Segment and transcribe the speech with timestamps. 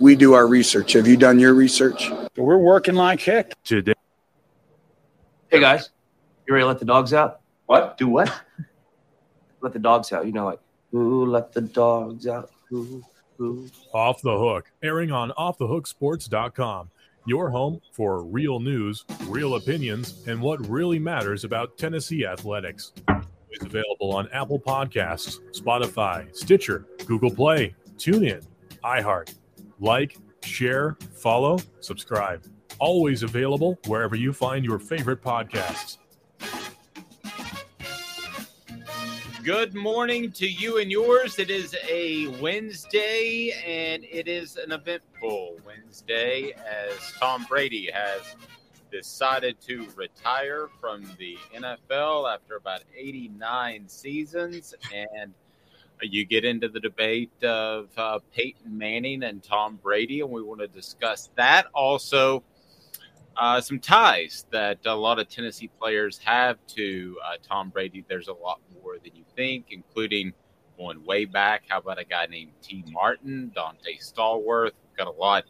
[0.00, 0.94] We do our research.
[0.94, 2.10] Have you done your research?
[2.36, 3.94] We're working like heck today.
[5.48, 5.90] Hey guys,
[6.46, 7.40] you ready to let the dogs out?
[7.66, 7.98] What?
[7.98, 8.32] Do what?
[9.60, 10.26] let the dogs out.
[10.26, 10.60] You know, like,
[10.94, 12.50] ooh, let the dogs out.
[12.72, 13.04] Ooh,
[13.40, 13.70] ooh.
[13.92, 16.90] Off the Hook, airing on offthehooksports.com.
[17.26, 22.92] Your home for real news, real opinions, and what really matters about Tennessee athletics.
[23.50, 28.42] It's available on Apple Podcasts, Spotify, Stitcher, Google Play, TuneIn,
[28.82, 29.34] iHeart.
[29.80, 32.44] Like, share, follow, subscribe.
[32.78, 35.96] Always available wherever you find your favorite podcasts.
[39.42, 41.38] Good morning to you and yours.
[41.38, 48.36] It is a Wednesday, and it is an eventful Wednesday as Tom Brady has
[48.92, 54.74] decided to retire from the NFL after about 89 seasons.
[54.92, 55.32] And
[56.02, 60.60] you get into the debate of uh, Peyton Manning and Tom Brady, and we want
[60.60, 61.66] to discuss that.
[61.74, 62.42] Also,
[63.36, 68.04] uh, some ties that a lot of Tennessee players have to uh, Tom Brady.
[68.08, 70.32] There's a lot more than you think, including
[70.78, 71.62] going way back.
[71.68, 74.72] How about a guy named Tee Martin, Donté Stallworth?
[74.82, 75.44] We've got a lot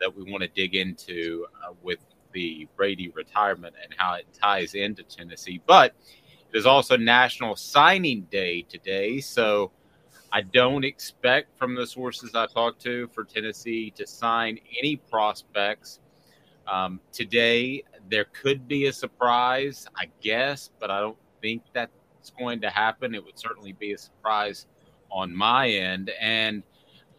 [0.00, 1.98] that we want to dig into uh, with
[2.32, 5.60] the Brady retirement and how it ties into Tennessee.
[5.66, 5.94] But
[6.52, 9.72] it is also National Signing Day today, so
[10.36, 16.00] I don't expect from the sources I talked to for Tennessee to sign any prospects.
[16.66, 21.90] Um, today, there could be a surprise, I guess, but I don't think that's
[22.38, 23.14] going to happen.
[23.14, 24.66] It would certainly be a surprise
[25.10, 26.10] on my end.
[26.20, 26.62] And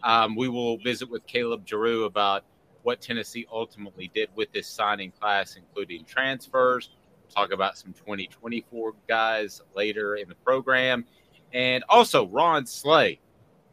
[0.03, 2.45] um, we will visit with Caleb Jarreau about
[2.83, 6.91] what Tennessee ultimately did with this signing class, including transfers.
[7.23, 11.03] We'll talk about some 2024 guys later in the program.
[11.53, 13.19] And also, Ron Slay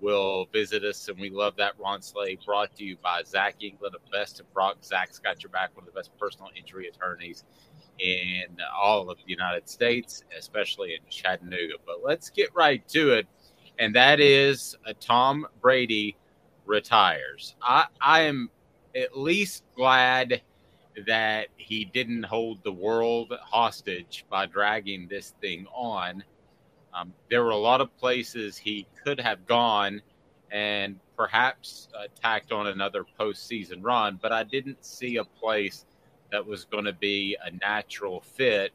[0.01, 1.73] will visit us, and we love that.
[1.79, 4.77] Ron Slay brought to you by Zach England of Best of Brock.
[4.85, 7.45] Zach's got your back, one of the best personal injury attorneys
[7.99, 8.45] in
[8.77, 11.75] all of the United States, especially in Chattanooga.
[11.87, 13.27] But let's get right to it,
[13.79, 16.17] and that is uh, Tom Brady
[16.67, 17.57] retires.
[17.63, 18.51] I, I am
[18.95, 20.43] at least glad
[21.07, 26.23] that he didn't hold the world hostage by dragging this thing on.
[26.95, 30.01] Um, there were a lot of places he could have gone
[30.51, 35.85] and perhaps uh, tacked on another postseason run, but I didn't see a place
[36.31, 38.73] that was going to be a natural fit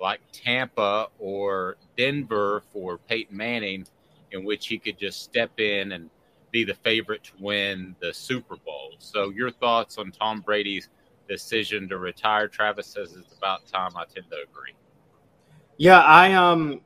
[0.00, 3.86] like Tampa or Denver for Peyton Manning,
[4.32, 6.10] in which he could just step in and
[6.50, 8.92] be the favorite to win the Super Bowl.
[8.98, 10.88] So, your thoughts on Tom Brady's
[11.28, 12.48] decision to retire?
[12.48, 13.92] Travis says it's about time.
[13.96, 14.74] I tend to agree.
[15.76, 16.80] Yeah, I um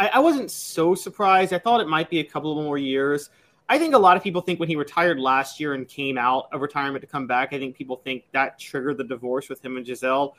[0.00, 1.52] I, I wasn't so surprised.
[1.52, 3.28] I thought it might be a couple more years.
[3.68, 6.48] I think a lot of people think when he retired last year and came out
[6.52, 9.76] of retirement to come back, I think people think that triggered the divorce with him
[9.76, 10.34] and Gisele.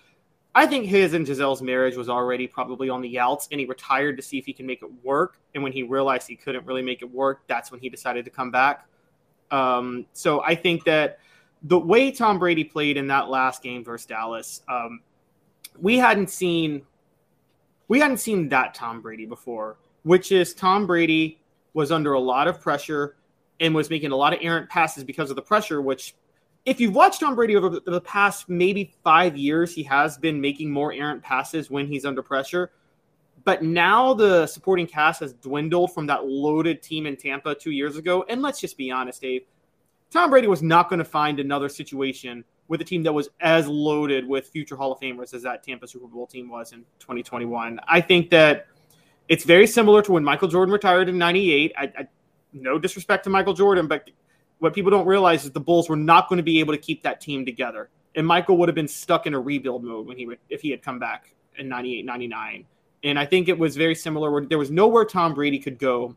[0.53, 4.17] I think his and Gisele's marriage was already probably on the outs, and he retired
[4.17, 5.39] to see if he can make it work.
[5.53, 8.31] And when he realized he couldn't really make it work, that's when he decided to
[8.31, 8.87] come back.
[9.51, 11.19] Um, so I think that
[11.61, 15.01] the way Tom Brady played in that last game versus Dallas, um,
[15.79, 16.81] we hadn't seen
[17.91, 21.41] we hadn't seen that Tom Brady before, which is Tom Brady
[21.73, 23.17] was under a lot of pressure
[23.59, 26.15] and was making a lot of errant passes because of the pressure, which
[26.63, 30.71] if you've watched Tom Brady over the past maybe five years, he has been making
[30.71, 32.71] more errant passes when he's under pressure.
[33.43, 37.97] But now the supporting cast has dwindled from that loaded team in Tampa two years
[37.97, 38.23] ago.
[38.29, 39.41] And let's just be honest, Dave.
[40.11, 43.67] Tom Brady was not going to find another situation with a team that was as
[43.67, 47.77] loaded with future Hall of Famers as that Tampa Super Bowl team was in 2021.
[47.85, 48.67] I think that
[49.27, 51.73] it's very similar to when Michael Jordan retired in 98.
[51.77, 52.07] I, I,
[52.53, 54.09] no disrespect to Michael Jordan, but
[54.59, 57.03] what people don't realize is the Bulls were not going to be able to keep
[57.03, 57.89] that team together.
[58.15, 60.71] And Michael would have been stuck in a rebuild mode when he would, if he
[60.71, 62.65] had come back in 98, 99.
[63.03, 66.15] And I think it was very similar where there was nowhere Tom Brady could go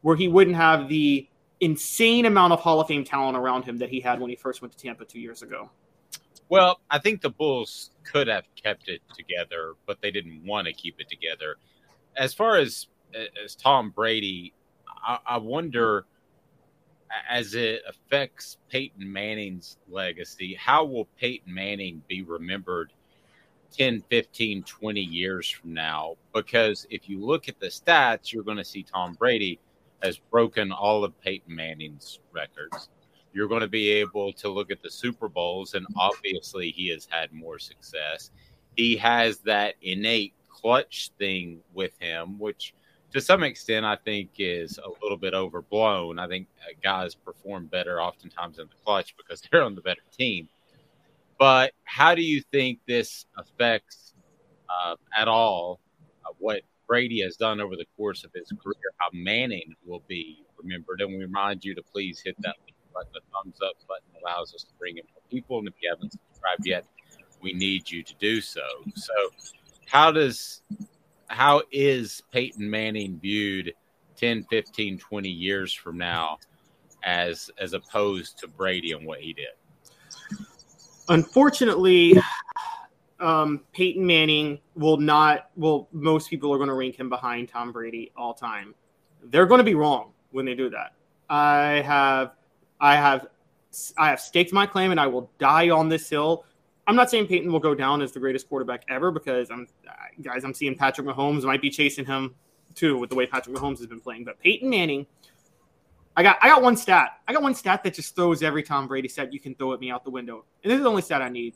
[0.00, 1.28] where he wouldn't have the
[1.60, 4.62] insane amount of Hall of Fame talent around him that he had when he first
[4.62, 5.70] went to Tampa two years ago.
[6.52, 10.74] Well, I think the Bulls could have kept it together, but they didn't want to
[10.74, 11.56] keep it together.
[12.14, 12.88] As far as
[13.42, 14.52] as Tom Brady,
[14.86, 16.04] I, I wonder
[17.26, 22.92] as it affects Peyton Manning's legacy, how will Peyton Manning be remembered
[23.74, 26.16] 10, 15, 20 years from now?
[26.34, 29.58] Because if you look at the stats, you're going to see Tom Brady
[30.02, 32.90] has broken all of Peyton Manning's records.
[33.32, 37.06] You're going to be able to look at the Super Bowls, and obviously, he has
[37.10, 38.30] had more success.
[38.76, 42.74] He has that innate clutch thing with him, which
[43.12, 46.18] to some extent I think is a little bit overblown.
[46.18, 50.02] I think uh, guys perform better oftentimes in the clutch because they're on the better
[50.16, 50.48] team.
[51.38, 54.14] But how do you think this affects
[54.68, 55.80] uh, at all
[56.24, 58.76] uh, what Brady has done over the course of his career?
[58.98, 61.00] How Manning will be remembered?
[61.00, 62.56] And we remind you to please hit that
[62.92, 63.10] button.
[63.14, 65.58] The thumbs up button allows us to bring in more people.
[65.58, 66.84] And if you haven't subscribed yet,
[67.40, 68.62] we need you to do so.
[68.94, 69.12] So,
[69.86, 70.62] how does
[71.28, 73.74] how is Peyton Manning viewed
[74.16, 76.38] 10, 15, 20 years from now
[77.04, 79.48] as as opposed to Brady and what he did?
[81.08, 82.16] Unfortunately,
[83.18, 85.50] um, Peyton Manning will not.
[85.56, 88.74] Well, most people are going to rank him behind Tom Brady all time.
[89.24, 90.94] They're going to be wrong when they do that.
[91.30, 92.32] I have,
[92.82, 93.28] I have,
[93.96, 96.44] I have staked my claim, and I will die on this hill
[96.86, 99.68] I'm not saying Peyton will go down as the greatest quarterback ever because I'm
[100.20, 102.34] guys, I'm seeing Patrick Mahomes might be chasing him
[102.74, 104.24] too with the way Patrick Mahomes has been playing.
[104.24, 105.06] But Peyton Manning,
[106.16, 107.20] I got I got one stat.
[107.28, 109.80] I got one stat that just throws every Tom Brady set you can throw at
[109.80, 110.44] me out the window.
[110.64, 111.54] And this is the only stat I need.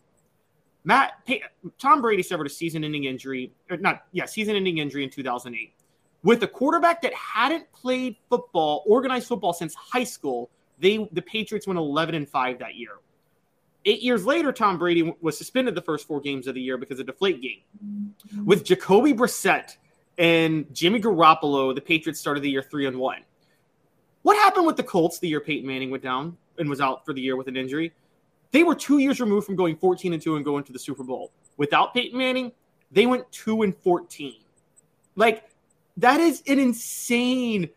[0.85, 1.43] Matt Pey-
[1.79, 5.73] Tom Brady suffered a season-ending injury, or not, yeah, season-ending injury in 2008
[6.23, 10.49] with a quarterback that hadn't played football, organized football since high school.
[10.79, 12.99] They the Patriots went 11 and 5 that year.
[13.85, 16.99] Eight years later, Tom Brady was suspended the first four games of the year because
[16.99, 17.63] of Deflategate.
[18.45, 19.77] With Jacoby Brissett
[20.19, 23.23] and Jimmy Garoppolo, the Patriots started the year three and one.
[24.23, 27.13] What happened with the Colts the year Peyton Manning went down and was out for
[27.13, 27.93] the year with an injury?
[28.51, 31.05] They were two years removed from going 14 and two and going to the Super
[31.05, 31.31] Bowl.
[31.57, 32.51] Without Peyton Manning,
[32.91, 34.35] they went two and 14.
[35.15, 35.49] Like
[35.97, 37.71] that is an insane.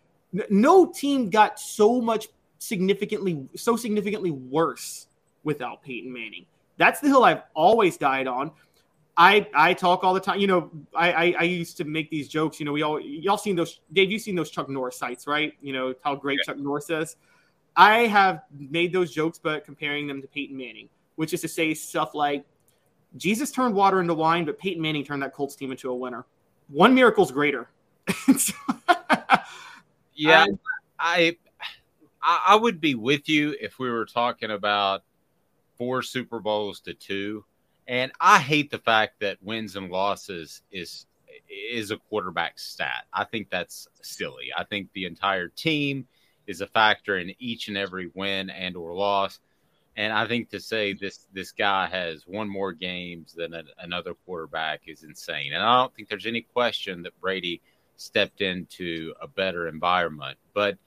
[0.50, 2.30] No team got so much
[2.60, 5.08] significantly so significantly worse
[5.44, 6.46] without Peyton Manning.
[6.78, 8.52] That's the hill I've always died on.
[9.18, 10.40] I I talk all the time.
[10.40, 12.60] You know, I, I, I used to make these jokes.
[12.60, 13.82] You know, we all y'all seen those.
[13.92, 15.54] Dave, you've seen those Chuck Norris sites, right?
[15.62, 16.54] You know how great yeah.
[16.54, 17.16] Chuck Norris is.
[17.76, 21.74] I have made those jokes, but comparing them to Peyton Manning, which is to say
[21.74, 22.46] stuff like
[23.18, 26.26] Jesus turned water into wine, but Peyton Manning turned that Colts team into a winner.
[26.68, 27.70] One miracle's greater.
[30.14, 30.46] yeah,
[31.00, 31.38] I, I
[32.22, 35.04] I would be with you if we were talking about
[35.78, 37.46] four Super Bowls to two.
[37.88, 41.08] And I hate the fact that wins and losses is
[41.50, 43.06] is a quarterback stat.
[43.14, 44.50] I think that's silly.
[44.56, 46.08] I think the entire team
[46.46, 49.40] is a factor in each and every win and or loss.
[49.96, 54.14] And I think to say this this guy has one more games than a, another
[54.26, 55.54] quarterback is insane.
[55.54, 57.62] And I don't think there's any question that Brady
[57.98, 60.38] stepped into a better environment.
[60.54, 60.78] But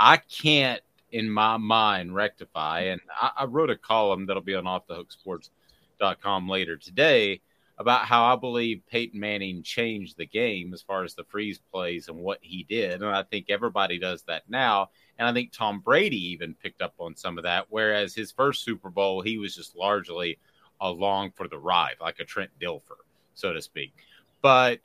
[0.00, 0.80] I can't
[1.12, 2.84] in my mind rectify.
[2.84, 2.92] Mm-hmm.
[2.92, 7.42] And I, I wrote a column that'll be on offthehooksports.com later today
[7.78, 12.08] about how I believe Peyton Manning changed the game as far as the freeze plays
[12.08, 13.02] and what he did.
[13.02, 14.90] And I think everybody does that now.
[15.18, 17.66] And I think Tom Brady even picked up on some of that.
[17.70, 20.38] Whereas his first Super Bowl, he was just largely
[20.80, 23.00] along for the ride, like a Trent Dilfer,
[23.34, 23.94] so to speak.
[24.42, 24.80] But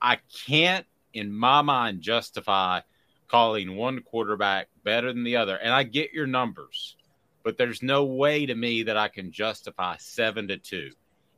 [0.00, 2.80] I can't, in my mind, justify
[3.28, 5.56] calling one quarterback better than the other.
[5.56, 6.96] And I get your numbers,
[7.42, 10.90] but there's no way to me that I can justify seven to two.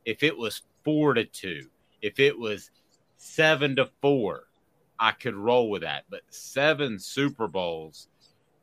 [0.05, 1.67] If it was four to two,
[2.01, 2.71] if it was
[3.17, 4.47] seven to four,
[4.99, 6.05] I could roll with that.
[6.09, 8.07] But seven Super Bowls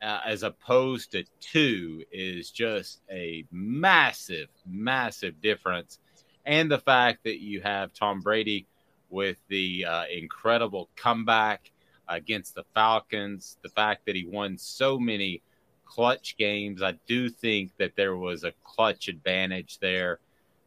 [0.01, 5.99] uh, as opposed to two is just a massive, massive difference.
[6.47, 8.67] And the fact that you have Tom Brady
[9.11, 11.71] with the uh, incredible comeback
[12.09, 15.43] against the Falcons, the fact that he won so many
[15.85, 16.83] clutch games.
[16.83, 20.21] I do think that there was a clutch advantage there.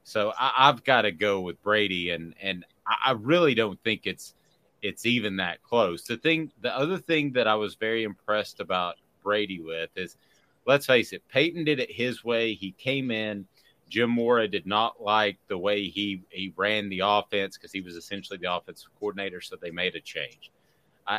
[0.04, 4.34] So I, have got to go with Brady, and and I really don't think it's
[4.82, 6.04] it's even that close.
[6.04, 10.18] The thing, the other thing that I was very impressed about Brady with is,
[10.66, 12.54] let's face it, Peyton did it his way.
[12.54, 13.46] He came in.
[13.90, 17.96] Jim Mora did not like the way he he ran the offense because he was
[17.96, 19.42] essentially the offensive coordinator.
[19.42, 20.50] So they made a change,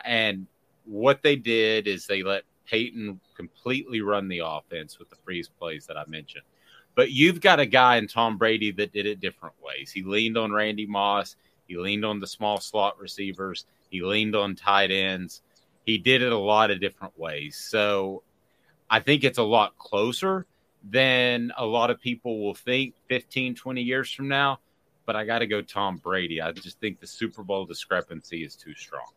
[0.05, 0.47] and
[0.85, 5.87] what they did is they let Peyton completely run the offense with the freeze plays
[5.87, 6.45] that I mentioned.
[6.95, 9.91] But you've got a guy in Tom Brady that did it different ways.
[9.91, 11.37] He leaned on Randy Moss.
[11.67, 13.67] He leaned on the small slot receivers.
[13.91, 15.43] He leaned on tight ends.
[15.85, 17.57] He did it a lot of different ways.
[17.57, 18.23] So
[18.91, 20.47] I think it's a lot closer
[20.85, 24.61] than a lot of people will think 15, 20 years from now.
[25.07, 26.41] But I got to go Tom Brady.
[26.41, 29.13] I just think the Super Bowl discrepancy is too strong.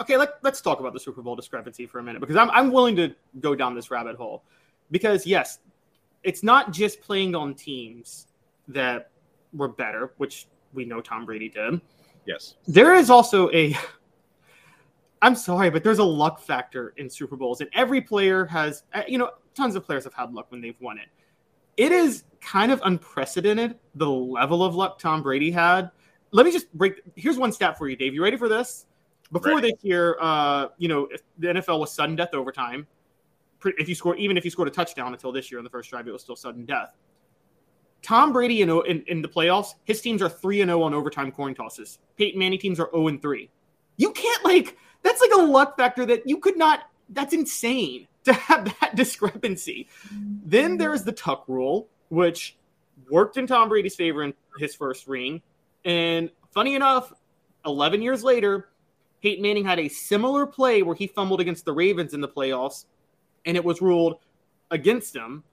[0.00, 2.72] Okay, let, let's talk about the Super Bowl discrepancy for a minute because I'm, I'm
[2.72, 4.42] willing to go down this rabbit hole.
[4.90, 5.58] Because, yes,
[6.22, 8.26] it's not just playing on teams
[8.68, 9.10] that
[9.52, 11.80] were better, which we know Tom Brady did.
[12.26, 12.56] Yes.
[12.66, 13.76] There is also a
[15.22, 19.02] I'm sorry, but there's a luck factor in Super Bowls, and every player has, uh,
[19.06, 21.06] you know, tons of players have had luck when they've won it.
[21.76, 25.92] It is kind of unprecedented the level of luck Tom Brady had.
[26.32, 27.00] Let me just break.
[27.14, 28.14] Here's one stat for you, Dave.
[28.14, 28.86] You ready for this?
[29.32, 29.72] Before ready.
[29.72, 31.08] this year, uh, you know,
[31.38, 32.86] the NFL was sudden death overtime
[33.64, 35.90] if you score, even if you scored a touchdown until this year in the first
[35.90, 36.96] drive, it was still sudden death.
[38.02, 41.30] Tom Brady in, in, in the playoffs, his teams are 3 and 0 on overtime
[41.30, 41.98] coin tosses.
[42.16, 43.48] Peyton Manning teams are 0 and 3.
[43.96, 48.32] You can't, like, that's like a luck factor that you could not, that's insane to
[48.32, 49.88] have that discrepancy.
[50.44, 52.56] Then there's the tuck rule, which
[53.10, 55.42] worked in Tom Brady's favor in his first ring.
[55.84, 57.12] And funny enough,
[57.64, 58.68] 11 years later,
[59.22, 62.86] Peyton Manning had a similar play where he fumbled against the Ravens in the playoffs
[63.46, 64.16] and it was ruled
[64.70, 65.44] against him.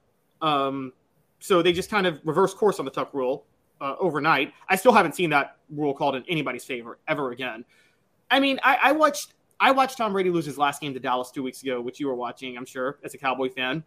[0.42, 0.92] Um,
[1.38, 3.44] so they just kind of reversed course on the Tuck rule
[3.80, 4.52] uh, overnight.
[4.68, 7.64] I still haven't seen that rule called in anybody's favor ever again.
[8.30, 11.30] I mean, I, I watched I watched Tom Brady lose his last game to Dallas
[11.30, 13.84] two weeks ago, which you were watching, I'm sure, as a Cowboy fan.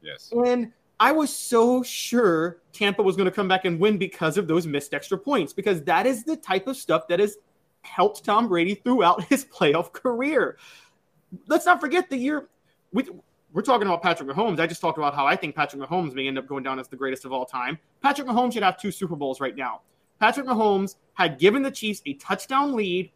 [0.00, 0.32] Yes.
[0.32, 4.46] And I was so sure Tampa was going to come back and win because of
[4.46, 7.38] those missed extra points, because that is the type of stuff that has
[7.86, 10.58] helped Tom Brady throughout his playoff career.
[11.46, 12.48] Let's not forget the year
[12.92, 13.04] we
[13.52, 14.60] we're talking about Patrick Mahomes.
[14.60, 16.88] I just talked about how I think Patrick Mahomes may end up going down as
[16.88, 17.78] the greatest of all time.
[18.02, 19.80] Patrick Mahomes should have two Super Bowls right now.
[20.20, 23.10] Patrick Mahomes had given the Chiefs a touchdown lead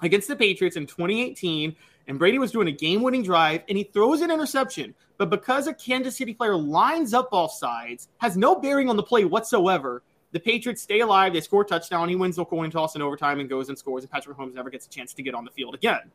[0.00, 1.74] against the Patriots in 2018,
[2.06, 4.94] and Brady was doing a game winning drive, and he throws an interception.
[5.18, 9.02] But because a Kansas City player lines up off sides, has no bearing on the
[9.02, 10.02] play whatsoever,
[10.32, 11.32] the Patriots stay alive.
[11.32, 12.08] They score a touchdown.
[12.08, 14.70] He wins the coin toss in overtime and goes and scores, and Patrick Mahomes never
[14.70, 16.10] gets a chance to get on the field again.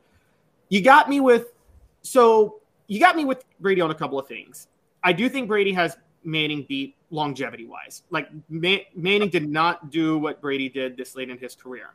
[0.69, 1.53] You got me with
[2.01, 4.67] so you got me with Brady on a couple of things.
[5.03, 8.03] I do think Brady has Manning beat longevity wise.
[8.09, 11.91] Like Manning did not do what Brady did this late in his career.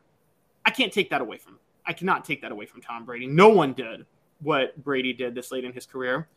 [0.65, 1.59] I can't take that away from.
[1.85, 3.27] I cannot take that away from Tom Brady.
[3.27, 4.05] No one did
[4.39, 6.27] what Brady did this late in his career.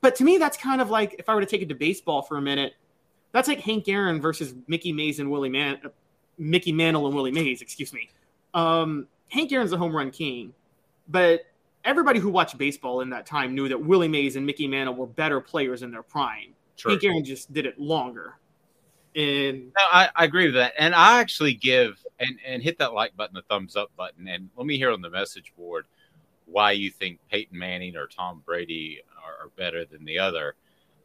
[0.00, 2.22] But to me, that's kind of like if I were to take it to baseball
[2.22, 2.74] for a minute.
[3.36, 5.90] That's like Hank Aaron versus Mickey Mays and Willie Man, uh,
[6.38, 7.60] Mickey Mantle and Willie Mays.
[7.60, 8.08] Excuse me.
[8.54, 10.54] Um, Hank Aaron's a home run king,
[11.06, 11.42] but
[11.84, 15.06] everybody who watched baseball in that time knew that Willie Mays and Mickey Mantle were
[15.06, 16.54] better players in their prime.
[16.76, 16.92] Sure.
[16.92, 18.38] Hank Aaron just did it longer.
[19.14, 20.72] And no, I, I, agree with that.
[20.78, 24.48] And I actually give and, and hit that like button, the thumbs up button, and
[24.56, 25.84] let me hear on the message board
[26.46, 30.54] why you think Peyton Manning or Tom Brady are, are better than the other.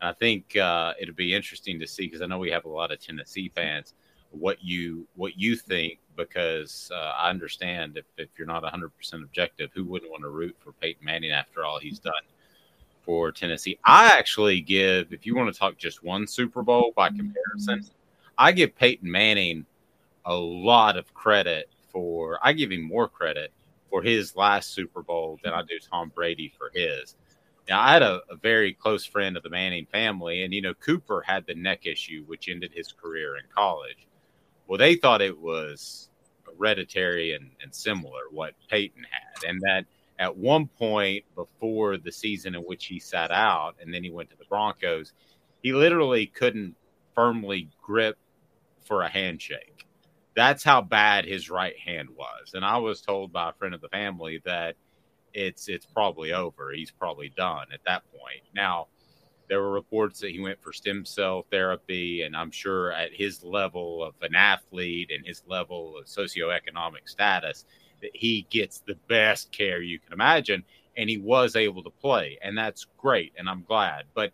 [0.02, 2.92] I think uh, it'll be interesting to see because I know we have a lot
[2.92, 3.94] of Tennessee fans
[4.32, 9.70] what you what you think because uh, I understand if, if you're not 100% objective,
[9.74, 12.14] who wouldn't want to root for Peyton Manning after all he's done
[13.04, 13.80] for Tennessee?
[13.84, 17.86] I actually give, if you want to talk just one Super Bowl by comparison,
[18.38, 19.66] I give Peyton Manning
[20.26, 23.52] a lot of credit for, I give him more credit
[23.90, 27.16] for his last Super Bowl than I do Tom Brady for his.
[27.72, 30.74] Now, I had a, a very close friend of the Manning family, and you know,
[30.74, 34.10] Cooper had the neck issue, which ended his career in college.
[34.68, 36.10] Well, they thought it was
[36.46, 39.86] hereditary and, and similar what Peyton had, and that
[40.20, 44.30] at one point before the season in which he sat out and then he went
[44.32, 45.14] to the Broncos,
[45.64, 46.76] he literally couldn't
[47.16, 48.18] firmly grip
[48.84, 49.88] for a handshake.
[50.36, 52.54] That's how bad his right hand was.
[52.54, 54.76] And I was told by a friend of the family that
[55.34, 56.72] it's it's probably over.
[56.74, 58.44] He's probably done at that point.
[58.56, 58.88] Now,
[59.52, 63.44] There were reports that he went for stem cell therapy, and I'm sure at his
[63.44, 67.66] level of an athlete and his level of socioeconomic status,
[68.02, 70.64] that he gets the best care you can imagine.
[70.96, 74.06] And he was able to play, and that's great, and I'm glad.
[74.14, 74.32] But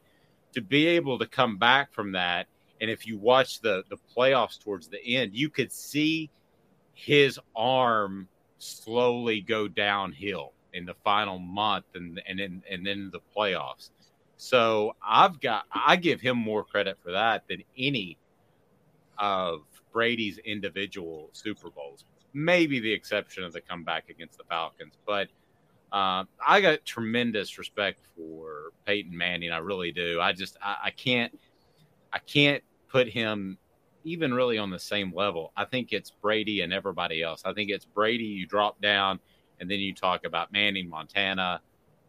[0.54, 2.48] to be able to come back from that,
[2.80, 6.30] and if you watch the the playoffs towards the end, you could see
[6.94, 8.28] his arm
[8.60, 13.90] slowly go downhill in the final month and and then and then the playoffs.
[14.38, 18.18] So I've got I give him more credit for that than any
[19.18, 22.06] of Brady's individual Super Bowls.
[22.34, 25.28] Maybe the exception of the comeback against the Falcons, but
[25.92, 29.52] uh, I got tremendous respect for Peyton Manning.
[29.52, 30.20] I really do.
[30.22, 31.38] I just I, I can't
[32.14, 33.58] I can't put him
[34.04, 35.52] even really on the same level.
[35.58, 37.42] I think it's Brady and everybody else.
[37.44, 38.26] I think it's Brady.
[38.26, 39.20] You drop down,
[39.60, 41.62] and then you talk about Manning, Montana,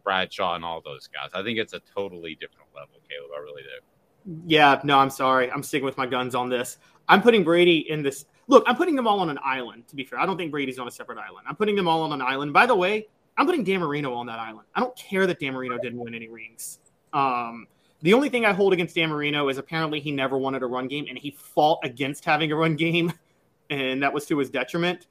[0.03, 1.29] Bradshaw, and all those guys.
[1.33, 3.31] I think it's a totally different level, Caleb.
[3.35, 4.41] I really do.
[4.47, 5.51] Yeah, no, I'm sorry.
[5.51, 6.77] I'm sticking with my guns on this.
[7.07, 8.25] I'm putting Brady in this.
[8.47, 9.87] Look, I'm putting them all on an island.
[9.87, 11.45] To be fair, I don't think Brady's on a separate island.
[11.47, 12.53] I'm putting them all on an island.
[12.53, 14.67] By the way, I'm putting Dan Marino on that island.
[14.75, 16.79] I don't care that Dan Marino didn't win any rings.
[17.13, 17.67] Um,
[18.01, 20.87] the only thing I hold against Dan Marino is apparently he never wanted a run
[20.87, 23.13] game and he fought against having a run game,
[23.69, 25.07] and that was to his detriment.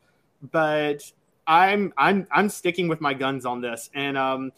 [0.53, 1.11] But
[1.49, 3.91] I'm I'm I'm sticking with my guns on this.
[3.95, 4.53] And um,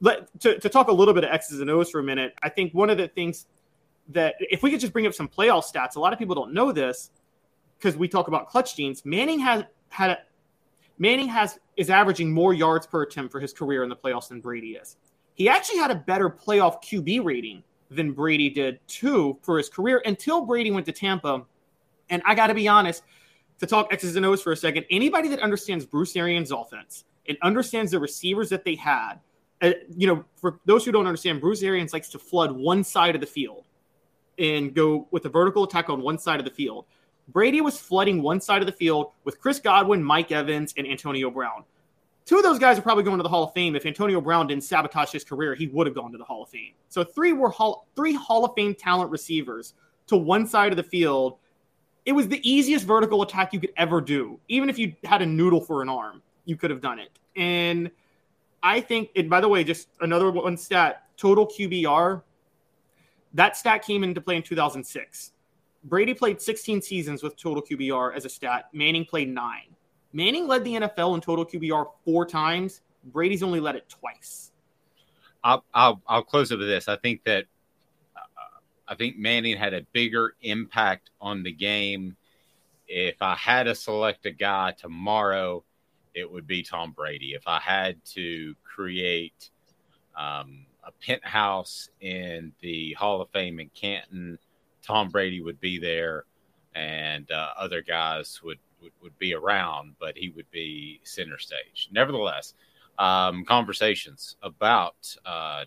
[0.00, 2.34] let to, to talk a little bit of X's and O's for a minute.
[2.42, 3.46] I think one of the things
[4.10, 6.54] that if we could just bring up some playoff stats, a lot of people don't
[6.54, 7.10] know this
[7.78, 9.04] because we talk about clutch genes.
[9.04, 10.18] Manning has had a,
[10.98, 14.40] Manning has is averaging more yards per attempt for his career in the playoffs than
[14.40, 14.96] Brady is.
[15.34, 20.00] He actually had a better playoff QB rating than Brady did too for his career
[20.06, 21.44] until Brady went to Tampa.
[22.10, 23.02] And I got to be honest,
[23.60, 27.38] to talk X's and O's for a second, anybody that understands Bruce Arians' offense and
[27.42, 29.14] understands the receivers that they had,
[29.62, 33.14] uh, you know, for those who don't understand, Bruce Arians likes to flood one side
[33.14, 33.64] of the field
[34.38, 36.86] and go with a vertical attack on one side of the field.
[37.28, 41.30] Brady was flooding one side of the field with Chris Godwin, Mike Evans, and Antonio
[41.30, 41.64] Brown.
[42.26, 43.76] Two of those guys are probably going to the Hall of Fame.
[43.76, 46.48] If Antonio Brown didn't sabotage his career, he would have gone to the Hall of
[46.48, 46.72] Fame.
[46.88, 49.74] So three were hall, three Hall of Fame talent receivers
[50.06, 51.36] to one side of the field.
[52.06, 54.38] It was the easiest vertical attack you could ever do.
[54.48, 57.18] Even if you had a noodle for an arm, you could have done it.
[57.36, 57.90] And
[58.62, 62.22] I think, and by the way, just another one stat: total QBR.
[63.34, 65.32] That stat came into play in 2006.
[65.84, 68.68] Brady played 16 seasons with total QBR as a stat.
[68.72, 69.74] Manning played nine.
[70.12, 72.80] Manning led the NFL in total QBR four times.
[73.04, 74.52] Brady's only led it twice.
[75.42, 76.88] I'll I'll, I'll close it with this.
[76.88, 77.46] I think that
[78.86, 82.16] I think Manning had a bigger impact on the game.
[82.86, 85.64] If I had to select a guy tomorrow,
[86.14, 87.34] it would be Tom Brady.
[87.34, 89.50] If I had to create
[90.16, 94.38] um, a penthouse in the Hall of Fame in Canton,
[94.82, 96.24] Tom Brady would be there,
[96.74, 101.88] and uh, other guys would would, would be around, but he would be center stage.
[101.90, 102.54] Nevertheless,
[102.98, 105.64] um, conversations about uh,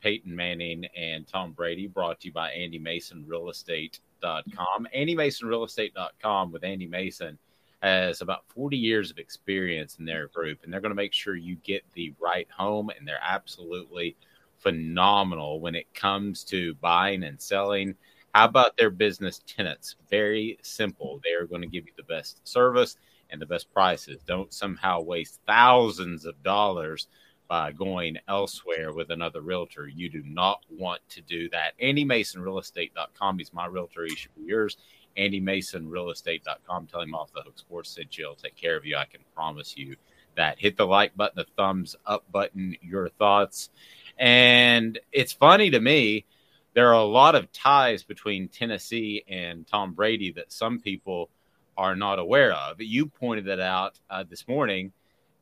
[0.00, 4.88] Peyton Manning and Tom Brady brought to you by Andy Mason Real Estate.com.
[4.92, 7.38] Andy Mason Real Estate.com with Andy Mason
[7.82, 11.36] has about 40 years of experience in their group, and they're going to make sure
[11.36, 14.16] you get the right home, and they're absolutely
[14.58, 17.94] phenomenal when it comes to buying and selling
[18.34, 19.96] how about their business tenants?
[20.08, 21.20] Very simple.
[21.24, 22.96] They are going to give you the best service
[23.30, 24.22] and the best prices.
[24.26, 27.08] Don't somehow waste thousands of dollars
[27.50, 29.88] by going elsewhere with another realtor.
[29.88, 31.72] You do not want to do that.
[31.82, 33.40] AndyMasonRealEstate.com.
[33.40, 34.04] is my realtor.
[34.04, 34.76] He should be yours.
[35.18, 36.86] AndyMasonRealEstate.com.
[36.86, 38.36] Tell him off the hook sports said Jill.
[38.36, 38.96] Take care of you.
[38.96, 39.96] I can promise you
[40.36, 40.60] that.
[40.60, 43.70] Hit the like button, the thumbs up button, your thoughts.
[44.16, 46.26] And it's funny to me
[46.74, 51.30] there are a lot of ties between Tennessee and Tom Brady that some people
[51.76, 52.80] are not aware of.
[52.80, 54.92] You pointed that out uh, this morning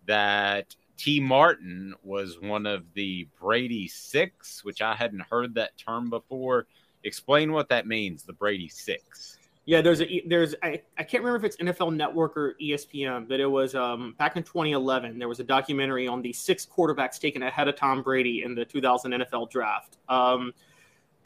[0.07, 6.11] that Tee Martin was one of the Brady Six, which I hadn't heard that term
[6.11, 6.67] before.
[7.05, 9.39] Explain what that means, the Brady Six.
[9.65, 13.39] Yeah, there's a there's I, I can't remember if it's NFL Network or ESPN, but
[13.39, 15.19] it was um, back in 2011.
[15.19, 18.65] There was a documentary on the six quarterbacks taken ahead of Tom Brady in the
[18.65, 19.99] 2000 NFL Draft.
[20.09, 20.53] Um,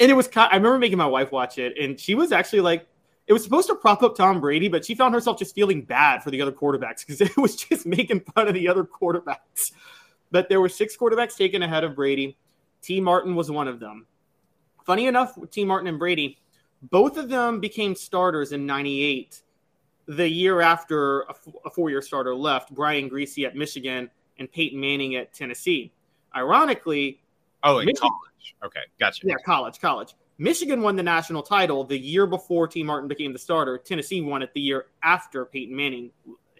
[0.00, 2.86] and it was I remember making my wife watch it, and she was actually like,
[3.26, 6.22] it was supposed to prop up Tom Brady, but she found herself just feeling bad
[6.22, 9.72] for the other quarterbacks because it was just making fun of the other quarterbacks.
[10.30, 12.36] But there were six quarterbacks taken ahead of Brady.
[12.80, 14.06] Tee Martin was one of them.
[14.84, 16.38] Funny enough, Tee Martin and Brady,
[16.90, 19.42] both of them became starters in '98,
[20.06, 22.74] the year after a, f- a four-year starter left.
[22.74, 25.92] Brian Griese at Michigan and Peyton Manning at Tennessee.
[26.34, 27.20] Ironically,
[27.62, 28.56] Oh, in Michigan, college.
[28.64, 29.24] Okay, gotcha.
[29.24, 30.14] Yeah, college, college.
[30.42, 33.78] Michigan won the national title the year before Tee Martin became the starter.
[33.78, 36.10] Tennessee won it the year after Peyton Manning,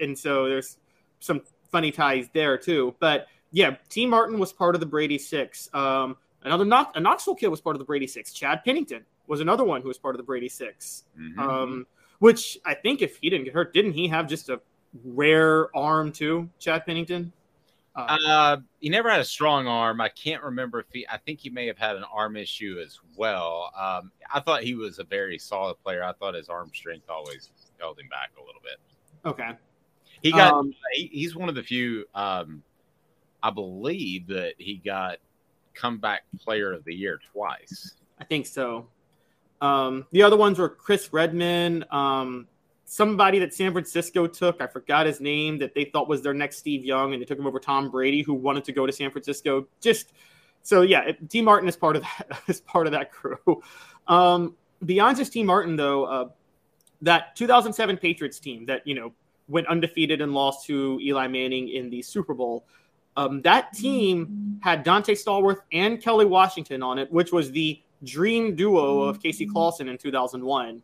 [0.00, 0.76] and so there's
[1.18, 2.94] some funny ties there too.
[3.00, 5.68] But yeah, Tee Martin was part of the Brady Six.
[5.74, 8.32] Um, another Knox, a Knoxville kid was part of the Brady Six.
[8.32, 11.40] Chad Pennington was another one who was part of the Brady 6 mm-hmm.
[11.40, 11.86] um,
[12.18, 14.60] which I think if he didn't get hurt, didn't he have just a
[15.04, 17.32] rare arm too, Chad Pennington?
[17.94, 20.00] Uh, uh, he never had a strong arm.
[20.00, 21.06] I can't remember if he.
[21.08, 23.70] I think he may have had an arm issue as well.
[23.78, 26.02] Um, I thought he was a very solid player.
[26.02, 28.78] I thought his arm strength always held him back a little bit.
[29.26, 29.50] Okay.
[30.22, 30.54] He got.
[30.54, 32.06] Um, he, he's one of the few.
[32.14, 32.62] Um,
[33.42, 35.18] I believe that he got
[35.74, 37.94] comeback player of the year twice.
[38.18, 38.86] I think so.
[39.60, 42.48] Um, the other ones were Chris Redman, um,
[42.92, 44.60] somebody that San Francisco took.
[44.60, 47.38] I forgot his name that they thought was their next Steve Young, and they took
[47.38, 49.66] him over Tom Brady, who wanted to go to San Francisco.
[49.80, 50.12] Just
[50.62, 53.62] so yeah, Tee Martin is part of that is part of that crew.
[54.08, 56.28] Um, beyond just Tee Martin, though, uh,
[57.00, 59.14] that 2007 Patriots team that you know
[59.48, 62.66] went undefeated and lost to Eli Manning in the Super Bowl.
[63.16, 68.54] Um, that team had Donté Stallworth and Kelly Washington on it, which was the dream
[68.54, 70.82] duo of Casey Clausen in 2001,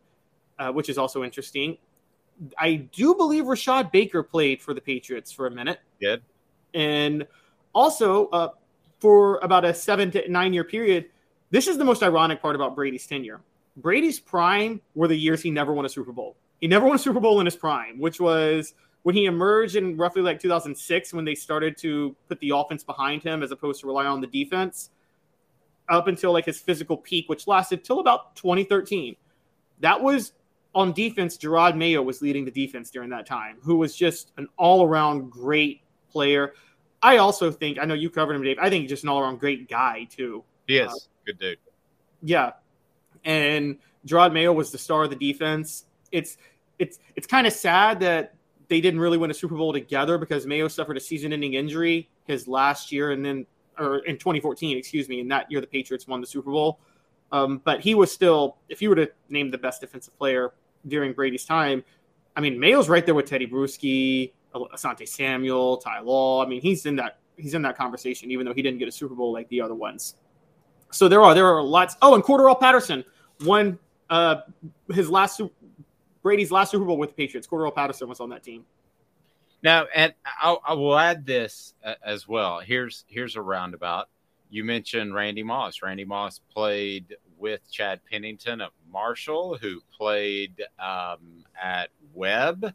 [0.57, 1.77] uh, which is also interesting.
[2.57, 5.79] I do believe Rashad Baker played for the Patriots for a minute.
[5.99, 6.21] Good.
[6.73, 7.27] And
[7.73, 8.49] also, uh,
[8.99, 11.05] for about a seven to nine year period,
[11.51, 13.41] this is the most ironic part about Brady's tenure.
[13.77, 16.35] Brady's prime were the years he never won a Super Bowl.
[16.59, 18.73] He never won a Super Bowl in his prime, which was
[19.03, 23.23] when he emerged in roughly like 2006 when they started to put the offense behind
[23.23, 24.89] him as opposed to rely on the defense
[25.87, 29.15] up until like his physical peak, which lasted till about 2013.
[29.79, 30.33] That was
[30.75, 31.37] on defense.
[31.37, 35.29] Jerod Mayo was leading the defense during that time, who was just an all around
[35.29, 36.53] great player.
[37.01, 38.57] I also think, I know you covered him, Dave.
[38.59, 40.43] I think he's just an all around great guy, too.
[40.67, 40.91] He is.
[40.91, 41.57] Uh, Good dude.
[42.21, 42.51] Yeah.
[43.23, 45.85] And Jerod Mayo was the star of the defense.
[46.11, 46.37] It's,
[46.77, 48.35] it's, it's kind of sad that
[48.67, 52.09] they didn't really win a Super Bowl together because Mayo suffered a season ending injury
[52.25, 53.11] his last year.
[53.11, 53.45] And then
[53.79, 56.79] or in 2014, excuse me, and that year the Patriots won the Super Bowl.
[57.31, 60.53] Um, but he was still, if you were to name the best defensive player
[60.87, 61.83] during Brady's time,
[62.35, 66.43] I mean, Mayo's right there with Tedy Bruschi, Asante Samuel, Ty Law.
[66.43, 68.91] I mean, he's in that he's in that conversation, even though he didn't get a
[68.91, 70.15] Super Bowl like the other ones.
[70.91, 71.95] So there are there are lots.
[72.01, 73.03] Oh, and Cordarrelle Patterson
[73.41, 73.77] won
[74.09, 74.37] uh,
[74.93, 75.41] his last
[76.23, 77.47] Brady's last Super Bowl with the Patriots.
[77.47, 78.65] Cordarrelle Patterson was on that team.
[79.61, 82.59] Now, and I'll, I will add this uh, as well.
[82.59, 84.09] Here's here's a roundabout.
[84.49, 85.81] You mentioned Randy Moss.
[85.81, 92.73] Randy Moss played with Chad Pennington at Marshall, who played um, at Webb,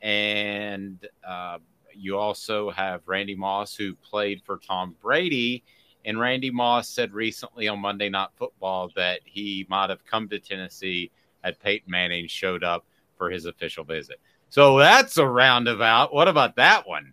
[0.00, 1.58] and uh,
[1.94, 5.62] you also have Randy Moss, who played for Tom Brady.
[6.04, 10.40] And Randy Moss said recently on Monday Night Football that he might have come to
[10.40, 11.10] Tennessee
[11.44, 12.84] had Peyton Manning showed up
[13.16, 14.18] for his official visit.
[14.48, 16.12] So that's a roundabout.
[16.12, 17.12] What about that one?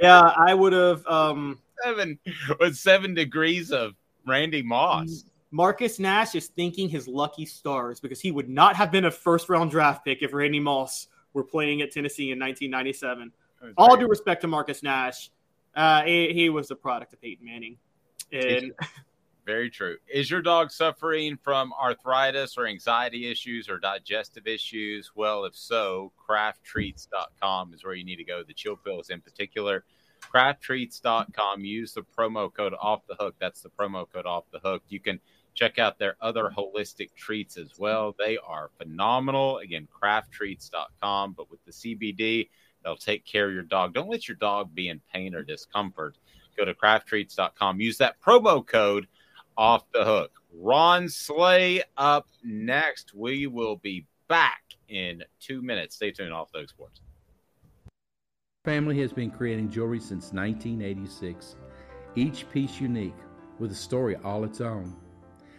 [0.00, 2.18] yeah, I would have um seven
[2.60, 3.94] with seven degrees of
[4.26, 5.24] Randy Moss.
[5.50, 9.48] Marcus Nash is thinking his lucky stars because he would not have been a first
[9.48, 13.32] round draft pick if Randy Moss were playing at Tennessee in 1997.
[13.76, 15.30] All due respect to Marcus Nash,
[15.74, 17.76] uh, he, he, was a product of Peyton Manning.
[18.30, 18.72] And
[19.48, 19.96] Very true.
[20.12, 25.12] Is your dog suffering from arthritis or anxiety issues or digestive issues?
[25.14, 28.42] Well, if so, crafttreats.com is where you need to go.
[28.46, 29.84] The chill pills in particular.
[30.20, 31.64] Crafttreats.com.
[31.64, 33.34] Use the promo code off the hook.
[33.40, 34.82] That's the promo code off the hook.
[34.88, 35.20] You can
[35.54, 38.14] check out their other holistic treats as well.
[38.18, 39.58] They are phenomenal.
[39.58, 41.32] Again, crafttreats.com.
[41.32, 42.48] But with the CBD,
[42.84, 43.94] they'll take care of your dog.
[43.94, 46.16] Don't let your dog be in pain or discomfort.
[46.56, 47.80] Go to crafttreats.com.
[47.80, 49.08] Use that promo code
[49.56, 50.32] off the hook.
[50.54, 53.14] Ron Slay up next.
[53.14, 55.96] We will be back in two minutes.
[55.96, 57.00] Stay tuned off the hook sports.
[58.68, 61.56] Family has been creating jewelry since 1986,
[62.16, 63.16] each piece unique
[63.58, 64.94] with a story all its own.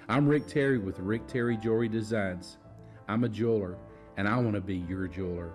[0.07, 2.59] I'm Rick Terry with Rick Terry Jewelry Designs.
[3.07, 3.79] I'm a jeweler,
[4.17, 5.53] and I want to be your jeweler.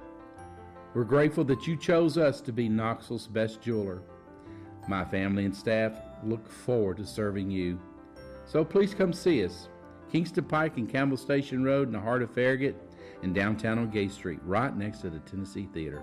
[0.94, 4.02] We're grateful that you chose us to be Knoxville's best jeweler.
[4.88, 5.92] My family and staff
[6.24, 7.78] look forward to serving you.
[8.46, 9.68] So please come see us.
[10.10, 12.74] Kingston Pike and Campbell Station Road in the heart of Farragut
[13.22, 16.02] and downtown on Gay Street, right next to the Tennessee Theater.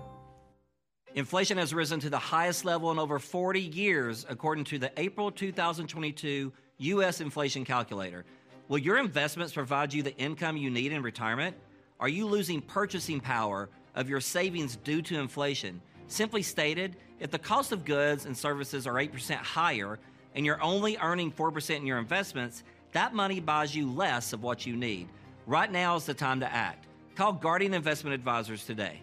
[1.14, 5.30] Inflation has risen to the highest level in over 40 years, according to the April
[5.30, 7.20] 2022 U.S.
[7.20, 8.24] Inflation Calculator.
[8.68, 11.54] Will your investments provide you the income you need in retirement?
[12.00, 15.82] Are you losing purchasing power of your savings due to inflation?
[16.06, 19.98] Simply stated, if the cost of goods and services are 8% higher,
[20.34, 24.64] and you're only earning 4% in your investments, that money buys you less of what
[24.64, 25.08] you need.
[25.46, 26.86] Right now is the time to act.
[27.16, 29.02] Call Guardian Investment Advisors today.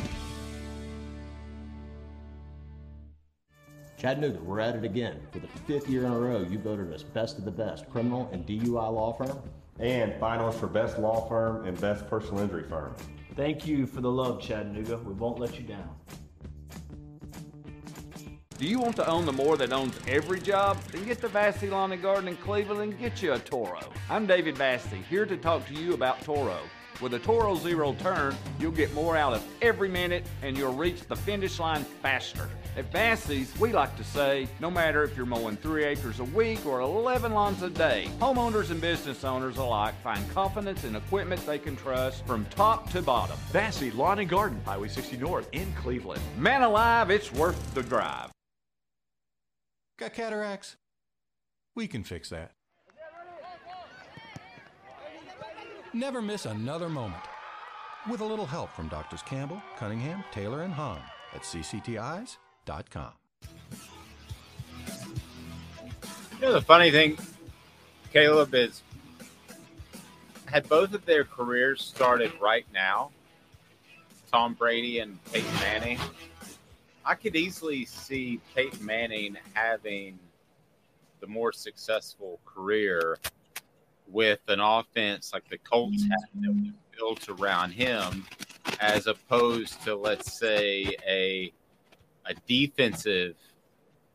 [4.01, 5.19] Chattanooga, we're at it again.
[5.31, 8.27] For the fifth year in a row, you voted us best of the best criminal
[8.33, 9.39] and DUI law firm.
[9.79, 12.95] And finalists for best law firm and best personal injury firm.
[13.35, 14.97] Thank you for the love, Chattanooga.
[14.97, 15.95] We won't let you down.
[18.57, 20.81] Do you want to own the more that owns every job?
[20.91, 23.81] Then get to Vassy Lawn and Garden in Cleveland and get you a Toro.
[24.09, 26.57] I'm David Vassy, here to talk to you about Toro.
[26.99, 31.01] With a Toro Zero Turn, you'll get more out of every minute and you'll reach
[31.07, 32.49] the finish line faster.
[32.77, 36.65] At Vassy's, we like to say, no matter if you're mowing three acres a week
[36.65, 41.59] or 11 lawns a day, homeowners and business owners alike find confidence in equipment they
[41.59, 43.37] can trust from top to bottom.
[43.51, 46.21] Vassy Lawn and Garden, Highway 60 North in Cleveland.
[46.37, 48.31] Man alive, it's worth the drive.
[49.97, 50.77] Got cataracts?
[51.75, 52.51] We can fix that.
[55.93, 57.23] Never miss another moment.
[58.09, 61.01] With a little help from Doctors Campbell, Cunningham, Taylor, and Hahn
[61.33, 62.37] at CCTIs
[62.89, 63.11] com.
[66.39, 67.17] You know, the funny thing,
[68.13, 68.81] Caleb, is
[70.45, 73.11] had both of their careers started right now,
[74.31, 75.99] Tom Brady and Peyton Manning,
[77.05, 80.19] I could easily see Peyton Manning having
[81.19, 83.17] the more successful career
[84.11, 88.25] with an offense like the Colts had that was built around him,
[88.79, 91.53] as opposed to, let's say, a
[92.25, 93.35] a defensive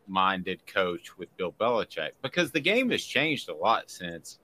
[0.06, 4.38] minded coach with Bill Belichick because the game has changed a lot since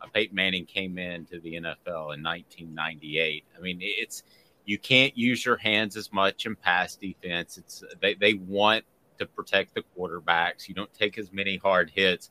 [0.00, 3.44] uh, Peyton Manning came into the NFL in 1998.
[3.56, 4.22] I mean, it's
[4.64, 7.58] you can't use your hands as much in pass defense.
[7.58, 8.84] It's they, they want
[9.18, 10.68] to protect the quarterbacks.
[10.68, 12.30] You don't take as many hard hits.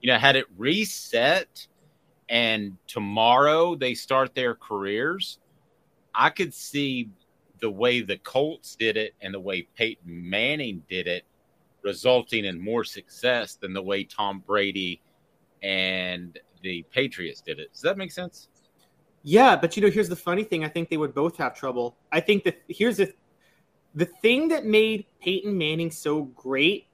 [0.00, 1.66] You know, had it reset
[2.28, 5.38] and tomorrow they start their careers,
[6.14, 7.10] I could see
[7.60, 11.24] the way the Colts did it and the way Peyton Manning did it,
[11.82, 15.00] resulting in more success than the way Tom Brady
[15.62, 17.72] and the Patriots did it.
[17.72, 18.48] Does that make sense?
[19.22, 20.64] Yeah, but you know, here's the funny thing.
[20.64, 21.96] I think they would both have trouble.
[22.12, 23.12] I think that here's the
[23.94, 26.86] the thing that made Peyton Manning so great,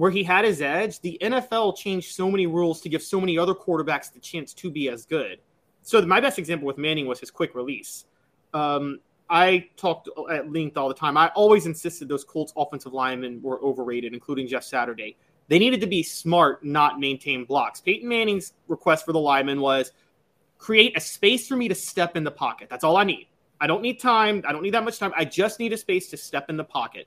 [0.00, 0.98] where he had his edge.
[1.00, 4.70] The NFL changed so many rules to give so many other quarterbacks the chance to
[4.70, 5.40] be as good.
[5.82, 8.06] So my best example with Manning was his quick release.
[8.54, 11.18] Um, I talked at length all the time.
[11.18, 15.18] I always insisted those Colts offensive linemen were overrated, including Jeff Saturday.
[15.48, 17.82] They needed to be smart, not maintain blocks.
[17.82, 19.92] Peyton Manning's request for the linemen was
[20.56, 22.68] create a space for me to step in the pocket.
[22.70, 23.26] That's all I need.
[23.60, 24.42] I don't need time.
[24.48, 25.12] I don't need that much time.
[25.14, 27.06] I just need a space to step in the pocket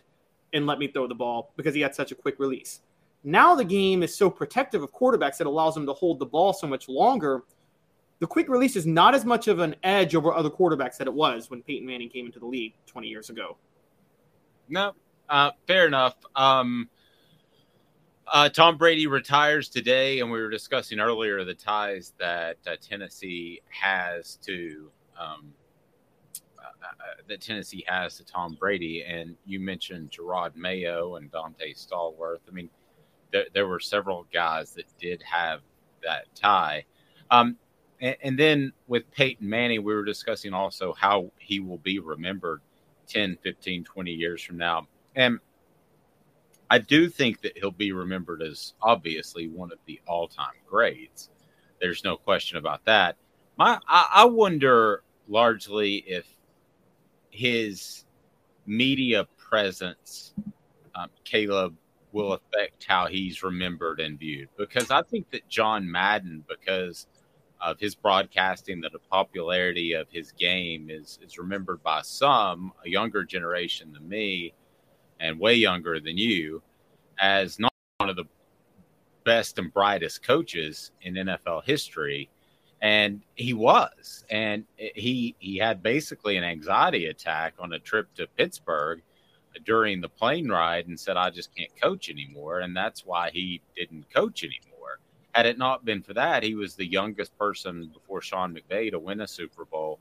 [0.53, 2.81] and let me throw the ball because he had such a quick release.
[3.23, 6.53] Now the game is so protective of quarterbacks that allows them to hold the ball
[6.53, 7.43] so much longer
[8.23, 11.13] the quick release is not as much of an edge over other quarterbacks that it
[11.13, 13.57] was when Peyton Manning came into the league 20 years ago.
[14.69, 14.93] No,
[15.27, 16.15] uh, fair enough.
[16.33, 16.87] Um,
[18.31, 23.61] uh, Tom Brady retires today, and we were discussing earlier the ties that uh, Tennessee
[23.67, 24.89] has to
[25.19, 25.53] um,
[27.27, 29.03] that Tennessee has to Tom Brady.
[29.03, 32.39] And you mentioned Jerod Mayo and Donté Stallworth.
[32.47, 32.69] I mean,
[33.31, 35.61] there, there were several guys that did have
[36.03, 36.85] that tie.
[37.31, 37.57] Um,
[37.99, 42.61] and, and then with Peyton Manning, we were discussing also how he will be remembered
[43.07, 44.87] 10, 15, 20 years from now.
[45.15, 45.39] And
[46.69, 51.29] I do think that he'll be remembered as obviously one of the all time greats.
[51.79, 53.17] There's no question about that.
[53.57, 56.25] My, I, I wonder largely if
[57.33, 58.05] his
[58.65, 60.33] media presence,
[60.95, 61.75] um, Caleb,
[62.11, 64.47] will affect how he's remembered and viewed.
[64.55, 67.07] Because I think that John Madden, because
[67.59, 73.23] of his broadcasting, the popularity of his game is is remembered by some, a younger
[73.23, 74.53] generation than me,
[75.19, 76.61] and way younger than you,
[77.19, 78.25] as not one of the
[79.23, 82.29] best and brightest coaches in NFL history.
[82.83, 88.27] And he was, and he he had basically an anxiety attack on a trip to
[88.37, 89.01] Pittsburgh
[89.65, 92.59] during the plane ride and said, I just can't coach anymore.
[92.59, 94.99] And that's why he didn't coach anymore.
[95.31, 98.99] Had it not been for that, he was the youngest person before Sean McVay to
[98.99, 99.99] win a Super Bowl.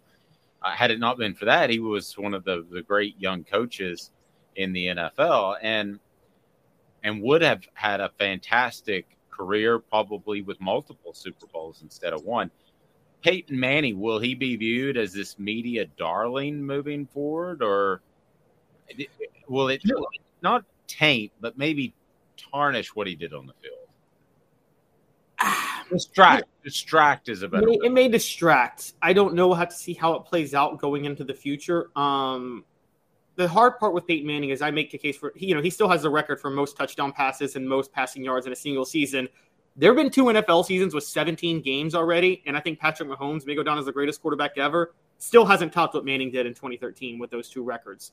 [0.61, 3.45] Uh, had it not been for that, he was one of the, the great young
[3.45, 4.11] coaches
[4.57, 5.99] in the NFL and
[7.05, 12.51] and would have had a fantastic career, probably with multiple Super Bowls instead of one.
[13.23, 18.03] Peyton Manning, will he be viewed as this media darling moving forward, or
[19.49, 19.83] will it
[20.43, 21.95] not taint, but maybe
[22.37, 23.83] tarnish what he did on the field?
[25.91, 26.45] distract.
[26.65, 27.69] Distract is a better.
[27.69, 28.95] It may, it may distract.
[29.03, 31.91] I don't know how to see how it plays out going into the future.
[31.97, 32.65] Um,
[33.37, 35.71] the hard part with Peyton Manning is I make the case for you know he
[35.71, 38.85] still has the record for most touchdown passes and most passing yards in a single
[38.85, 39.29] season.
[39.77, 43.47] There have been two NFL seasons with 17 games already, and I think Patrick Mahomes
[43.47, 44.95] may go down as the greatest quarterback ever.
[45.19, 48.13] Still hasn't topped what Manning did in 2013 with those two records.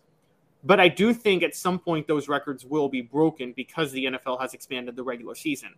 [0.64, 4.40] But I do think at some point those records will be broken because the NFL
[4.40, 5.76] has expanded the regular season.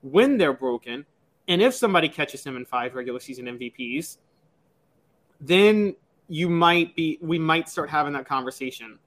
[0.00, 1.06] When they're broken,
[1.48, 4.18] and if somebody catches him in five regular season MVPs,
[5.40, 5.94] then
[6.28, 8.98] you might be we might start having that conversation.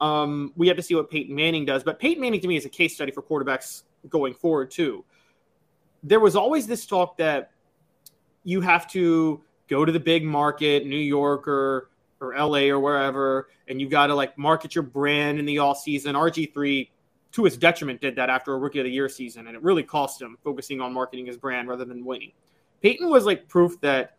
[0.00, 2.64] Um, we have to see what Peyton Manning does, but Peyton Manning to me is
[2.64, 5.04] a case study for quarterbacks going forward too.
[6.02, 7.50] There was always this talk that
[8.44, 13.48] you have to go to the big market, New York or or LA or wherever,
[13.68, 16.14] and you got to like market your brand in the all season.
[16.14, 16.90] RG3,
[17.32, 19.82] to his detriment, did that after a rookie of the year season, and it really
[19.82, 22.32] cost him focusing on marketing his brand rather than winning.
[22.82, 24.16] Peyton was like proof that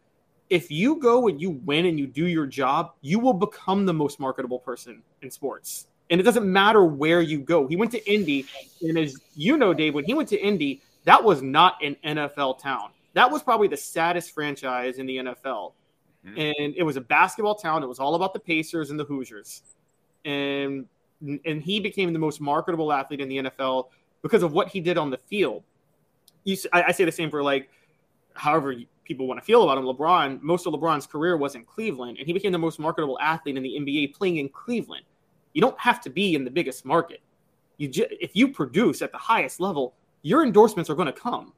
[0.49, 3.93] if you go and you win and you do your job, you will become the
[3.93, 5.87] most marketable person in sports.
[6.09, 7.67] And it doesn't matter where you go.
[7.67, 8.45] He went to Indy,
[8.81, 12.59] and as you know, Dave, when he went to Indy, that was not an NFL
[12.59, 12.91] town.
[13.13, 15.73] That was probably the saddest franchise in the NFL
[16.25, 16.37] Mm-hmm.
[16.39, 17.83] And it was a basketball town.
[17.83, 19.63] It was all about the Pacers and the Hoosiers.
[20.25, 20.85] And
[21.45, 23.89] and he became the most marketable athlete in the NFL
[24.23, 25.63] because of what he did on the field.
[26.45, 27.69] You, I, I say the same for like,
[28.33, 29.83] however people want to feel about him.
[29.83, 33.55] LeBron, most of LeBron's career was in Cleveland, and he became the most marketable athlete
[33.55, 35.05] in the NBA playing in Cleveland.
[35.53, 37.21] You don't have to be in the biggest market.
[37.77, 41.53] You ju- if you produce at the highest level, your endorsements are going to come.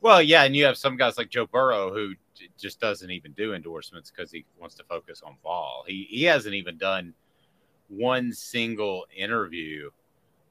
[0.00, 2.14] Well, yeah, and you have some guys like Joe Burrow who
[2.58, 5.84] just doesn't even do endorsements because he wants to focus on ball.
[5.86, 7.14] He he hasn't even done
[7.88, 9.90] one single interview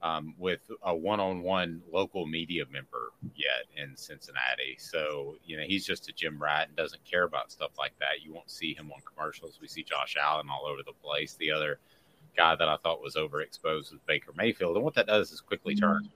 [0.02, 4.76] um, with a one-on-one local media member yet in Cincinnati.
[4.78, 8.22] So you know he's just a gym rat and doesn't care about stuff like that.
[8.22, 9.58] You won't see him on commercials.
[9.60, 11.34] We see Josh Allen all over the place.
[11.34, 11.78] The other
[12.36, 15.74] guy that I thought was overexposed was Baker Mayfield, and what that does is quickly
[15.74, 16.08] turn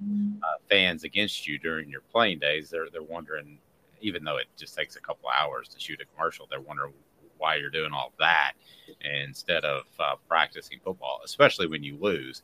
[0.42, 2.70] uh, fans against you during your playing days.
[2.70, 3.59] They're they're wondering
[4.00, 6.92] even though it just takes a couple hours to shoot a commercial, they're wondering
[7.38, 8.52] why you're doing all that
[9.24, 12.42] instead of uh, practicing football, especially when you lose.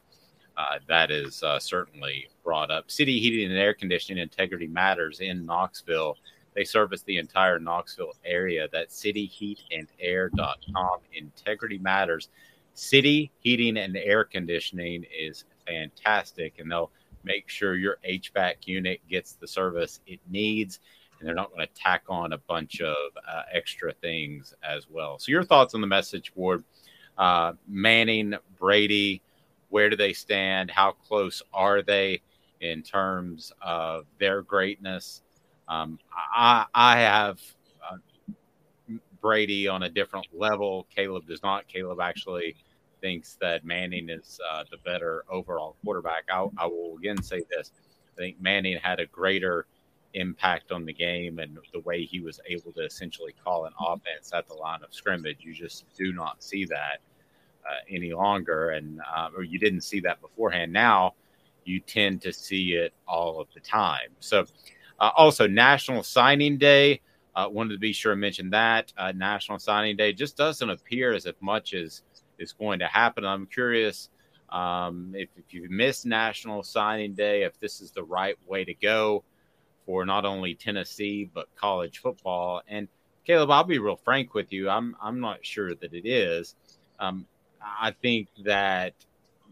[0.56, 2.90] Uh, that is uh, certainly brought up.
[2.90, 6.16] City Heating and Air Conditioning Integrity Matters in Knoxville.
[6.54, 8.66] They service the entire Knoxville area.
[8.72, 10.98] That's cityheatandair.com.
[11.12, 12.30] Integrity Matters.
[12.76, 16.90] City Heating and Air Conditioning is fantastic, and they'll
[17.24, 20.78] make sure your HVAC unit gets the service it needs
[21.18, 22.96] and they're not going to tack on a bunch of
[23.28, 25.18] uh, extra things as well.
[25.18, 26.64] So, your thoughts on the message board?
[27.16, 29.22] Uh, Manning, Brady,
[29.70, 30.70] where do they stand?
[30.70, 32.20] How close are they
[32.60, 35.22] in terms of their greatness?
[35.68, 37.40] Um, I, I have
[37.82, 37.96] uh,
[39.20, 40.86] Brady on a different level.
[40.94, 41.66] Caleb does not.
[41.68, 42.54] Caleb actually
[43.06, 46.24] thinks that Manning is uh, the better overall quarterback.
[46.28, 47.70] I, I will again say this:
[48.12, 49.66] I think Manning had a greater
[50.14, 54.32] impact on the game and the way he was able to essentially call an offense
[54.34, 55.38] at the line of scrimmage.
[55.40, 56.98] You just do not see that
[57.64, 60.72] uh, any longer, and uh, or you didn't see that beforehand.
[60.72, 61.14] Now
[61.64, 64.10] you tend to see it all of the time.
[64.18, 64.46] So,
[64.98, 67.00] uh, also National Signing Day.
[67.36, 71.12] Uh, wanted to be sure to mention that uh, National Signing Day just doesn't appear
[71.12, 72.02] as much is
[72.38, 73.24] is going to happen.
[73.24, 74.08] I'm curious
[74.50, 78.74] um, if, if you missed National Signing Day, if this is the right way to
[78.74, 79.24] go
[79.84, 82.62] for not only Tennessee but college football.
[82.68, 82.88] And
[83.24, 84.68] Caleb, I'll be real frank with you.
[84.68, 86.54] I'm I'm not sure that it is.
[86.98, 87.26] Um,
[87.60, 88.94] I think that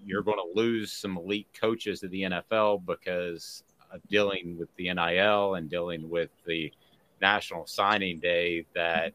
[0.04, 4.92] you're going to lose some elite coaches to the NFL because of dealing with the
[4.92, 6.72] NIL and dealing with the
[7.20, 9.14] National Signing Day that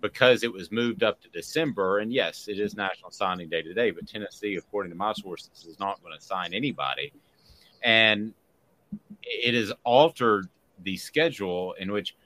[0.00, 3.90] because it was moved up to December, and yes, it is National Signing Day today,
[3.90, 7.12] but Tennessee, according to my sources, is not going to sign anybody.
[7.82, 8.34] And
[9.22, 10.48] it has altered
[10.82, 12.16] the schedule in which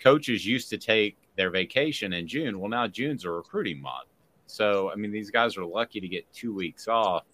[0.00, 2.58] coaches used to take their vacation in June.
[2.58, 4.08] Well, now June's a recruiting month.
[4.46, 7.24] So, I mean, these guys are lucky to get two weeks off.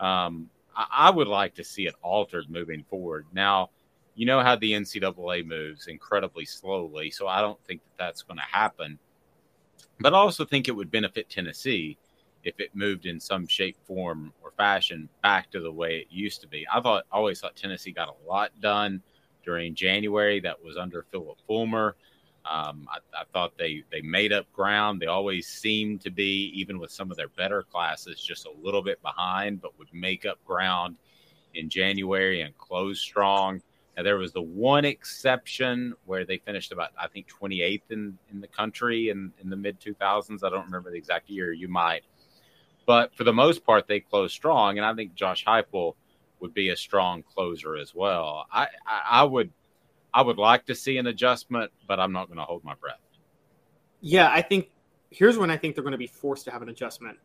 [0.00, 3.26] Um, I, I would like to see it altered moving forward.
[3.32, 3.70] Now,
[4.14, 7.10] you know how the NCAA moves incredibly slowly.
[7.10, 8.98] So I don't think that that's going to happen.
[10.00, 11.98] But I also think it would benefit Tennessee
[12.44, 16.40] if it moved in some shape, form, or fashion back to the way it used
[16.42, 16.66] to be.
[16.72, 19.02] I thought always thought Tennessee got a lot done
[19.44, 21.96] during January that was under Phillip Fulmer.
[22.48, 25.00] Um, I, I, thought they they made up ground.
[25.00, 28.82] They always seemed to be, even with some of their better classes, just a little
[28.82, 30.96] bit behind, but would make up ground
[31.54, 33.60] in January and close strong.
[33.96, 38.40] Now, there was the one exception where they finished about, I think, 28th in, in
[38.40, 40.44] the country in, in the mid 2000s.
[40.44, 41.52] I don't remember the exact year.
[41.52, 42.02] You might.
[42.84, 44.76] But for the most part, they closed strong.
[44.76, 45.94] And I think Josh Heupel
[46.40, 48.44] would be a strong closer as well.
[48.52, 49.50] I, I, I would
[50.12, 53.00] I would like to see an adjustment, but I'm not going to hold my breath.
[54.00, 54.70] Yeah, I think
[55.10, 57.18] here's when I think they're going to be forced to have an adjustment.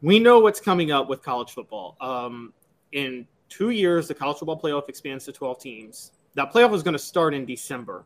[0.00, 1.96] We know what's coming up with college football.
[2.00, 2.52] Um,
[2.92, 6.12] in two years, the college football playoff expands to 12 teams.
[6.34, 8.04] That playoff is going to start in December.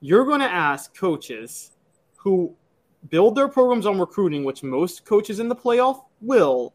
[0.00, 1.72] You're going to ask coaches
[2.16, 2.54] who
[3.08, 6.74] build their programs on recruiting, which most coaches in the playoff will,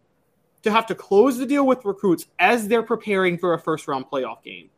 [0.63, 4.05] to have to close the deal with recruits as they're preparing for a first round
[4.05, 4.69] playoff game.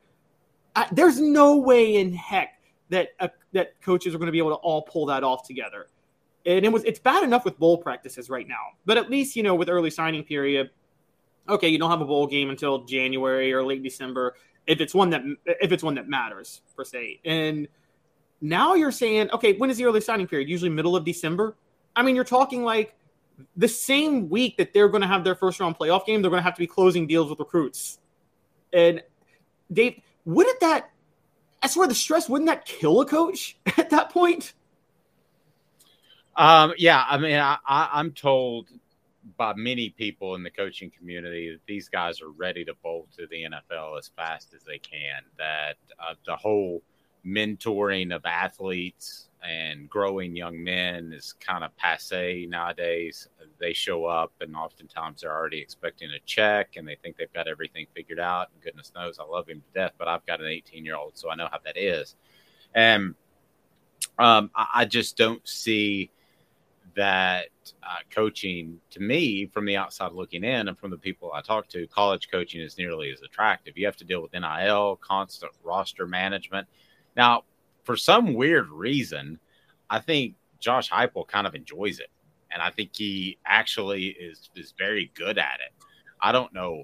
[0.75, 4.51] I, there's no way in heck that uh, that coaches are going to be able
[4.51, 5.87] to all pull that off together.
[6.45, 9.43] And it was it's bad enough with bowl practices right now, but at least you
[9.43, 10.69] know with early signing period,
[11.49, 14.35] okay, you don't have a bowl game until January or late December
[14.67, 15.23] if it's one that
[15.61, 17.19] if it's one that matters per se.
[17.25, 17.67] And
[18.41, 20.49] now you're saying, okay, when is the early signing period?
[20.49, 21.55] Usually middle of December.
[21.95, 22.95] I mean, you're talking like
[23.57, 26.41] the same week that they're going to have their first round playoff game, they're going
[26.41, 27.99] to have to be closing deals with recruits.
[28.71, 29.01] And
[29.71, 30.91] Dave, wouldn't that?
[31.61, 34.53] I swear, the stress wouldn't that kill a coach at that point?
[36.35, 38.69] Um, yeah, I mean, I, I, am told
[39.39, 43.25] by many people in the coaching community that these guys are ready to bolt to
[43.27, 45.21] the NFL as fast as they can.
[45.37, 46.83] That uh, the whole
[47.25, 53.29] mentoring of athletes and growing young men is kind of passe nowadays.
[53.59, 57.47] They show up and oftentimes they're already expecting a check and they think they've got
[57.47, 58.49] everything figured out.
[58.53, 61.17] And goodness knows I love him to death, but I've got an 18 year old,
[61.17, 62.17] so I know how that is.
[62.75, 63.15] And
[64.17, 66.11] um, I, I, just don't see
[66.95, 67.49] that
[67.83, 71.67] uh, coaching to me from the outside looking in and from the people I talk
[71.69, 73.77] to, college coaching is nearly as attractive.
[73.77, 76.67] You have to deal with NIL, constant roster management.
[77.15, 77.43] Now,
[77.83, 79.39] for some weird reason,
[79.89, 82.11] I think Josh Heupel kind of enjoys it,
[82.51, 85.73] and I think he actually is is very good at it.
[86.21, 86.83] I don't know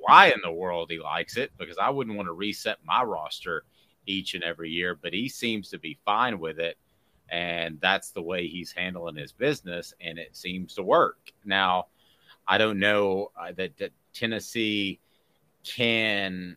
[0.00, 3.64] why in the world he likes it because I wouldn't want to reset my roster
[4.06, 6.76] each and every year, but he seems to be fine with it.
[7.30, 11.18] And that's the way he's handling his business, and it seems to work.
[11.44, 11.86] Now,
[12.46, 15.00] I don't know uh, that, that Tennessee
[15.64, 16.56] can.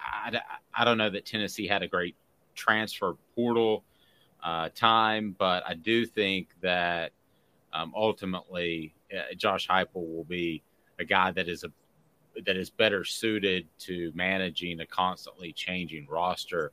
[0.00, 0.40] I,
[0.74, 2.16] I don't know that Tennessee had a great
[2.54, 3.84] transfer portal
[4.42, 7.12] uh, time, but I do think that
[7.72, 10.62] um, ultimately uh, Josh Heupel will be
[10.98, 11.68] a guy that is a
[12.44, 16.72] that is better suited to managing a constantly changing roster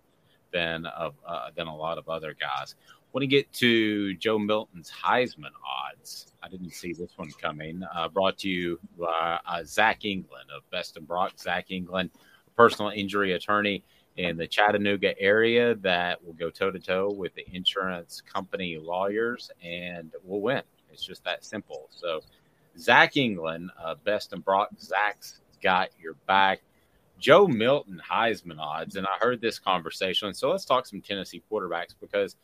[0.53, 2.75] than of uh, than a lot of other guys.
[3.11, 7.83] When you get to Joe Milton's Heisman odds, I didn't see this one coming.
[7.93, 11.33] Uh, brought to you by uh, Zach England of Best and Brock.
[11.37, 12.09] Zach England,
[12.55, 13.83] personal injury attorney
[14.17, 19.51] in the Chattanooga area that will go toe to toe with the insurance company lawyers
[19.63, 20.61] and will win.
[20.91, 21.89] It's just that simple.
[21.91, 22.21] So,
[22.77, 26.61] Zach England, uh, Best and Brock, Zach's got your back.
[27.23, 30.33] Joe Milton Heisman odds, and I heard this conversation.
[30.33, 32.35] So let's talk some Tennessee quarterbacks because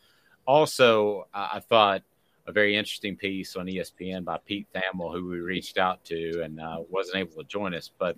[0.46, 2.02] also uh, I thought
[2.46, 6.58] a very interesting piece on ESPN by Pete Thamel, who we reached out to and
[6.58, 8.16] uh, wasn't able to join us, but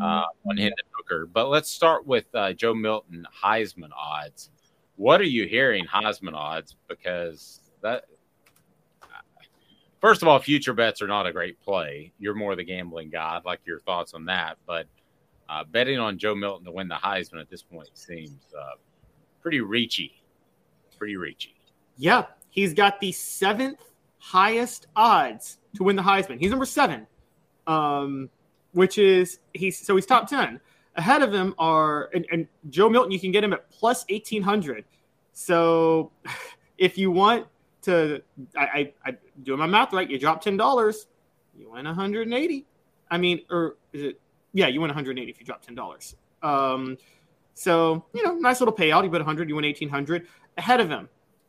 [0.00, 1.26] uh, on Hendon Hooker.
[1.26, 4.48] But let's start with uh, Joe Milton Heisman odds.
[4.96, 6.74] What are you hearing Heisman odds?
[6.88, 8.06] Because that,
[10.00, 12.14] first of all, future bets are not a great play.
[12.18, 13.36] You're more the gambling guy.
[13.36, 14.56] I'd like your thoughts on that.
[14.66, 14.86] But
[15.52, 18.76] uh, betting on Joe Milton to win the Heisman at this point seems uh,
[19.40, 20.12] pretty reachy.
[20.98, 21.54] Pretty reachy.
[21.96, 23.80] Yeah, he's got the seventh
[24.18, 26.38] highest odds to win the Heisman.
[26.38, 27.06] He's number seven
[27.66, 28.30] um,
[28.72, 30.60] which is he's so he's top ten.
[30.96, 33.12] Ahead of him are and, and Joe Milton.
[33.12, 34.84] You can get him at plus eighteen hundred.
[35.32, 36.10] So
[36.78, 37.46] if you want
[37.82, 38.22] to,
[38.56, 40.08] I, I, I doing my math right.
[40.08, 41.06] You drop ten dollars,
[41.56, 42.66] you win one hundred and eighty.
[43.10, 44.20] I mean, or is it?
[44.52, 46.14] Yeah, you win one hundred and eighty if you drop ten dollars.
[46.42, 46.98] Um,
[47.54, 49.04] so you know, nice little payout.
[49.04, 50.26] You put hundred, you win eighteen hundred.
[50.58, 51.08] Ahead of him,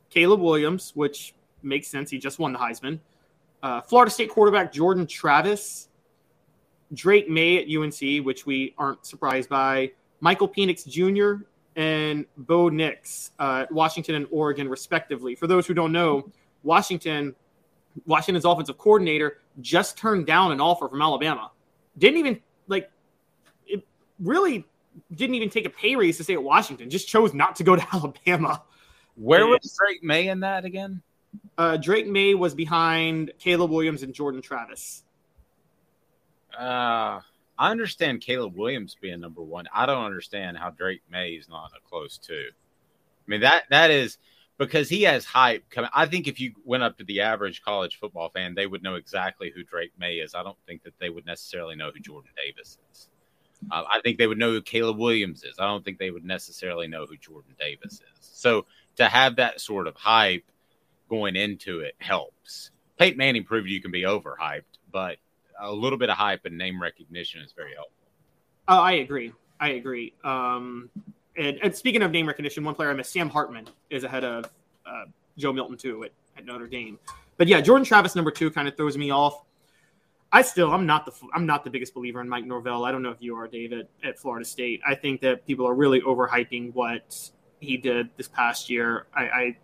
[0.09, 2.09] Caleb Williams, which makes sense.
[2.09, 2.99] He just won the Heisman.
[3.61, 5.87] Uh, Florida State quarterback Jordan Travis,
[6.93, 11.43] Drake Maye at UNC, which we aren't surprised by, Michael Penix Jr.
[11.75, 15.35] and Bo Nix uh, Washington and Oregon, respectively.
[15.35, 16.29] For those who don't know,
[16.63, 17.35] Washington,
[18.05, 21.51] Washington's offensive coordinator just turned down an offer from Alabama.
[21.97, 22.41] Didn't even.
[24.19, 24.65] Really
[25.13, 26.89] didn't even take a pay raise to stay at Washington.
[26.89, 28.63] Just chose not to go to Alabama.
[29.15, 31.01] Where was Drake Maye in that again?
[31.57, 35.03] Uh, Drake Maye was behind Caleb Williams and Jordan Travis.
[36.57, 37.21] Uh,
[37.57, 39.65] I understand Caleb Williams being number one.
[39.73, 42.49] I don't understand how Drake Maye is not a close two.
[42.51, 44.17] I mean that that is
[44.57, 45.89] because he has hype coming.
[45.93, 48.95] I think if you went up to the average college football fan, they would know
[48.95, 50.35] exactly who Drake May is.
[50.35, 53.09] I don't think that they would necessarily know who Jordan Davis is.
[53.71, 55.55] Uh, I think they would know who Caleb Williams is.
[55.59, 58.19] I don't think they would necessarily know who Jordan Davis is.
[58.19, 60.43] So to have that sort of hype
[61.09, 62.71] going into it helps.
[62.97, 65.17] Peyton Manning proved you can be overhyped, but
[65.59, 68.07] a little bit of hype and name recognition is very helpful.
[68.67, 69.33] Oh, I agree.
[69.59, 70.13] I agree.
[70.23, 70.89] Um,
[71.37, 74.45] and, and, speaking of name recognition, one player I missed, Sam Hartman, is ahead of
[74.85, 75.05] uh,
[75.37, 76.99] Joe Milton too at, at Notre Dame.
[77.37, 79.43] But yeah, Jordan Travis number two kind of throws me off.
[80.33, 82.85] I still I'm not the I'm not the biggest believer in Mike Norvell.
[82.85, 84.81] I don't know if you are, David, at Florida State.
[84.85, 89.05] I think that people are really overhyping what he did this past year.
[89.15, 89.57] I I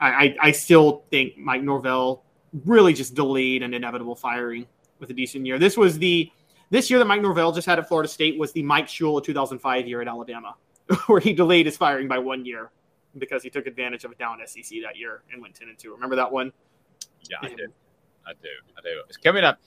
[0.00, 2.24] I, I still think Mike Norvell
[2.64, 4.66] really just delayed an inevitable firing
[4.98, 5.56] with a decent year.
[5.56, 6.30] This was the
[6.70, 9.86] this year that Mike Norvell just had at Florida State was the Mike Shula 2005
[9.86, 10.56] year at Alabama,
[11.06, 12.72] where he delayed his firing by one year
[13.18, 15.92] because he took advantage of a down SEC that year and went 10 and 2.
[15.92, 16.52] Remember that one?
[17.30, 17.68] Yeah, I do.
[18.26, 18.48] I do.
[18.76, 19.02] I do.
[19.08, 19.58] It's coming up.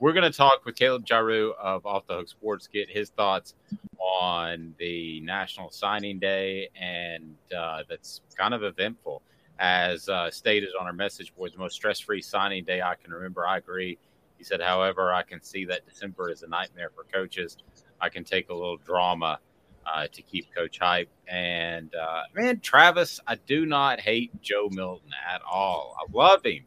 [0.00, 3.54] We're going to talk with Caleb Jarreau of Off the Hook Sports, get his thoughts
[3.98, 9.22] on the National Signing Day, and uh, that's kind of eventful.
[9.58, 13.12] As uh, stated on our message board, the most stress free signing day I can
[13.12, 13.44] remember.
[13.44, 13.98] I agree.
[14.36, 17.56] He said, however, I can see that December is a nightmare for coaches.
[18.00, 19.40] I can take a little drama
[19.84, 21.10] uh, to keep coach hype.
[21.26, 25.96] And uh, man, Travis, I do not hate Joe Milton at all.
[25.98, 26.66] I love him.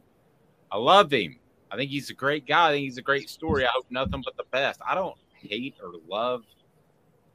[0.70, 1.38] I love him.
[1.72, 2.68] I think he's a great guy.
[2.68, 3.64] I think he's a great story.
[3.64, 4.80] I hope nothing but the best.
[4.86, 6.44] I don't hate or love.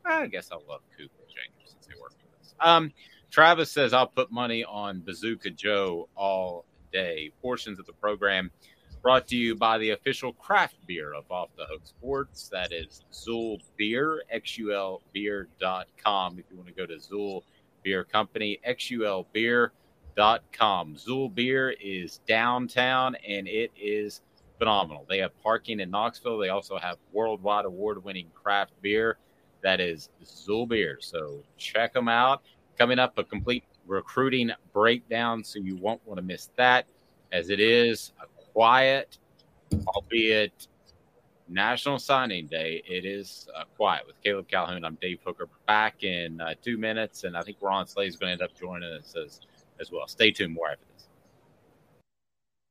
[0.06, 2.54] I guess I love Cooper Jenkins since they work with us.
[2.60, 2.94] Um,
[3.32, 7.32] Travis says I'll put money on Bazooka Joe all day.
[7.42, 8.52] Portions of the program
[9.02, 12.50] brought to you by the official craft beer of Off the Hook Sports.
[12.50, 16.40] That is Xul Beer, xulbeer.com.
[16.40, 17.42] If you want to go to Xul
[17.84, 20.96] Beer Company, xulbeer.com.
[20.96, 24.22] Xul Beer is downtown and it is
[24.58, 25.06] phenomenal.
[25.08, 26.38] They have parking in Knoxville.
[26.38, 29.18] They also have worldwide award winning craft beer.
[29.62, 30.98] That is Xul Beer.
[31.02, 32.44] So check them out.
[32.78, 35.44] Coming up, a complete recruiting breakdown.
[35.44, 36.86] So you won't want to miss that,
[37.32, 39.18] as it is a quiet,
[39.88, 40.68] albeit
[41.50, 42.84] National Signing Day.
[42.88, 44.84] It is uh, quiet with Caleb Calhoun.
[44.84, 45.48] I'm Dave Hooker.
[45.66, 48.58] Back in uh, two minutes, and I think Ron Slay is going to end up
[48.58, 49.40] joining us as,
[49.80, 50.08] as well.
[50.08, 50.54] Stay tuned.
[50.54, 50.97] More after this.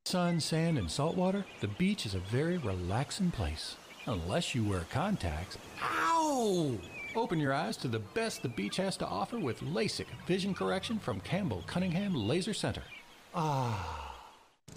[0.07, 3.75] Sun, sand, and salt water, the beach is a very relaxing place.
[4.05, 5.57] Unless you wear contacts.
[5.83, 6.77] Ow!
[7.17, 10.97] Open your eyes to the best the beach has to offer with LASIK vision correction
[10.97, 12.83] from Campbell Cunningham Laser Center.
[13.35, 14.15] Ah.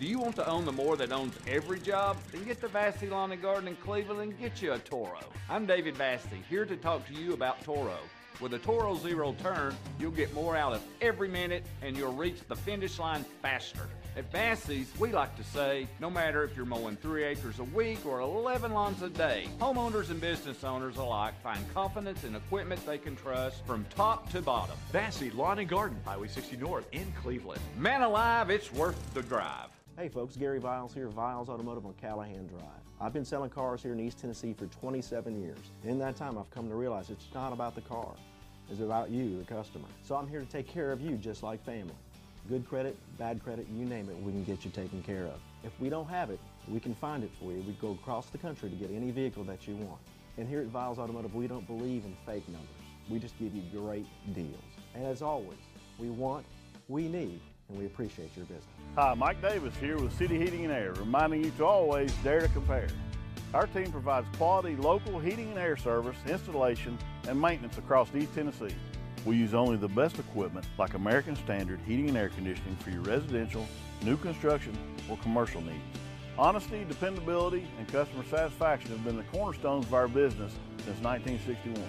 [0.01, 2.17] Do you want to own the more that owns every job?
[2.33, 5.21] Then get to Vassy Lawn and Garden in Cleveland and get you a Toro.
[5.49, 7.99] I'm David Vassy, here to talk to you about Toro.
[8.41, 12.41] With a Toro Zero Turn, you'll get more out of every minute and you'll reach
[12.49, 13.89] the finish line faster.
[14.17, 18.05] At Vassy's, we like to say, no matter if you're mowing three acres a week
[18.05, 22.99] or 11 lawns a day, homeowners and business owners alike find confidence in equipment they
[22.99, 24.77] can trust from top to bottom.
[24.91, 27.61] Vassy Lawn and Garden, Highway 60 North in Cleveland.
[27.79, 29.69] Man alive, it's worth the drive.
[29.97, 32.63] Hey folks, Gary Viles here, Viles Automotive on Callahan Drive.
[33.01, 35.59] I've been selling cars here in East Tennessee for 27 years.
[35.85, 38.13] In that time, I've come to realize it's not about the car.
[38.71, 39.87] It's about you, the customer.
[40.03, 41.95] So I'm here to take care of you just like family.
[42.51, 45.39] Good credit, bad credit, you name it, we can get you taken care of.
[45.63, 47.63] If we don't have it, we can find it for you.
[47.65, 50.01] We go across the country to get any vehicle that you want.
[50.37, 52.69] And here at Viles Automotive, we don't believe in fake numbers.
[53.09, 54.65] We just give you great deals.
[54.97, 55.61] And as always,
[55.97, 56.45] we want,
[56.89, 58.65] we need, and we appreciate your business.
[58.97, 62.49] Hi, Mike Davis here with City Heating and Air, reminding you to always dare to
[62.49, 62.89] compare.
[63.55, 66.99] Our team provides quality local heating and air service, installation,
[67.29, 68.75] and maintenance across East Tennessee.
[69.27, 73.03] We use only the best equipment like American Standard heating and air conditioning for your
[73.03, 73.67] residential,
[74.03, 74.77] new construction,
[75.11, 75.77] or commercial needs.
[76.39, 81.83] Honesty, dependability, and customer satisfaction have been the cornerstones of our business since 1961.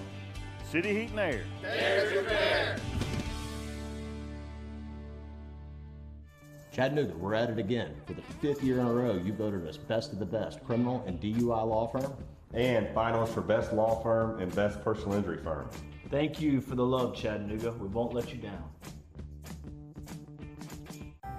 [0.70, 1.44] City Heat and Air.
[1.62, 2.78] There's your bear.
[6.74, 7.96] Chattanooga, we're at it again.
[8.06, 11.04] For the fifth year in a row, you voted us best of the best criminal
[11.06, 12.14] and DUI law firm.
[12.54, 15.70] And finalists for best law firm and best personal injury firm.
[16.12, 17.72] Thank you for the love, Chattanooga.
[17.72, 18.64] We won't let you down.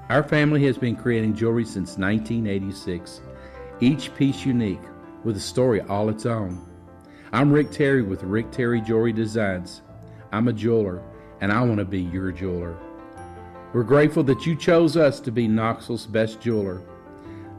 [0.09, 3.21] Our family has been creating jewelry since 1986,
[3.81, 4.81] each piece unique
[5.25, 6.59] with a story all its own.
[7.35, 9.83] I'm Rick Terry with Rick Terry Jewelry Designs.
[10.33, 11.03] I'm a jeweler,
[11.43, 12.75] and I want to be your jeweler.
[13.75, 16.83] We're grateful that you chose us to be Knoxville's best jeweler.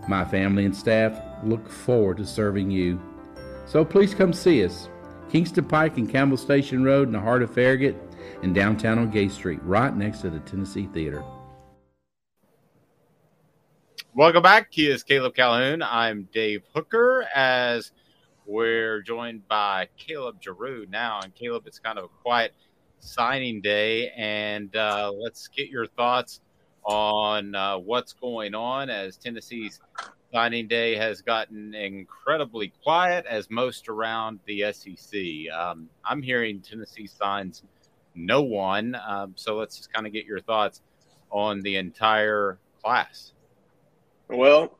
[0.07, 2.99] My family and staff look forward to serving you.
[3.68, 4.89] So please come see us.
[5.30, 7.95] Kingston Pike and Campbell Station Road in the heart of Farragut
[8.41, 11.24] and downtown on Gay Street, right next to the Tennessee Theater.
[14.15, 14.67] Welcome back.
[14.69, 15.82] He is Caleb Calhoun.
[15.82, 17.91] I'm Dave Hooker as
[18.45, 21.19] we're joined by Caleb Jarreau now.
[21.24, 22.53] And Caleb, it's kind of a quiet
[22.99, 24.11] signing day.
[24.11, 26.41] And uh, let's get your thoughts
[26.84, 29.82] on uh, what's going on as Tennessee's
[30.34, 35.53] signing day has gotten incredibly quiet as most around the SEC.
[35.55, 37.61] Um, I'm hearing Tennessee signs
[38.15, 38.97] no one.
[39.07, 40.81] Um, so let's just kind of get your thoughts
[41.29, 43.34] on the entire class.
[44.27, 44.75] Well,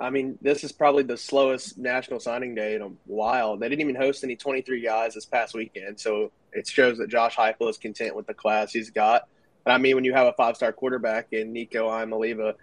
[0.00, 3.56] I mean, this is probably the slowest national signing day in a while.
[3.56, 7.36] They didn't even host any 23 guys this past weekend, so it shows that Josh
[7.36, 9.28] Heupel is content with the class he's got.
[9.64, 12.54] But I mean, when you have a five-star quarterback in Nico Iamaleava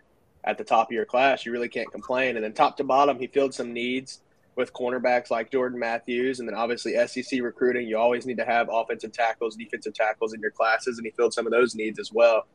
[0.43, 2.35] at the top of your class, you really can't complain.
[2.35, 4.21] And then top to bottom, he filled some needs
[4.55, 7.87] with cornerbacks like Jordan Matthews, and then obviously SEC recruiting.
[7.87, 11.33] You always need to have offensive tackles, defensive tackles in your classes, and he filled
[11.33, 12.45] some of those needs as well.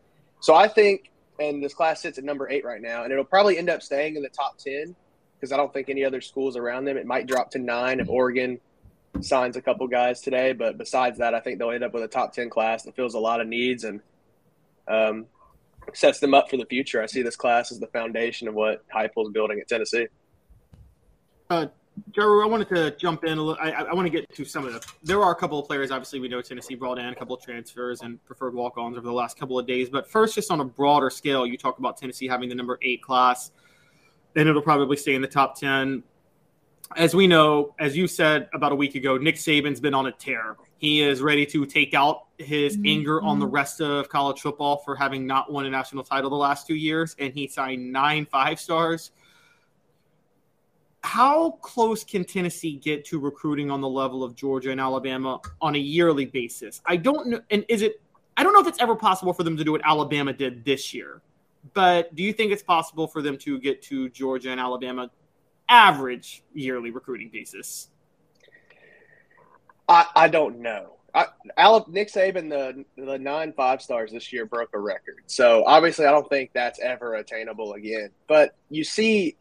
[0.40, 1.10] So I think
[1.40, 4.16] and this class sits at number eight right now, and it'll probably end up staying
[4.16, 4.94] in the top ten
[5.36, 6.96] because I don't think any other schools around them.
[6.96, 8.60] It might drop to nine if Oregon
[9.20, 12.08] signs a couple guys today, but besides that, I think they'll end up with a
[12.08, 14.00] top ten class that fills a lot of needs and
[14.86, 15.26] um,
[15.92, 17.02] sets them up for the future.
[17.02, 20.06] I see this class as the foundation of what Heupel is building at Tennessee.
[21.50, 21.66] Uh,
[22.10, 23.62] Jarreau, I wanted to jump in a little.
[23.62, 24.84] I, I, want to get to some of the.
[25.02, 27.42] There are a couple of players, obviously, we know Tennessee brought in a couple of
[27.42, 29.88] transfers and preferred walk ons over the last couple of days.
[29.88, 33.00] But first, just on a broader scale, you talk about Tennessee having the number eight
[33.00, 33.52] class,
[34.34, 36.02] and it'll probably stay in the top 10.
[36.96, 40.12] As we know, as you said about a week ago, Nick Saban's been on a
[40.12, 40.56] tear.
[40.84, 42.86] He is ready to take out his mm-hmm.
[42.86, 46.36] anger on the rest of college football for having not won a national title the
[46.36, 49.12] last two years, and he signed nine five stars
[51.04, 55.74] how close can Tennessee get to recruiting on the level of Georgia and Alabama on
[55.74, 56.80] a yearly basis?
[56.86, 57.40] I don't know.
[57.50, 58.00] And is it,
[58.38, 60.94] I don't know if it's ever possible for them to do what Alabama did this
[60.94, 61.20] year,
[61.74, 65.10] but do you think it's possible for them to get to Georgia and Alabama
[65.68, 67.90] average yearly recruiting basis?
[69.88, 70.90] I, I don't know.
[71.14, 71.26] I,
[71.86, 75.22] Nick Saban, the the nine five stars this year broke a record.
[75.26, 78.10] So obviously, I don't think that's ever attainable again.
[78.26, 79.36] But you see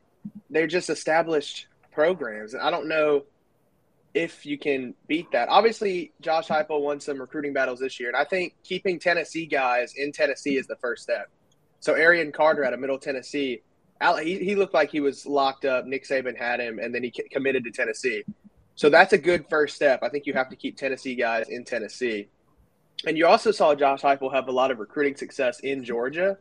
[0.49, 2.53] they're just established programs.
[2.53, 3.23] And I don't know
[4.13, 5.49] if you can beat that.
[5.49, 9.93] Obviously, Josh Heupel won some recruiting battles this year, and I think keeping Tennessee guys
[9.97, 11.29] in Tennessee is the first step.
[11.79, 13.61] So Arion Carter out of Middle Tennessee,
[14.21, 15.85] he, he looked like he was locked up.
[15.85, 18.23] Nick Saban had him, and then he committed to Tennessee.
[18.75, 20.01] So that's a good first step.
[20.03, 22.27] I think you have to keep Tennessee guys in Tennessee.
[23.05, 26.37] And you also saw Josh Heupel have a lot of recruiting success in Georgia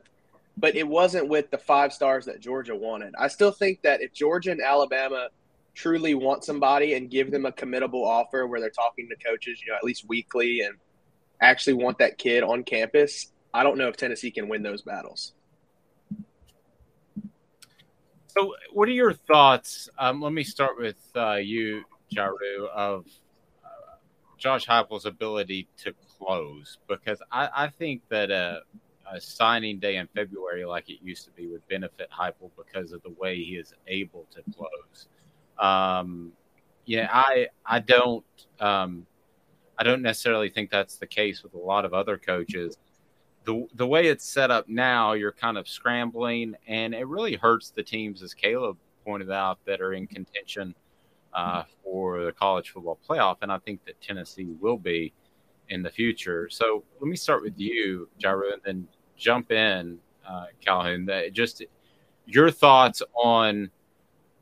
[0.56, 3.14] but it wasn't with the five stars that Georgia wanted.
[3.18, 5.28] I still think that if Georgia and Alabama
[5.74, 9.72] truly want somebody and give them a committable offer where they're talking to coaches, you
[9.72, 10.74] know, at least weekly and
[11.40, 15.32] actually want that kid on campus, I don't know if Tennessee can win those battles.
[18.28, 19.90] So, what are your thoughts?
[19.98, 21.82] Um, let me start with uh, you,
[22.14, 23.06] Jarreau, of
[23.64, 23.96] uh,
[24.38, 30.64] Josh Heupel's ability to close, because I, I think that a signing day in February
[30.64, 34.26] like it used to be would benefit Heupel because of the way he is able
[34.30, 35.08] to close.
[35.58, 36.32] Um,
[36.86, 38.24] yeah, I I don't
[38.60, 39.06] um,
[39.78, 42.78] I don't necessarily think that's the case with a lot of other coaches.
[43.44, 47.70] The the way it's set up now, you're kind of scrambling, and it really hurts
[47.70, 50.74] the teams, as Caleb pointed out, that are in contention
[51.34, 53.36] uh, for the college football playoff.
[53.42, 55.12] And I think that Tennessee will be
[55.68, 56.48] in the future.
[56.50, 61.06] So let me start with you, Jarreau, and then jump in, uh, Calhoun.
[61.06, 61.64] That just
[62.26, 63.70] your thoughts on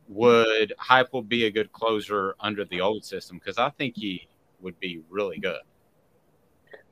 [0.09, 3.38] would Heupel be a good closer under the old system?
[3.38, 4.28] Because I think he
[4.61, 5.61] would be really good.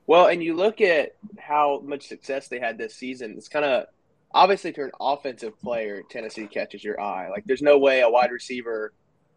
[0.07, 3.35] Well, and you look at how much success they had this season.
[3.37, 3.85] It's kind of
[4.33, 7.29] obviously if you're an offensive player, Tennessee catches your eye.
[7.29, 8.93] Like there's no way a wide receiver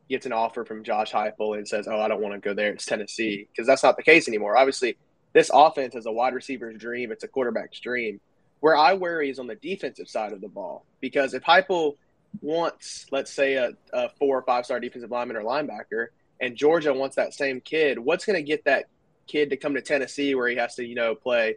[0.08, 2.72] gets an offer from Josh Heupel and says, "Oh, I don't want to go there.
[2.72, 4.56] It's Tennessee," because that's not the case anymore.
[4.56, 4.96] Obviously,
[5.32, 7.12] this offense is a wide receiver's dream.
[7.12, 8.20] It's a quarterback's dream.
[8.60, 11.96] Where I worry is on the defensive side of the ball because if Heupel
[12.40, 16.08] wants, let's say, a, a four or five star defensive lineman or linebacker,
[16.40, 18.86] and Georgia wants that same kid, what's going to get that
[19.26, 21.56] kid to come to Tennessee where he has to, you know, play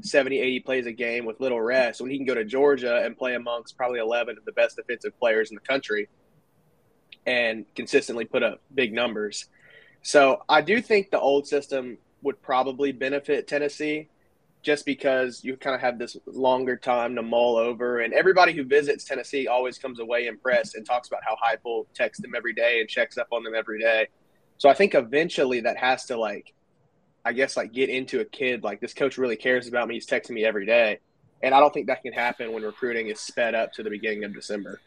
[0.00, 3.16] 70, 80 plays a game with little rest when he can go to Georgia and
[3.16, 6.08] play amongst probably 11 of the best defensive players in the country
[7.26, 9.46] and consistently put up big numbers.
[10.02, 14.08] So I do think the old system would probably benefit Tennessee
[14.62, 18.00] just because you kind of have this longer time to mull over.
[18.00, 22.22] And everybody who visits Tennessee always comes away impressed and talks about how Heupel texts
[22.22, 24.08] them every day and checks up on them every day.
[24.56, 26.54] So I think eventually that has to like,
[27.24, 29.94] I guess like get into a kid like this coach really cares about me.
[29.94, 31.00] He's texting me every day,
[31.42, 34.24] and I don't think that can happen when recruiting is sped up to the beginning
[34.24, 34.80] of December.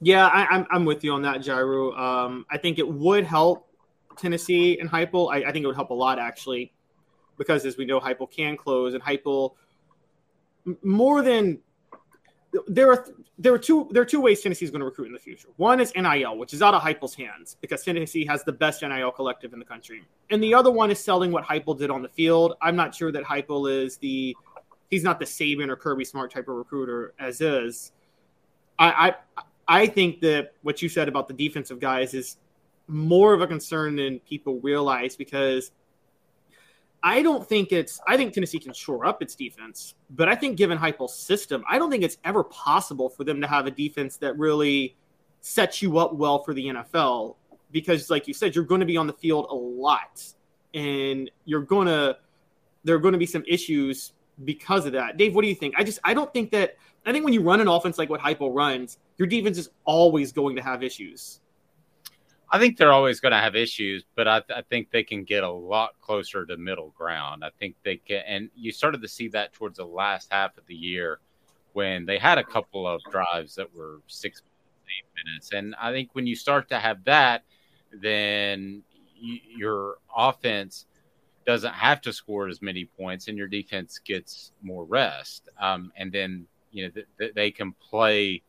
[0.00, 1.98] Yeah, I, am I'm, I'm with you on that, Jarreau.
[1.98, 3.68] Um, I think it would help
[4.16, 5.32] Tennessee and Heupel.
[5.32, 6.72] I, I think it would help a lot actually,
[7.38, 9.54] because as we know, Heupel can close, and Heupel
[10.82, 11.60] more than
[12.66, 13.06] there are
[13.38, 15.48] there are two there are two ways Tennessee is going to recruit in the future.
[15.56, 19.12] One is NIL, which is out of Heupel's hands because Tennessee has the best NIL
[19.12, 22.08] collective in the country, and the other one is selling what Heupel did on the
[22.08, 22.54] field.
[22.60, 24.36] I'm not sure that Heupel is the
[24.90, 27.92] he's not the Saban or Kirby Smart type of recruiter as is.
[28.78, 32.36] I, I I think that what you said about the defensive guys is
[32.88, 35.72] more of a concern than people realize because
[37.02, 38.00] I don't think it's.
[38.06, 41.78] I think Tennessee can shore up its defense, but I think given Heupel's system, I
[41.78, 44.96] don't think it's ever possible for them to have a defense that really
[45.40, 47.36] sets you up well for the NFL.
[47.70, 50.22] Because, like you said, you're going to be on the field a lot,
[50.74, 52.16] and you're going to
[52.84, 54.12] there are going to be some issues
[54.44, 55.16] because of that.
[55.16, 55.74] Dave, what do you think?
[55.76, 56.76] I just I don't think that.
[57.04, 60.32] I think when you run an offense like what Heupel runs, your defense is always
[60.32, 61.40] going to have issues.
[62.50, 65.42] I think they're always going to have issues, but I, I, think they can get
[65.42, 67.44] a lot closer to middle ground.
[67.44, 70.64] I think they can, and you started to see that towards the last half of
[70.66, 71.18] the year
[71.72, 74.42] when they had a couple of drives that were six,
[74.86, 75.52] eight minutes.
[75.52, 77.42] And I think when you start to have that,
[77.92, 78.84] then
[79.16, 80.86] you, your offense
[81.46, 85.48] doesn't have to score as many points, and your defense gets more rest.
[85.60, 88.42] Um, and then you know th- th- they can play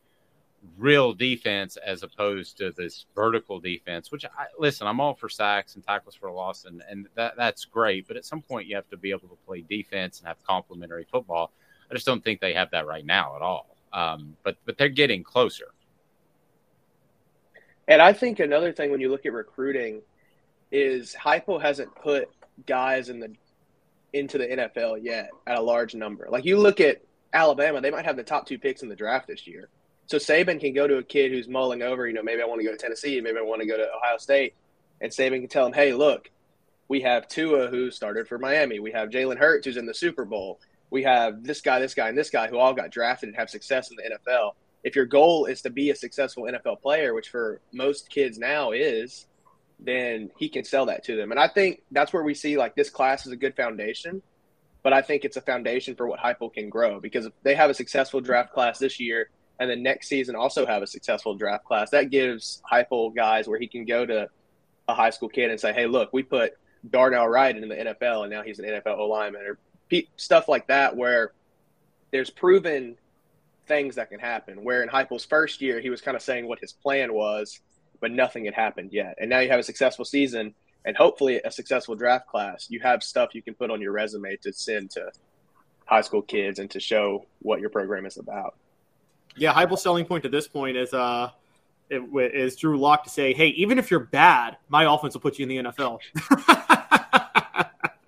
[0.76, 4.10] real defense as opposed to this vertical defense.
[4.10, 7.64] Which I listen, I'm all for sacks and tackles for loss, and and that that's
[7.64, 8.06] great.
[8.08, 11.06] But at some point, you have to be able to play defense and have complementary
[11.10, 11.52] football.
[11.90, 13.76] I just don't think they have that right now at all.
[13.92, 15.68] Um, but but they're getting closer.
[17.86, 20.02] And I think another thing when you look at recruiting
[20.70, 22.28] is Heupel hasn't put
[22.66, 23.34] guys in the
[24.12, 26.28] into the NFL yet at a large number.
[26.30, 27.02] Like you look at
[27.32, 29.68] Alabama, they might have the top two picks in the draft this year.
[30.08, 32.60] So Saban can go to a kid who's mulling over, you know, maybe I want
[32.60, 34.54] to go to Tennessee, maybe I want to go to Ohio State,
[35.02, 36.30] and Saban can tell him, hey, look,
[36.88, 40.24] we have Tua who started for Miami, we have Jalen Hurts who's in the Super
[40.24, 43.36] Bowl, we have this guy, this guy, and this guy who all got drafted and
[43.36, 44.52] have success in the NFL.
[44.82, 48.70] If your goal is to be a successful NFL player, which for most kids now
[48.70, 49.26] is,
[49.78, 51.32] then he can sell that to them.
[51.32, 54.22] And I think that's where we see like this class is a good foundation,
[54.82, 57.68] but I think it's a foundation for what Heupel can grow because if they have
[57.68, 59.28] a successful draft class this year
[59.58, 61.90] and then next season also have a successful draft class.
[61.90, 64.28] That gives Heupel guys where he can go to
[64.88, 66.56] a high school kid and say, "Hey, look, we put
[66.88, 69.58] Darnell Wright in the NFL, and now he's an NFL lineman," or
[70.16, 71.32] stuff like that, where
[72.10, 72.96] there's proven
[73.66, 74.64] things that can happen.
[74.64, 77.60] Where in Heupel's first year, he was kind of saying what his plan was,
[78.00, 79.16] but nothing had happened yet.
[79.20, 80.54] And now you have a successful season
[80.84, 82.66] and hopefully a successful draft class.
[82.70, 85.10] You have stuff you can put on your resume to send to
[85.84, 88.54] high school kids and to show what your program is about.
[89.38, 91.30] Yeah, Heupel's selling point to this point is uh
[91.90, 95.44] is Drew Lock to say, hey, even if you're bad, my offense will put you
[95.44, 96.00] in the NFL.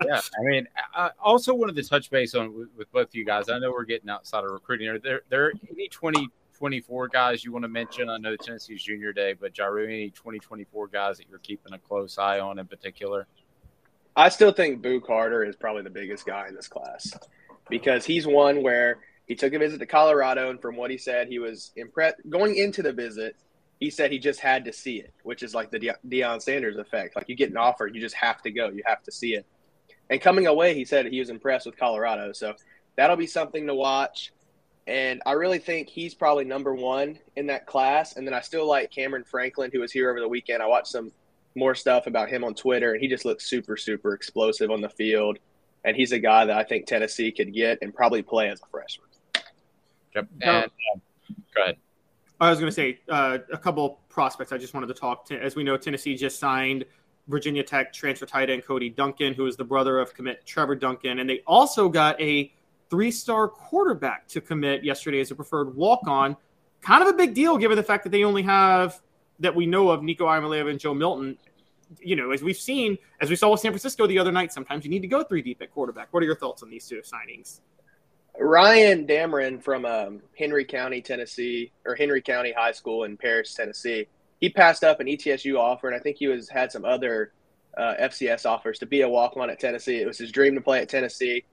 [0.05, 3.25] yeah, I mean, I also wanted to touch base on with, with both of you
[3.25, 3.49] guys.
[3.49, 4.87] I know we're getting outside of recruiting.
[4.87, 8.09] Are there, there any 2024 guys you want to mention?
[8.09, 12.19] I know Tennessee's Junior Day, but Jarreau, any 2024 guys that you're keeping a close
[12.19, 13.25] eye on in particular?
[14.15, 17.17] I still think Boo Carter is probably the biggest guy in this class
[17.69, 18.99] because he's one where–
[19.31, 22.17] he took a visit to Colorado, and from what he said, he was impressed.
[22.29, 23.37] Going into the visit,
[23.79, 26.75] he said he just had to see it, which is like the De- Deion Sanders
[26.75, 27.15] effect.
[27.15, 29.45] Like you get an offer, you just have to go, you have to see it.
[30.09, 32.33] And coming away, he said he was impressed with Colorado.
[32.33, 32.55] So
[32.97, 34.33] that'll be something to watch.
[34.85, 38.17] And I really think he's probably number one in that class.
[38.17, 40.61] And then I still like Cameron Franklin, who was here over the weekend.
[40.61, 41.09] I watched some
[41.55, 44.89] more stuff about him on Twitter, and he just looks super, super explosive on the
[44.89, 45.39] field.
[45.85, 48.65] And he's a guy that I think Tennessee could get and probably play as a
[48.69, 49.07] freshman.
[50.15, 50.27] Yep.
[50.41, 50.71] And,
[51.55, 51.77] go ahead.
[52.39, 55.39] I was going to say uh, a couple prospects I just wanted to talk to.
[55.39, 56.85] As we know, Tennessee just signed
[57.27, 61.19] Virginia Tech transfer tight end Cody Duncan, who is the brother of commit Trevor Duncan.
[61.19, 62.51] And they also got a
[62.89, 66.35] three star quarterback to commit yesterday as a preferred walk on.
[66.81, 68.99] Kind of a big deal given the fact that they only have,
[69.39, 71.37] that we know of, Nico Iamaleava and Joe Milton.
[71.99, 74.83] You know, as we've seen, as we saw with San Francisco the other night, sometimes
[74.83, 76.07] you need to go three deep at quarterback.
[76.11, 77.59] What are your thoughts on these two signings?
[78.39, 84.07] Ryan Dameron from um, Henry County, Tennessee, or Henry County High School in Paris, Tennessee.
[84.39, 87.33] He passed up an ETSU offer, and I think he was had some other
[87.77, 90.01] uh, FCS offers to be a walk on at Tennessee.
[90.01, 91.43] It was his dream to play at Tennessee,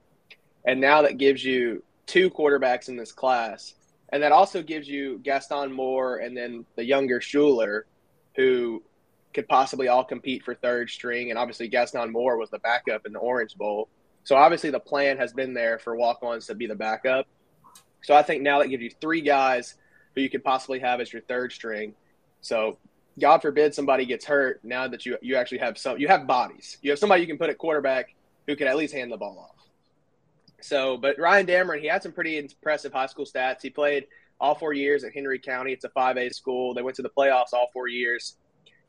[0.65, 3.75] and now that gives you two quarterbacks in this class,
[4.11, 7.85] and that also gives you Gaston Moore and then the younger Schuler,
[8.35, 8.81] who
[9.33, 11.29] could possibly all compete for third string.
[11.29, 13.87] And obviously, Gaston Moore was the backup in the Orange Bowl.
[14.29, 17.25] So obviously the plan has been there for walk-ons to be the backup.
[18.03, 19.73] So I think now that gives you three guys
[20.13, 21.95] who you could possibly have as your third string.
[22.41, 22.77] So
[23.19, 24.63] God forbid somebody gets hurt.
[24.63, 26.77] Now that you you actually have some, you have bodies.
[26.83, 28.13] You have somebody you can put at quarterback
[28.45, 29.65] who can at least hand the ball off.
[30.61, 33.63] So, but Ryan Dameron, he had some pretty impressive high school stats.
[33.63, 34.05] He played
[34.39, 35.73] all four years at Henry County.
[35.73, 36.75] It's a 5A school.
[36.75, 38.35] They went to the playoffs all four years.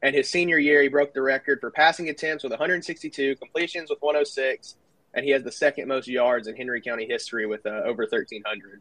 [0.02, 4.02] And his senior year, he broke the record for passing attempts with 162, completions with
[4.02, 4.76] 106,
[5.14, 8.80] and he has the second most yards in Henry County history with uh, over 1,300.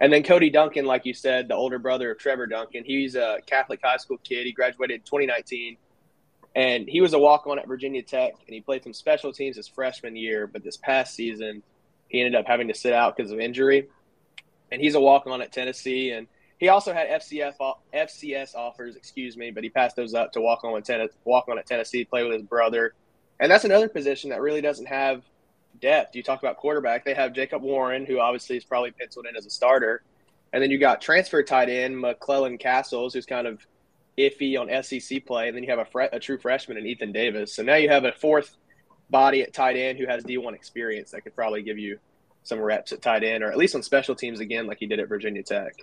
[0.00, 3.38] And then Cody Duncan, like you said, the older brother of Trevor Duncan, he's a
[3.46, 4.46] Catholic high school kid.
[4.46, 5.76] He graduated in 2019,
[6.54, 9.56] and he was a walk on at Virginia Tech, and he played some special teams
[9.56, 10.46] his freshman year.
[10.46, 11.64] But this past season,
[12.06, 13.88] he ended up having to sit out because of injury.
[14.70, 16.28] And he's a walk on at Tennessee, and
[16.58, 17.54] he also had FCF
[17.92, 21.48] FCS offers, excuse me, but he passed those up to walk on with Tennessee, walk
[21.48, 22.94] on at Tennessee, play with his brother.
[23.40, 25.22] And that's another position that really doesn't have
[25.80, 26.14] depth.
[26.16, 29.46] You talk about quarterback; they have Jacob Warren, who obviously is probably penciled in as
[29.46, 30.02] a starter,
[30.52, 33.66] and then you got transfer tight end McCallan Castles, who's kind of
[34.18, 37.12] iffy on SEC play, and then you have a, fre- a true freshman in Ethan
[37.12, 37.54] Davis.
[37.54, 38.56] So now you have a fourth
[39.10, 41.98] body at tight end who has D1 experience that could probably give you
[42.42, 44.98] some reps at tight end, or at least on special teams again, like he did
[44.98, 45.74] at Virginia Tech.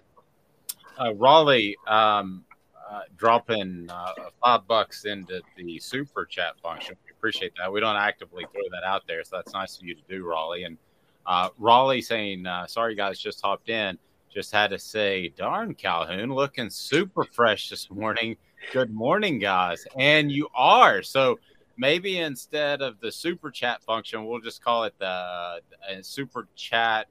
[1.00, 2.44] Uh, Raleigh um,
[2.90, 4.12] uh, dropping uh,
[4.44, 6.96] five bucks into the super chat function
[7.26, 7.72] appreciate that.
[7.72, 10.64] We don't actively throw that out there, so that's nice of you to do, Raleigh.
[10.64, 10.78] And
[11.26, 13.98] uh, Raleigh saying, uh, "Sorry, guys, just hopped in.
[14.32, 18.38] Just had to say, darn Calhoun, looking super fresh this morning.
[18.74, 21.40] Good morning, guys, and you are so."
[21.78, 25.60] Maybe instead of the super chat function, we'll just call it the uh,
[26.04, 27.08] super chat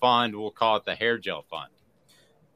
[0.00, 0.34] fund.
[0.34, 1.68] We'll call it the hair gel fund.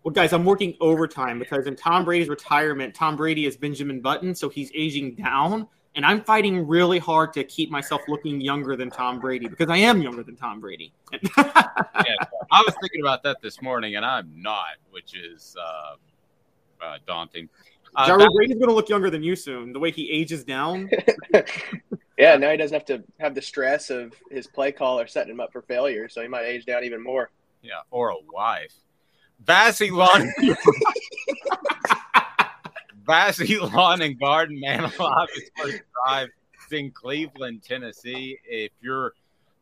[0.05, 4.34] Well, guys, I'm working overtime because in Tom Brady's retirement, Tom Brady is Benjamin Button,
[4.34, 8.90] so he's aging down and I'm fighting really hard to keep myself looking younger than
[8.90, 10.92] Tom Brady because I am younger than Tom Brady.
[11.12, 15.95] yeah, I was thinking about that this morning, and I'm not, which is uh,
[16.84, 17.49] uh, daunting.
[17.95, 19.72] Uh, Jared Brady's going to look younger than you soon.
[19.72, 20.90] The way he ages down.
[22.18, 25.40] yeah, now he doesn't have to have the stress of his play caller setting him
[25.40, 27.30] up for failure, so he might age down even more.
[27.62, 28.74] Yeah, or a wife.
[29.45, 30.32] Vassy Lawn.
[33.05, 36.28] Vassy Lawn and Garden, man is first drive.
[36.55, 38.38] It's in Cleveland, Tennessee.
[38.44, 39.12] If you're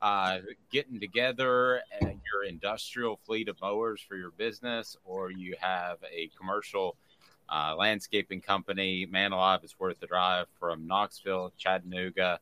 [0.01, 0.39] uh,
[0.71, 6.31] getting together and your industrial fleet of mowers for your business, or you have a
[6.39, 6.97] commercial
[7.49, 12.39] uh, landscaping company, man alive is worth the drive from Knoxville, Chattanooga,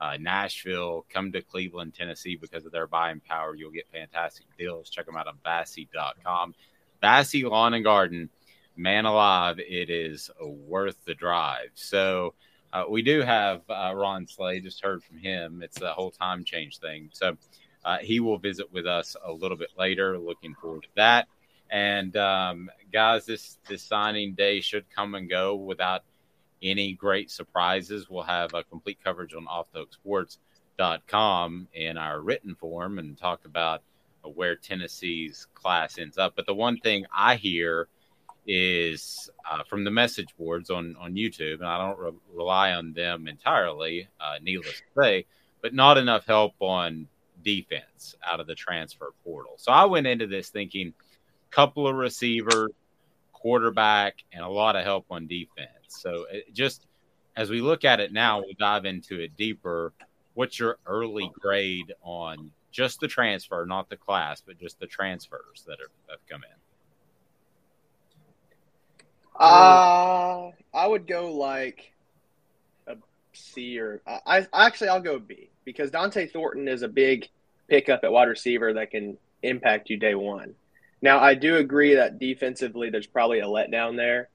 [0.00, 1.04] uh, Nashville.
[1.12, 3.54] Come to Cleveland, Tennessee because of their buying power.
[3.54, 4.90] You'll get fantastic deals.
[4.90, 6.54] Check them out on Vassy.com.
[7.00, 8.30] Vassy Lawn and Garden
[8.76, 11.70] man alive, it is worth the drive.
[11.74, 12.34] So
[12.72, 14.60] uh, we do have uh, Ron Slay.
[14.60, 15.62] Just heard from him.
[15.62, 17.10] It's the whole time change thing.
[17.12, 17.36] So
[17.84, 20.18] uh, he will visit with us a little bit later.
[20.18, 21.28] Looking forward to that.
[21.70, 26.02] And um, guys, this this signing day should come and go without
[26.62, 28.10] any great surprises.
[28.10, 33.82] We'll have a complete coverage on offthehooksports.com in our written form and talk about
[34.22, 36.34] where Tennessee's class ends up.
[36.36, 37.88] But the one thing I hear
[38.46, 42.92] is uh, from the message boards on on YouTube, and I don't re- rely on
[42.92, 45.26] them entirely, uh, needless to say,
[45.62, 47.08] but not enough help on
[47.42, 49.54] defense out of the transfer portal.
[49.56, 50.94] So I went into this thinking,
[51.50, 52.70] couple of receivers,
[53.32, 55.68] quarterback, and a lot of help on defense.
[55.88, 56.86] So it just
[57.36, 59.92] as we look at it now, we'll dive into it deeper.
[60.34, 65.64] What's your early grade on Just the transfer, not the class, but just the transfers
[65.68, 65.78] that
[66.10, 66.63] have come in.
[69.44, 71.92] Uh, I would go like
[72.86, 72.96] a
[73.32, 77.28] C or I, I actually I'll go B because Dont'e Thornton is a big
[77.68, 80.54] pickup at wide receiver that can impact you day one.
[81.02, 84.28] Now I do agree that defensively there's probably a letdown there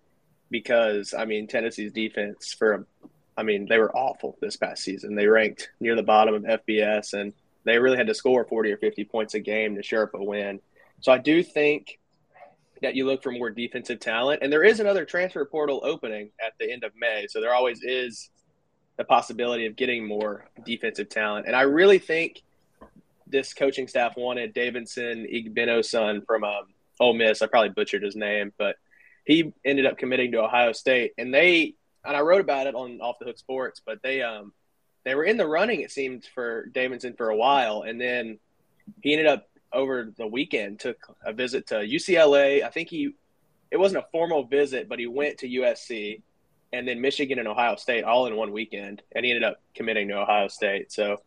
[0.51, 2.85] because I mean Tennessee's defense for
[3.35, 5.15] I mean they were awful this past season.
[5.15, 7.33] They ranked near the bottom of FBS and
[7.63, 10.23] they really had to score 40 or 50 points a game to share up a
[10.23, 10.59] win.
[11.01, 11.99] So I do think
[12.81, 14.41] that you look for more defensive talent.
[14.41, 17.27] And there is another transfer portal opening at the end of May.
[17.29, 18.29] So there always is
[18.97, 21.47] the possibility of getting more defensive talent.
[21.47, 22.43] And I really think
[23.27, 26.63] this coaching staff wanted Davidson Igbinosun from um,
[26.99, 27.41] Ole Miss.
[27.41, 28.75] I probably butchered his name, but
[29.25, 31.13] he ended up committing to Ohio State.
[31.17, 34.53] And they, and I wrote about it on Off the Hook Sports, but they, um,
[35.05, 37.83] they were in the running, it seemed, for Davidson for a while.
[37.83, 38.39] And then
[39.01, 42.63] he ended up over the weekend took a visit to UCLA.
[42.63, 43.11] I think he
[43.71, 46.21] it wasn't a formal visit, but he went to USC
[46.71, 50.07] and then Michigan and Ohio State all in one weekend, and he ended up committing
[50.09, 50.91] to Ohio State.
[50.91, 51.17] So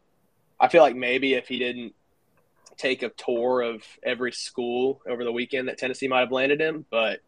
[0.60, 1.94] I feel like maybe if he didn't
[2.76, 6.84] take a tour of every school over the weekend, that Tennessee might have landed him,
[6.90, 7.20] but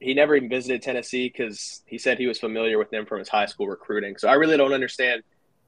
[0.00, 3.28] he never even visited Tennessee because he said he was familiar with them from his
[3.28, 4.16] high school recruiting.
[4.16, 5.22] So I really don't understand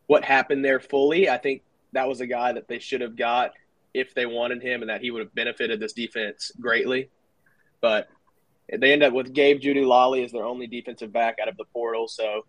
[0.06, 1.28] what happened there fully.
[1.28, 1.62] I think
[1.92, 3.52] that was a guy that they should have got
[3.98, 7.10] if they wanted him and that he would have benefited this defense greatly.
[7.80, 8.08] But
[8.76, 12.08] they end up with Gabe Jeudy-Lally as their only defensive back out of the portal.
[12.08, 12.44] So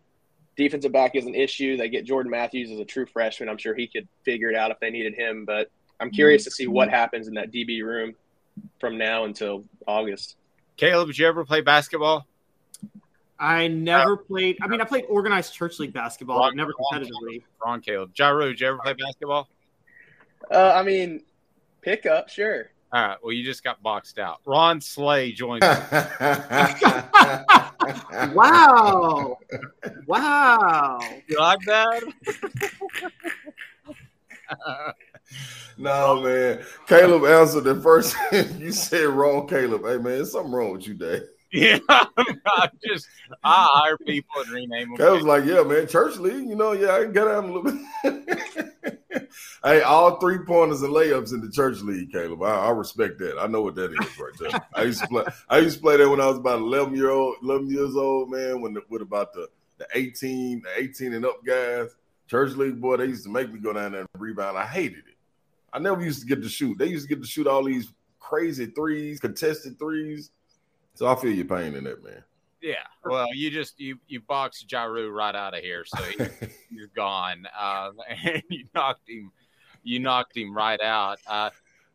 [0.55, 1.77] defensive back is an issue.
[1.77, 3.49] They get Jordan Matthews as a true freshman.
[3.49, 5.45] I'm sure he could figure it out if they needed him.
[5.45, 8.15] But I'm curious to see what happens in that DB room
[8.79, 10.35] from now until August.
[10.77, 12.25] Caleb, did you ever play basketball?
[13.39, 14.57] I never played.
[14.61, 17.43] I mean, I played organized church league basketball, but never competitively.
[17.63, 18.13] Wrong, Caleb.
[18.13, 19.47] Jarreau, did you ever play basketball?
[20.51, 21.23] Uh, I mean,
[21.81, 22.71] Pick up, sure.
[22.91, 23.17] All right.
[23.23, 24.41] Well, you just got boxed out.
[24.45, 25.61] Ron Slay joins.
[28.33, 29.37] wow!
[30.07, 30.99] Wow!
[31.27, 32.03] You like that?
[35.77, 36.65] no, man.
[36.87, 38.15] Caleb answered the first.
[38.59, 39.83] you said wrong, Caleb.
[39.83, 41.21] Hey, man, there's something wrong with you, Dave.
[41.51, 43.07] Yeah, I just
[43.43, 45.07] I hire people and rename them.
[45.07, 46.47] I was like, yeah, man, church league.
[46.47, 49.29] You know, yeah, I can get out a little bit.
[49.63, 52.43] hey, all three pointers and layups in the church league, Caleb.
[52.43, 53.39] I, I, respect that.
[53.39, 54.61] I know what that is right there.
[54.75, 55.23] I used to play.
[55.49, 58.29] I used to play that when I was about eleven year old, eleven years old,
[58.29, 58.61] man.
[58.61, 61.95] When the, with about the the eighteen, the eighteen and up guys,
[62.27, 64.55] church league boy, they used to make me go down there and rebound.
[64.55, 65.17] I hated it.
[65.73, 66.77] I never used to get to shoot.
[66.77, 70.29] They used to get to shoot all these crazy threes, contested threes.
[70.95, 72.23] So I feel your pain in that, man.
[72.61, 72.75] Yeah.
[73.05, 76.17] Well, you just you you boxed Jarreau right out of here, so he,
[76.69, 77.47] you're gone.
[77.57, 77.91] Uh,
[78.23, 79.31] and you knocked him,
[79.83, 81.19] you knocked him right out.
[81.25, 81.51] Uh,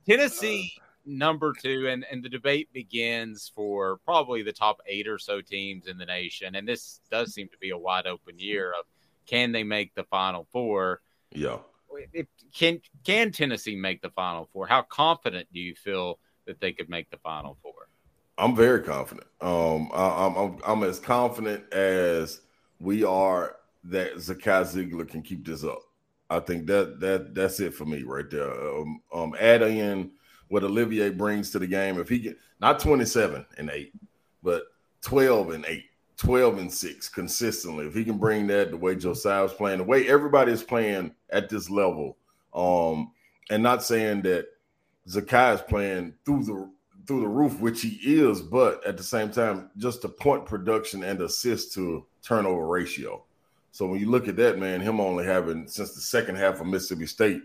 [0.09, 0.73] Tennessee
[1.07, 5.87] number two, and and the debate begins for probably the top eight or so teams
[5.87, 6.55] in the nation.
[6.55, 8.87] And this does seem to be a wide open year of
[9.27, 11.01] can they make the Final Four?
[11.31, 11.59] Yeah.
[12.13, 14.67] If, can can Tennessee make the Final Four?
[14.67, 17.74] How confident do you feel that they could make the Final Four?
[18.37, 19.27] I'm very confident.
[19.41, 22.41] Um, I, am I'm, I'm as confident as
[22.81, 25.83] we are that Zakai Zeigler can keep this up.
[26.31, 28.51] I think that that that's it for me right there.
[28.51, 30.11] Um, um adding in
[30.49, 33.93] what Olivier brings to the game, if he get not 27 and eight,
[34.43, 34.65] but
[35.03, 35.85] 12 and eight,
[36.17, 39.85] 12 and six consistently, if he can bring that the way Josiah is playing, the
[39.85, 42.17] way everybody is playing at this level,
[42.55, 43.13] um,
[43.51, 44.47] and not saying that
[45.09, 46.71] Zakai is playing through the
[47.07, 51.03] through the roof, which he is, but at the same time, just the point production
[51.03, 53.23] and assist to turnover ratio.
[53.73, 56.67] So when you look at that, man, him only having since the second half of
[56.67, 57.43] Mississippi State,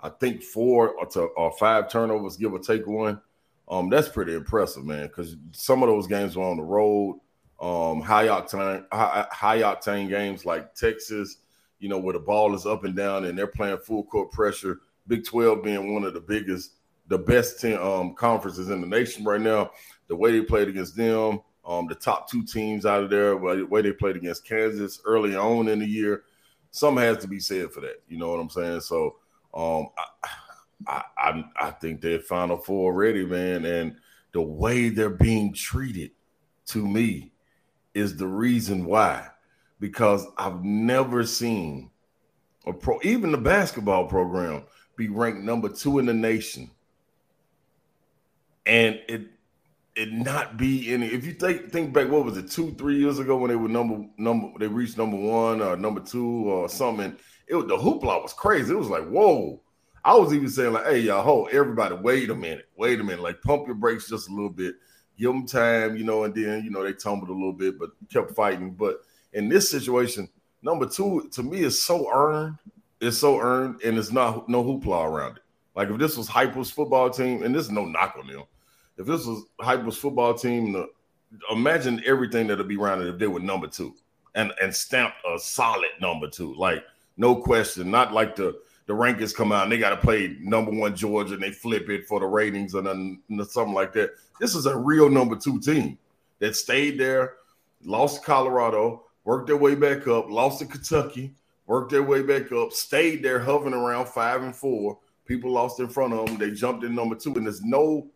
[0.00, 3.20] I think four or, to, or five turnovers, give or take one.
[3.68, 5.06] Um, that's pretty impressive, man.
[5.06, 7.20] Because some of those games were on the road,
[7.60, 11.38] um, high octane, high, high octane games like Texas,
[11.78, 14.80] you know, where the ball is up and down and they're playing full court pressure.
[15.06, 16.72] Big Twelve being one of the biggest
[17.08, 19.70] the best ten, um, conferences in the nation right now.
[20.08, 23.66] The way they played against them, um, the top two teams out of there, the
[23.68, 26.22] way they played against Kansas early on in the year,
[26.70, 28.02] something has to be said for that.
[28.08, 28.80] You know what I'm saying?
[28.80, 29.16] So
[29.52, 29.88] um,
[30.86, 33.96] I, I, I think they're Final Four already, man, and
[34.32, 36.12] the way they're being treated
[36.66, 37.32] to me
[37.94, 39.26] is the reason why.
[39.80, 41.90] Because I've never seen
[42.66, 44.64] a pro, even the basketball program,
[44.96, 46.70] be ranked number two in the nation
[48.68, 49.22] and it
[49.96, 51.08] it not be any.
[51.08, 53.68] If you think think back, what was it, two three years ago when they were
[53.68, 57.16] number number they reached number one or number two or something.
[57.48, 58.72] It was, the hoopla was crazy.
[58.72, 59.60] It was like whoa.
[60.04, 63.22] I was even saying like, "Hey, y'all, hold everybody, wait a minute, wait a minute,
[63.22, 64.76] like pump your brakes just a little bit,
[65.18, 67.90] give them time, you know." And then you know they tumbled a little bit, but
[68.12, 68.72] kept fighting.
[68.72, 69.00] But
[69.32, 70.28] in this situation,
[70.62, 72.56] number two to me is so earned.
[73.00, 75.42] It's so earned, and it's not no hoopla around it.
[75.74, 78.44] Like if this was Heupel's football team, and this is no knock on them.
[78.98, 80.88] If this was Heupel's football team, the,
[81.50, 83.94] imagine everything that'll be around it if they were number two
[84.34, 86.84] and and stamped a solid number two, like
[87.16, 87.90] no question.
[87.90, 91.34] Not like the the rankings come out and they got to play number one Georgia
[91.34, 94.12] and they flip it for the ratings and then something like that.
[94.40, 95.98] This is a real number two team
[96.38, 97.34] that stayed there,
[97.84, 101.34] lost Colorado, worked their way back up, lost to Kentucky,
[101.66, 104.98] worked their way back up, stayed there hovering around five and four.
[105.26, 106.38] People lost in front of them.
[106.38, 108.08] They jumped in number two, and there's no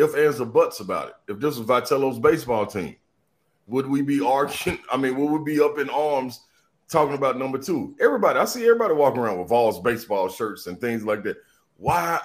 [0.00, 1.14] if, ands, or buts about it.
[1.28, 2.96] If this was Vitello's baseball team,
[3.66, 4.80] would we be arguing?
[4.92, 6.40] I mean, would we be up in arms
[6.88, 7.96] talking about number two?
[8.00, 11.36] Everybody, I see everybody walking around with Vols baseball shirts and things like that.
[11.76, 12.20] Why?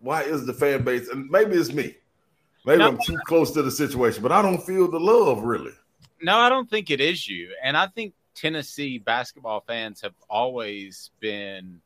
[0.00, 1.08] Why is the fan base?
[1.08, 1.96] And maybe it's me.
[2.64, 5.72] Maybe no, I'm too close to the situation, but I don't feel the love really.
[6.20, 7.50] No, I don't think it is you.
[7.62, 11.80] And I think Tennessee basketball fans have always been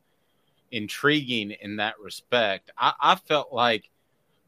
[0.70, 2.70] intriguing in that respect.
[2.76, 3.91] I, I felt like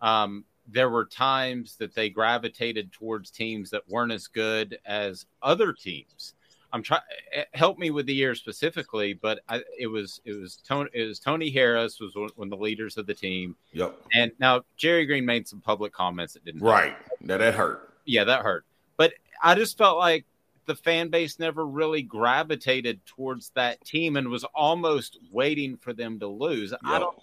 [0.02, 5.72] um, there were times that they gravitated towards teams that weren't as good as other
[5.72, 6.34] teams.
[6.72, 7.00] I'm trying
[7.32, 11.04] eh, help me with the year specifically, but I, it was it was Tony it
[11.04, 13.56] was Tony Harris was one, of the leaders of the team.
[13.72, 13.98] Yep.
[14.14, 16.94] And now Jerry Green made some public comments that didn't right.
[17.20, 17.94] Now that hurt.
[18.04, 18.66] Yeah, that hurt.
[18.98, 20.26] But I just felt like
[20.66, 26.18] the fan base never really gravitated towards that team and was almost waiting for them
[26.20, 26.72] to lose.
[26.72, 26.80] Yep.
[26.84, 27.18] I don't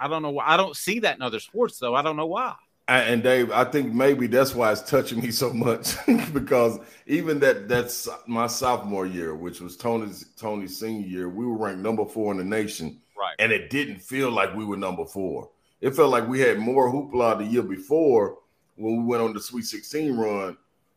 [0.00, 0.38] I don't know.
[0.40, 1.94] I don't see that in other sports though.
[1.94, 2.56] I don't know why.
[2.90, 5.94] And Dave, I think maybe that's why it's touching me so much
[6.32, 11.56] because even that that's my sophomore year, which was Tony's Tony's senior year, we were
[11.56, 13.36] ranked number four in the nation, right?
[13.38, 15.50] And it didn't feel like we were number four.
[15.80, 18.38] It felt like we had more hoopla the year before
[18.76, 20.56] when we went on the Sweet 16 run,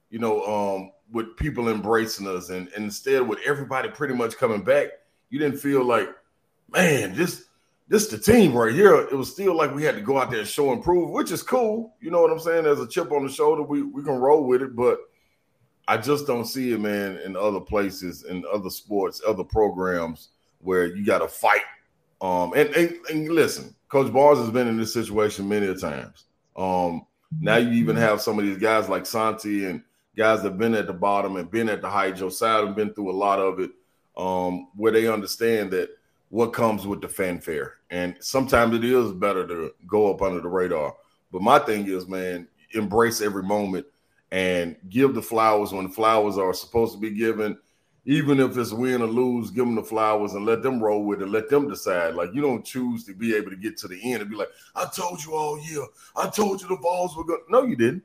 [0.09, 4.63] you know, um, with people embracing us, and, and instead with everybody pretty much coming
[4.63, 4.87] back,
[5.29, 6.09] you didn't feel like,
[6.71, 7.45] man, this
[7.87, 8.95] this the team right here.
[8.95, 11.31] It was still like we had to go out there and show and prove, which
[11.31, 11.95] is cool.
[11.99, 12.63] You know what I'm saying?
[12.63, 13.63] There's a chip on the shoulder.
[13.63, 14.99] We we can roll with it, but
[15.87, 20.29] I just don't see it, man, in other places, in other sports, other programs
[20.59, 21.61] where you got to fight.
[22.21, 26.23] Um, and, and, and listen, Coach Barnes has been in this situation many a times.
[26.55, 27.05] Um,
[27.41, 29.83] now you even have some of these guys like Santi and
[30.15, 32.15] guys that have been at the bottom and been at the height.
[32.15, 33.71] Josiah been through a lot of it,
[34.15, 35.89] um, where they understand that
[36.33, 37.75] what comes with the fanfare.
[37.91, 40.95] And sometimes it is better to go up under the radar.
[41.31, 43.85] But my thing is, man, embrace every moment
[44.31, 47.55] and give the flowers when the flowers are supposed to be given.
[48.05, 51.21] Even if it's win or lose, give them the flowers and let them roll with
[51.21, 51.27] it.
[51.27, 52.15] Let them decide.
[52.15, 54.49] Like you don't choose to be able to get to the end and be like,
[54.75, 55.85] "I told you all year.
[56.15, 58.01] I told you the Vols were good." No, you didn't.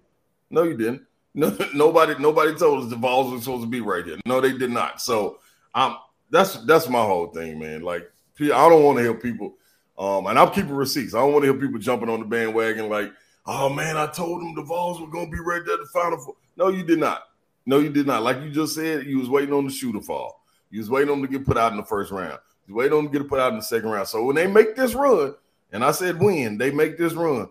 [0.50, 1.02] No, you didn't.
[1.34, 4.18] No, nobody, nobody told us the Vols were supposed to be right here.
[4.26, 5.00] No, they did not.
[5.00, 5.38] So,
[5.74, 5.98] um,
[6.30, 7.82] that's that's my whole thing, man.
[7.82, 8.10] Like
[8.40, 9.54] I don't want to hear people,
[9.98, 11.14] um, and I'm keeping receipts.
[11.14, 13.12] I don't want to hear people jumping on the bandwagon like,
[13.46, 15.86] "Oh man, I told them the Vols were going to be right there at the
[15.92, 16.34] final." Four.
[16.56, 17.24] No, you did not.
[17.66, 18.22] No, you did not.
[18.22, 20.42] Like you just said, you was waiting on the shoe to fall.
[20.70, 22.38] You was waiting on them to get put out in the first round.
[22.66, 24.08] You waiting on them to get put out in the second round.
[24.08, 25.34] So when they make this run,
[25.72, 27.48] and I said when they make this run,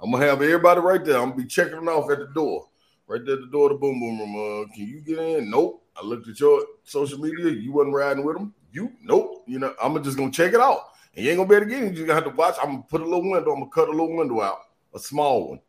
[0.00, 1.18] I'm gonna have everybody right there.
[1.18, 2.68] I'm gonna be checking them off at the door,
[3.06, 4.34] right there at the door of the boom boom room.
[4.34, 5.50] Uh, can you get in?
[5.50, 5.82] Nope.
[5.96, 7.50] I looked at your social media.
[7.50, 8.54] You wasn't riding with them.
[8.72, 9.39] You nope.
[9.50, 10.90] You know, I'm just gonna check it out.
[11.14, 11.94] And you ain't gonna be able to get it.
[11.94, 12.54] You gonna have to watch.
[12.62, 13.52] I'm gonna put a little window.
[13.52, 14.60] I'm gonna cut a little window out,
[14.94, 15.60] a small one,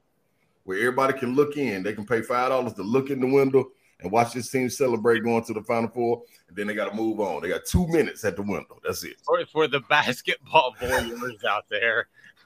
[0.65, 1.83] where everybody can look in.
[1.83, 3.71] They can pay five dollars to look in the window
[4.01, 6.24] and watch this team celebrate going to the final four.
[6.47, 7.41] And then they got to move on.
[7.41, 8.79] They got two minutes at the window.
[8.83, 9.17] That's it.
[9.25, 12.08] For, for the basketball warriors out there,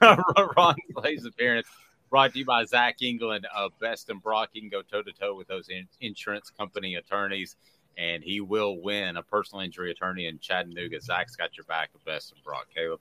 [0.56, 1.66] Ron Slay's appearance
[2.10, 4.50] brought to you by Zach England of Best and Brock.
[4.52, 7.56] You can go toe to toe with those in- insurance company attorneys
[7.96, 11.00] and he will win a personal injury attorney in Chattanooga.
[11.00, 12.66] Zach's got your back at best and Brock.
[12.74, 13.00] Caleb.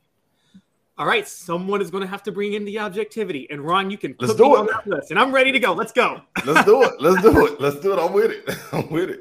[0.98, 3.98] All right, someone is going to have to bring in the objectivity, and Ron, you
[3.98, 4.58] can Let's do me it.
[4.60, 5.74] on that list, and I'm ready to go.
[5.74, 6.22] Let's go.
[6.46, 6.94] Let's do it.
[7.02, 7.60] Let's do it.
[7.60, 8.00] Let's do it.
[8.00, 8.58] I'm with it.
[8.72, 9.20] I'm with it.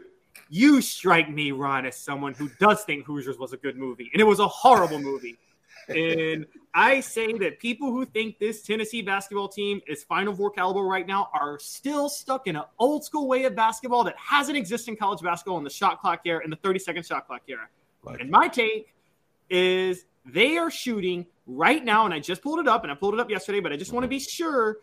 [0.51, 4.21] You strike me, Ron, as someone who does think Hoosiers was a good movie, and
[4.21, 5.37] it was a horrible movie.
[5.89, 10.83] And I say that people who think this Tennessee basketball team is Final Four caliber
[10.83, 14.91] right now are still stuck in an old school way of basketball that hasn't existed
[14.91, 17.69] in college basketball in the shot clock era, and the 30 second shot clock era.
[18.03, 18.21] Right.
[18.21, 18.95] And my take
[19.51, 23.15] is they are shooting right now, and I just pulled it up, and I pulled
[23.15, 24.79] it up yesterday, but I just want to be sure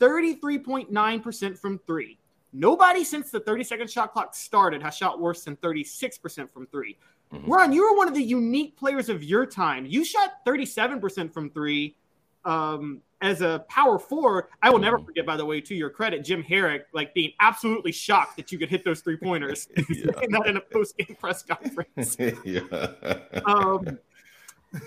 [0.00, 2.18] 33.9% from three.
[2.52, 6.96] Nobody since the 30 second shot clock started has shot worse than 36% from three.
[7.32, 7.50] Mm-hmm.
[7.50, 9.84] Ron, you were one of the unique players of your time.
[9.86, 11.96] You shot 37% from three
[12.44, 14.48] um, as a power four.
[14.62, 14.84] I will Mm-hmm.
[14.84, 18.52] never forget, by the way, to your credit, Jim Herrick, like being absolutely shocked that
[18.52, 19.68] you could hit those three pointers.
[20.28, 22.16] Not in a post game press conference.
[22.44, 22.60] yeah.
[23.44, 23.98] Um,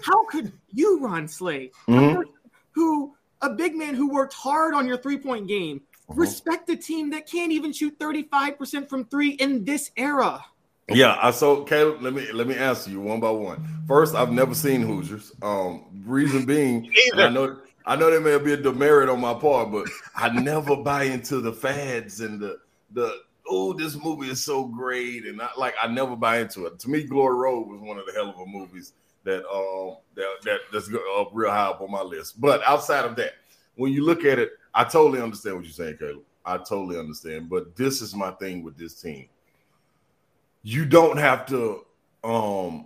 [0.03, 2.23] how could you, Ron Slay, a Mhm.
[2.71, 6.19] who a big man who worked hard on your three point game, Uh-huh.
[6.21, 10.43] respect a team that can't even shoot 35% from three in this era?
[10.91, 13.65] Yeah, I so Caleb, let me let me answer you one by one.
[13.87, 15.31] First, I've never seen Hoosiers.
[15.41, 19.71] Um, reason being, I know I know there may be a demerit on my part,
[19.71, 22.59] but I never buy into the fads and the
[22.91, 26.79] the oh, this movie is so great, and I like I never buy into it.
[26.79, 28.93] To me, Glory Road was one of the hell of a movies
[29.23, 32.39] that um that that that's up real high up on my list.
[32.39, 33.33] But outside of that,
[33.75, 36.23] when you look at it, I totally understand what you're saying, Caleb.
[36.45, 37.49] I totally understand.
[37.49, 39.27] But this is my thing with this team
[40.63, 41.85] you don't have to
[42.23, 42.85] um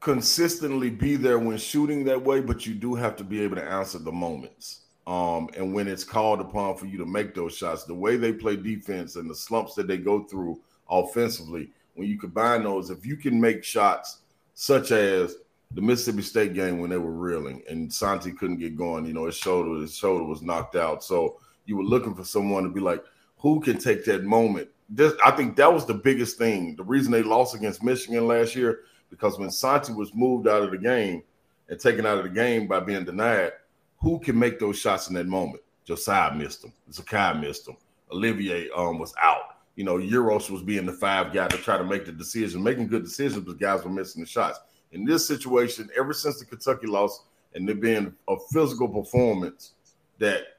[0.00, 3.64] consistently be there when shooting that way, but you do have to be able to
[3.64, 4.82] answer the moments.
[5.06, 8.32] Um, and when it's called upon for you to make those shots, the way they
[8.32, 13.04] play defense and the slumps that they go through offensively, when you combine those, if
[13.04, 14.18] you can make shots
[14.54, 15.36] such as
[15.72, 19.26] the Mississippi State game when they were reeling and Santi couldn't get going, you know,
[19.26, 21.02] his shoulder, his shoulder was knocked out.
[21.02, 23.02] So you were looking for someone to be like,
[23.38, 24.68] who can take that moment?
[24.88, 26.74] This, I think that was the biggest thing.
[26.76, 30.70] The reason they lost against Michigan last year, because when Santi was moved out of
[30.70, 31.22] the game
[31.68, 33.52] and taken out of the game by being denied,
[34.00, 35.62] who can make those shots in that moment?
[35.84, 36.72] Josiah missed them.
[36.90, 37.76] Zakai missed them.
[38.12, 39.56] Olivier um, was out.
[39.76, 42.88] You know, Uros was being the five guy to try to make the decision, making
[42.88, 44.58] good decisions, but guys were missing the shots.
[44.92, 47.24] In this situation, ever since the Kentucky loss
[47.54, 49.72] and there being a physical performance
[50.18, 50.58] that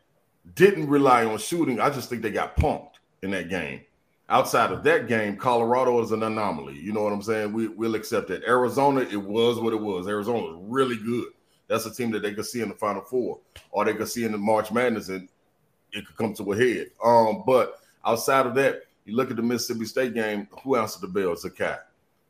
[0.56, 2.93] didn't rely on shooting, I just think they got punked
[3.23, 3.81] in that game.
[4.30, 6.80] Outside of that game, Colorado is an anomaly.
[6.80, 7.51] You know what I'm saying?
[7.51, 8.43] We, we'll accept that.
[8.43, 10.07] Arizona, it was what it was.
[10.07, 11.30] Arizona was really good.
[11.68, 13.39] That's a team that they could see in the Final Four,
[13.72, 15.27] or they could see in the March Madness, and
[15.91, 16.91] it could come to a head.
[17.03, 20.47] Um, but outside of that, you look at the Mississippi State game.
[20.64, 21.35] Who answered the bell?
[21.35, 21.80] Zakai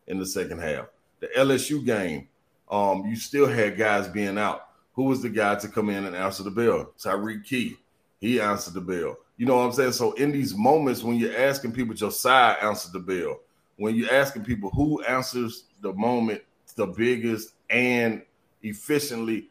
[0.07, 0.85] in the second half.
[1.19, 2.29] The LSU game,
[2.71, 4.69] um, you still had guys being out.
[4.93, 6.93] Who was the guy to come in and answer the bell?
[6.97, 7.77] Tyreke Key.
[8.19, 9.17] He answered the bell.
[9.39, 9.93] You know what I'm saying?
[9.93, 13.39] So in these moments when you're asking people, Josiah answered the bell.
[13.77, 16.41] When you're asking people who answers the moment
[16.75, 18.21] the biggest and
[18.63, 19.47] efficiently,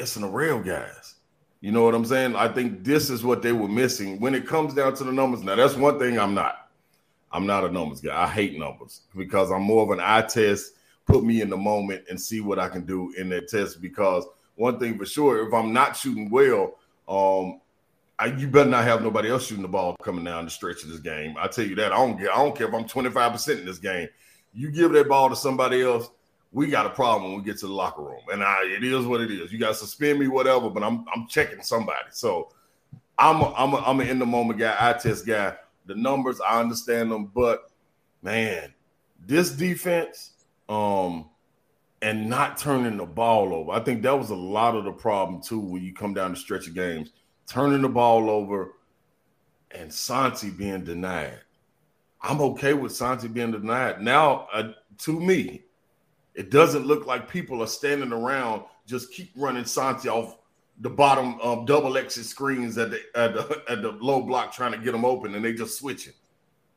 [0.00, 1.14] it's in the real guys.
[1.60, 2.34] You know what I'm saying?
[2.34, 5.44] I think this is what they were missing when it comes down to the numbers.
[5.44, 6.68] Now, that's one thing I'm not.
[7.30, 8.20] I'm not a numbers guy.
[8.20, 10.72] I hate numbers because I'm more of an eye test.
[11.06, 13.80] Put me in the moment and see what I can do in that test.
[13.80, 14.26] Because
[14.56, 16.74] one thing for sure, if I'm not shooting well,
[17.08, 17.60] um,
[18.22, 20.90] I, you better not have nobody else shooting the ball coming down the stretch of
[20.90, 21.34] this game.
[21.36, 21.92] I tell you that.
[21.92, 22.32] I don't care.
[22.32, 24.08] I don't care if I'm 25% in this game.
[24.54, 26.08] You give that ball to somebody else,
[26.52, 28.20] we got a problem when we get to the locker room.
[28.30, 29.50] And I, it is what it is.
[29.50, 32.10] You got to suspend me, whatever, but I'm I'm checking somebody.
[32.12, 32.52] So
[33.18, 35.54] I'm a, I'm a, I'm an in the moment guy, eye test guy.
[35.86, 37.70] The numbers, I understand them, but
[38.22, 38.72] man,
[39.26, 40.32] this defense,
[40.68, 41.28] um,
[42.02, 43.72] and not turning the ball over.
[43.72, 46.36] I think that was a lot of the problem too when you come down the
[46.36, 47.10] stretch of games,
[47.52, 48.72] turning the ball over,
[49.72, 51.38] and Santi being denied.
[52.22, 54.00] I'm okay with Santi being denied.
[54.00, 55.64] Now, uh, to me,
[56.34, 60.38] it doesn't look like people are standing around just keep running Santi off
[60.80, 64.72] the bottom um, double exit screens at the, at the at the low block trying
[64.72, 66.14] to get them open, and they just switching.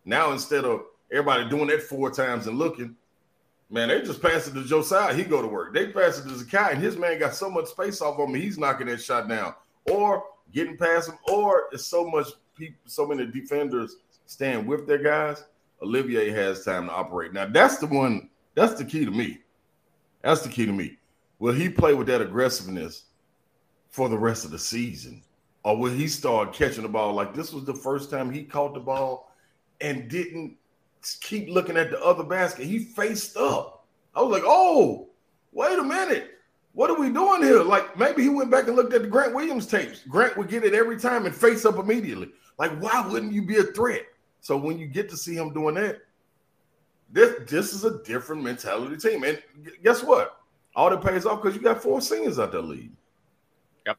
[0.04, 2.98] Now instead of everybody doing that four times and looking,
[3.70, 5.14] man, they just pass it to Josiah.
[5.14, 5.74] He go to work.
[5.74, 8.36] They pass it to Zakai, and his man got so much space off of him.
[8.36, 9.56] He's knocking that shot down,
[9.90, 14.98] or getting past him, or it's so much people, so many defenders stand with their
[14.98, 15.44] guys.
[15.82, 17.34] Olivier has time to operate.
[17.34, 18.30] Now that's the one.
[18.56, 19.40] That's the key to me.
[20.22, 20.98] That's the key to me.
[21.40, 23.06] Will he play with that aggressiveness
[23.90, 25.22] for the rest of the season?
[25.64, 28.74] Or will he start catching the ball like this was the first time he caught
[28.74, 29.32] the ball
[29.82, 30.56] and didn't
[31.22, 32.66] keep looking at the other basket?
[32.66, 33.86] He faced up.
[34.16, 35.10] I was like, oh,
[35.52, 36.35] wait a minute.
[36.76, 37.64] What are we doing here?
[37.64, 40.02] Like maybe he went back and looked at the Grant Williams tapes.
[40.10, 42.30] Grant would get it every time and face up immediately.
[42.58, 44.06] Like, why wouldn't you be a threat?
[44.42, 46.02] So when you get to see him doing that,
[47.10, 49.24] this this is a different mentality team.
[49.24, 49.42] And
[49.84, 50.38] guess what?
[50.76, 52.98] All that pays off because you got four seniors out there leading.
[53.86, 53.98] Yep.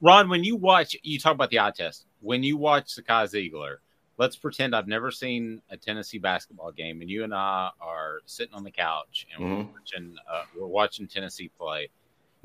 [0.00, 2.06] Ron, when you watch, you talk about the eye test.
[2.20, 3.76] When you watch Zakai Zeigler,
[4.16, 8.54] let's pretend I've never seen a Tennessee basketball game, and you and I are sitting
[8.54, 9.72] on the couch and we're Mhm.
[9.72, 11.90] watching uh, we're watching Tennessee play.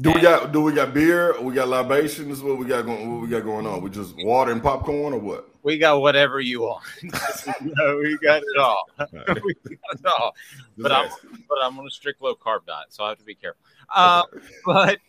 [0.01, 1.39] Do we got do we got beer?
[1.41, 2.41] We got libations.
[2.41, 3.11] What we got going?
[3.11, 3.81] What we got going on?
[3.81, 5.49] We just water and popcorn or what?
[5.61, 6.85] We got whatever you want.
[7.03, 8.87] no, we got it all.
[8.97, 9.05] we
[9.75, 10.33] got it all.
[10.77, 11.09] But I'm
[11.49, 13.59] but I'm on a strict low carb diet, so I have to be careful.
[13.93, 14.23] Uh,
[14.65, 14.99] but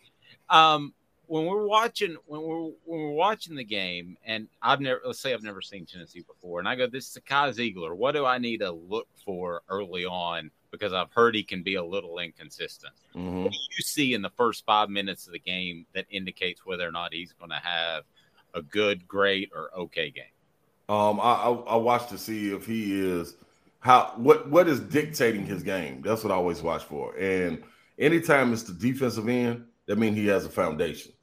[0.49, 0.93] um,
[1.31, 5.33] when we're watching when we're when we're watching the game, and I've never let's say
[5.33, 7.95] I've never seen Tennessee before, and I go, "This is Zakai Zeigler.
[7.95, 11.75] What do I need to look for early on?" Because I've heard he can be
[11.75, 12.91] a little inconsistent.
[13.15, 13.43] Mm-hmm.
[13.43, 16.85] What do you see in the first five minutes of the game that indicates whether
[16.85, 18.03] or not he's going to have
[18.53, 20.25] a good, great, or okay game?
[20.89, 23.37] Um, I, I I watch to see if he is
[23.79, 26.01] how what what is dictating his game.
[26.01, 27.15] That's what I always watch for.
[27.15, 27.63] And
[27.97, 31.13] anytime it's the defensive end, that means he has a foundation.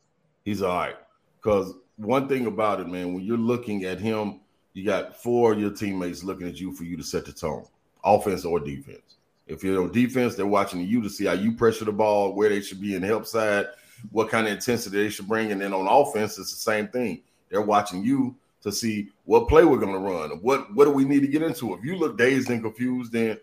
[0.49, 0.97] He's all right.
[1.37, 4.41] Because one thing about it, man, when you're looking at him,
[4.73, 7.67] you got four of your teammates looking at you for you to set the tone,
[8.03, 9.17] offense or defense.
[9.47, 12.49] If you're on defense, they're watching you to see how you pressure the ball, where
[12.49, 13.67] they should be in the help side,
[14.11, 15.53] what kind of intensity they should bring.
[15.53, 17.21] And then on offense, it's the same thing.
[17.51, 20.31] They're watching you to see what play we're going to run.
[20.41, 21.75] What what do we need to get into?
[21.75, 23.39] If you look dazed and confused, then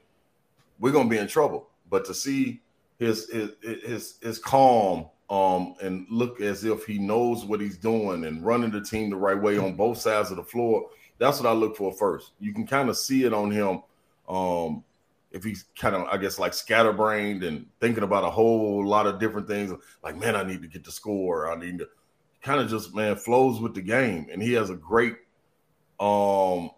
[0.79, 1.67] we're going to be in trouble.
[1.87, 2.61] But to see
[2.97, 8.25] his his his, his calm um, and look as if he knows what he's doing
[8.25, 11.49] and running the team the right way on both sides of the floor, that's what
[11.49, 12.33] I look for first.
[12.39, 13.81] You can kind of see it on him.
[14.27, 14.83] Um,
[15.31, 19.19] if he's kind of, I guess, like scatterbrained and thinking about a whole lot of
[19.19, 19.73] different things,
[20.03, 21.51] like, man, I need to get the score.
[21.51, 21.89] I need to
[22.41, 24.27] kind of just, man, flows with the game.
[24.31, 25.15] And he has a great,
[25.99, 26.69] um,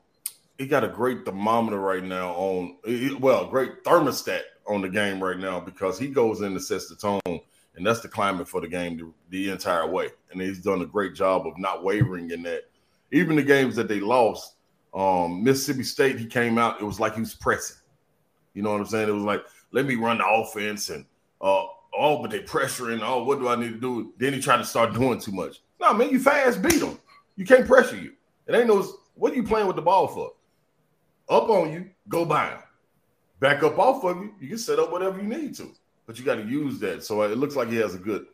[0.57, 2.77] he got a great thermometer right now on,
[3.19, 6.95] well, great thermostat on the game right now because he goes in and sets the
[6.95, 7.41] tone.
[7.77, 10.09] And that's the climate for the game the, the entire way.
[10.31, 12.63] And he's done a great job of not wavering in that.
[13.11, 14.55] Even the games that they lost,
[14.93, 17.77] um, Mississippi State, he came out, it was like he was pressing.
[18.53, 19.07] You know what I'm saying?
[19.07, 21.05] It was like, let me run the offense and
[21.39, 21.65] uh
[21.97, 23.01] oh, but they pressuring.
[23.03, 24.13] Oh, what do I need to do?
[24.17, 25.61] Then he tried to start doing too much.
[25.79, 26.99] No, man, you fast beat them.
[27.35, 28.13] You can't pressure you.
[28.47, 28.83] It ain't no
[29.15, 30.31] what are you playing with the ball for?
[31.29, 32.59] Up on you, go by him.
[33.39, 35.71] Back up off of you, you can set up whatever you need to.
[36.07, 37.03] But you got to use that.
[37.03, 38.25] So it looks like he has a good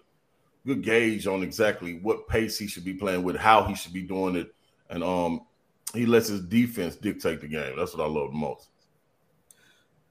[0.66, 4.04] good gauge on exactly what pace he should be playing with, how he should be
[4.04, 4.56] doing it.
[4.90, 5.42] And um
[5.94, 7.76] he lets his defense dictate the game.
[7.78, 8.70] That's what I love the most.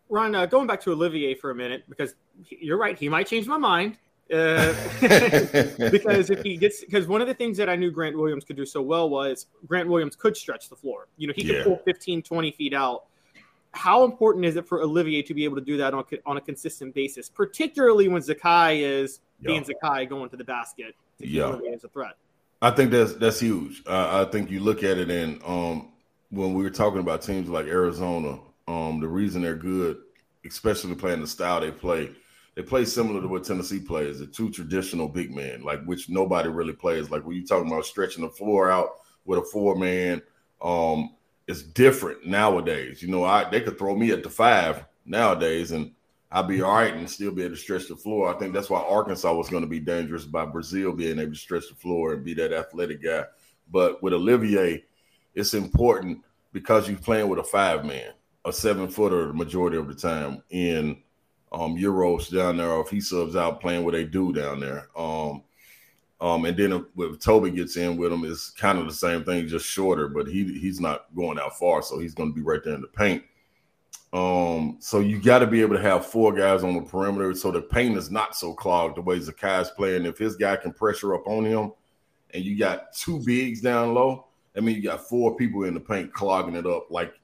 [0.09, 2.15] Ron, uh, going back to Olivier for a minute, because
[2.49, 3.97] you're right, he might change my mind.
[4.33, 4.75] Uh,
[5.91, 8.57] because if he gets, because one of the things that I knew Grant Williams could
[8.57, 11.09] do so well was Grant Williams could stretch the floor.
[11.17, 11.65] You know, he could Yeah.
[11.65, 13.05] pull 15, 20 feet out.
[13.73, 16.41] How important is it for Olivier to be able to do that on, on a
[16.41, 21.45] consistent basis, particularly when Zakai is being Zakai going to the basket to Yeah.
[21.45, 22.17] Olivier as a threat?
[22.61, 23.83] I think that's that's huge.
[23.87, 25.93] Uh, I think you look at it and um,
[26.31, 28.39] when we were talking about teams like Arizona,
[28.69, 29.99] um, the reason they're good,
[30.47, 32.11] especially playing the style they play,
[32.55, 36.49] they play similar to what Tennessee plays, the two traditional big men, like which nobody
[36.49, 37.11] really plays.
[37.11, 38.91] Like when you're talking about stretching the floor out
[39.25, 40.23] with a four man,
[40.63, 41.17] um,
[41.47, 43.03] it's different nowadays.
[43.03, 45.93] You know, I they could throw me at the five nowadays and
[46.31, 48.35] I'd be all right and still be able to stretch the floor.
[48.35, 51.39] I think that's why Arkansas was going to be dangerous by Brazile being able to
[51.39, 53.25] stretch the floor and be that athletic guy.
[53.71, 54.85] But with Olivier,
[55.35, 58.13] it's important because you're playing with a five man,
[58.47, 61.03] a seven footer the majority of the time in
[61.53, 64.89] um Uros down there, or if he subs out playing what they do down there.
[64.97, 65.43] Um,
[66.23, 69.49] um, and then if, Toby gets in with him, it's kind of the same thing,
[69.49, 72.63] just shorter, but he he's not going out far, so he's going to be right
[72.63, 73.25] there in the paint.
[74.13, 77.51] Um, so you got to be able to have four guys on the perimeter so
[77.51, 80.07] the paint is not so clogged the way Zakai's playing.
[80.07, 81.73] If his guy can pressure up on him,
[82.33, 84.27] and you got two bigs down low,
[84.57, 87.15] I mean you got four people in the paint clogging it up like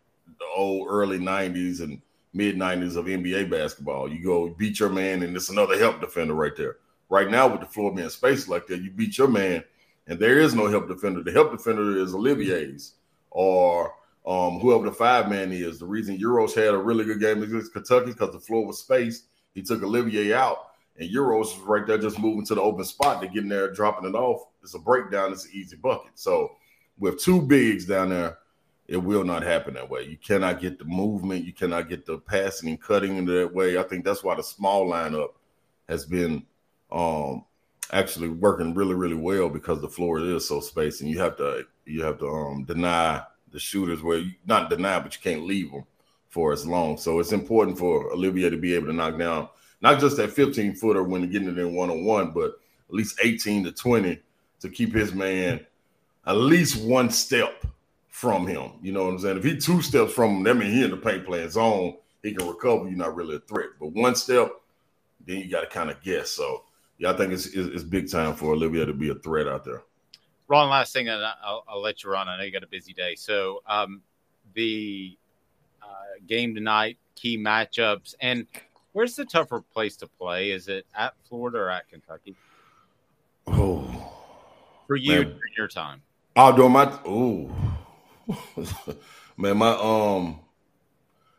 [0.41, 2.03] the old early '90s and
[2.33, 4.13] mid '90s of NBA basketball.
[4.13, 6.79] You go beat your man, and it's another help defender right there.
[7.11, 9.65] Right now, with the floor being spaced like that, you beat your man,
[10.07, 11.23] and there is no help defender.
[11.23, 12.95] The help defender is Olivier's
[13.31, 13.95] or
[14.27, 15.79] um, whoever the five man is.
[15.79, 19.25] The reason Uros had a really good game against Kentucky because the floor was spaced.
[19.55, 23.23] He took Olivier out, and Uros was right there just moving to the open spot
[23.23, 24.43] to get in there, dropping it off.
[24.63, 25.33] It's a breakdown.
[25.33, 26.13] It's an easy bucket.
[26.15, 26.57] So
[26.99, 28.39] with two bigs down there,
[28.87, 30.03] it will not happen that way.
[30.05, 31.45] You cannot get the movement.
[31.45, 33.79] You cannot get the passing and cutting into that way.
[33.79, 35.31] I think that's why the small lineup
[35.89, 36.45] has been
[36.91, 37.45] um,
[37.93, 41.67] actually working really, really well because the floor is so spaced, and you have to
[41.85, 45.71] you have to um, deny the shooters where you not deny, but you can't leave
[45.71, 45.85] them
[46.29, 46.99] for as long.
[46.99, 49.49] So it's important for Olivier to be able to knock down
[49.81, 52.51] not just that 15 footer when getting it in one on one, but
[52.89, 54.21] at least 18 to 20
[54.61, 55.65] to keep his man
[56.27, 57.65] at least one step
[58.09, 58.73] from him.
[58.83, 59.39] You know what I'm saying?
[59.39, 61.97] If he two steps from him, that means he in the paint playing zone.
[62.23, 62.89] He can recover.
[62.89, 63.69] You're not really a threat.
[63.79, 64.51] But one step,
[65.25, 66.31] then you got to kind of guess.
[66.31, 66.65] So
[66.99, 69.65] yeah, I think it's, it's, it's big time for Olivier to be a threat out
[69.65, 69.83] there.
[70.49, 72.29] Ron, last thing, and I'll, I'll, let you run.
[72.29, 73.15] I know you got a busy day.
[73.15, 74.01] So um,
[74.55, 75.17] the
[75.83, 75.87] uh,
[76.27, 78.47] game tonight, key matchups, and
[78.93, 80.51] where's the tougher place to play?
[80.51, 82.35] Is it at Florida or at Kentucky?
[83.47, 83.85] Oh,
[84.87, 85.41] for you man.
[85.57, 86.03] your time.
[86.35, 87.51] I'll do my oh
[89.37, 90.41] man, my um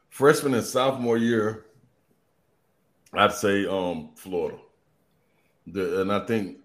[0.09, 1.65] freshman and sophomore year,
[3.13, 4.57] I'd say um Florida.
[5.73, 6.57] The, and I think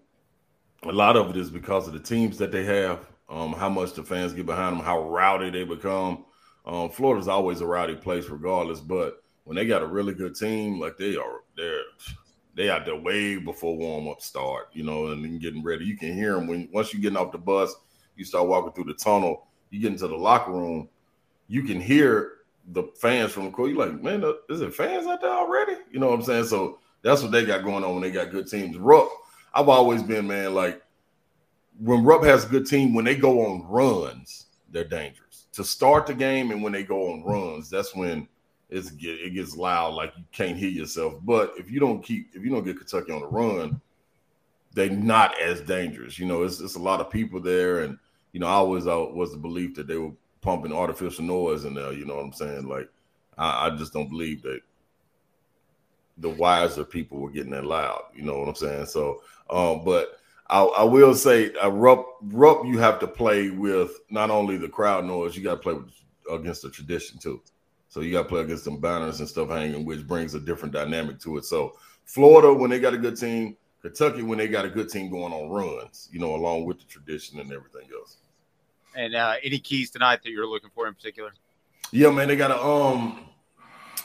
[0.85, 3.94] a lot of it is because of the teams that they have, um, how much
[3.94, 6.24] the fans get behind them, how rowdy they become.
[6.66, 8.81] Um, Florida's always a rowdy place, regardless.
[8.81, 11.82] But when they got a really good team, like they are, they're
[12.56, 15.85] they out there way before warm up start, you know, and getting ready.
[15.85, 17.74] You can hear them when once you're getting off the bus,
[18.16, 20.89] you start walking through the tunnel, you get into the locker room,
[21.48, 22.32] you can hear
[22.68, 23.70] the fans from the court.
[23.70, 25.76] You're like, man, is it fans out there already?
[25.90, 26.44] You know what I'm saying?
[26.44, 28.76] So that's what they got going on when they got good teams.
[28.78, 29.09] Rupp,
[29.52, 30.82] I've always been, man, like
[31.78, 35.47] when Rupp has a good team, when they go on runs, they're dangerous.
[35.52, 38.26] To start the game and when they go on runs, that's when
[38.70, 41.14] it's it gets loud, like you can't hear yourself.
[41.22, 43.81] But if you don't keep, if you don't get Kentucky on the run,
[44.72, 46.18] they're not as dangerous.
[46.18, 47.98] You know, it's, it's a lot of people there, and
[48.32, 51.74] you know, I always uh, was the belief that they were pumping artificial noise in
[51.74, 51.93] there.
[51.93, 52.66] You know what I'm saying?
[52.66, 52.89] Like,
[53.36, 54.60] I, I just don't believe that
[56.19, 58.03] the wiser people were getting that loud.
[58.15, 58.86] You know what I'm saying?
[58.86, 60.19] So, um, but
[60.49, 64.69] I, I will say, uh, Rupp, Rupp, you have to play with not only the
[64.69, 65.91] crowd noise, you got to play with,
[66.31, 67.43] against the tradition too.
[67.89, 70.74] So you got to play against some banners and stuff hanging, which brings a different
[70.74, 71.45] dynamic to it.
[71.45, 75.11] So Florida, when they got a good team, Kentucky, when they got a good team
[75.11, 78.16] going on runs, you know, along with the tradition and everything else.
[78.97, 81.32] And uh, any keys tonight that you're looking for in particular?
[81.91, 83.28] Yeah, man, they got to um,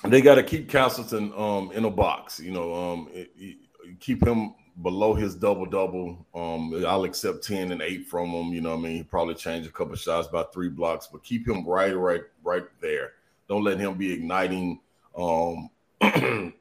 [0.08, 2.40] they got to keep Castleton um in a box.
[2.40, 3.58] You know, um, it, it,
[4.00, 6.26] keep him below his double double.
[6.34, 8.54] Um, I'll accept ten and eight from him.
[8.54, 11.48] You know, I mean, he probably change a couple shots by three blocks, but keep
[11.48, 13.14] him right, right, right there.
[13.48, 14.80] Don't let him be igniting,
[15.18, 15.70] um,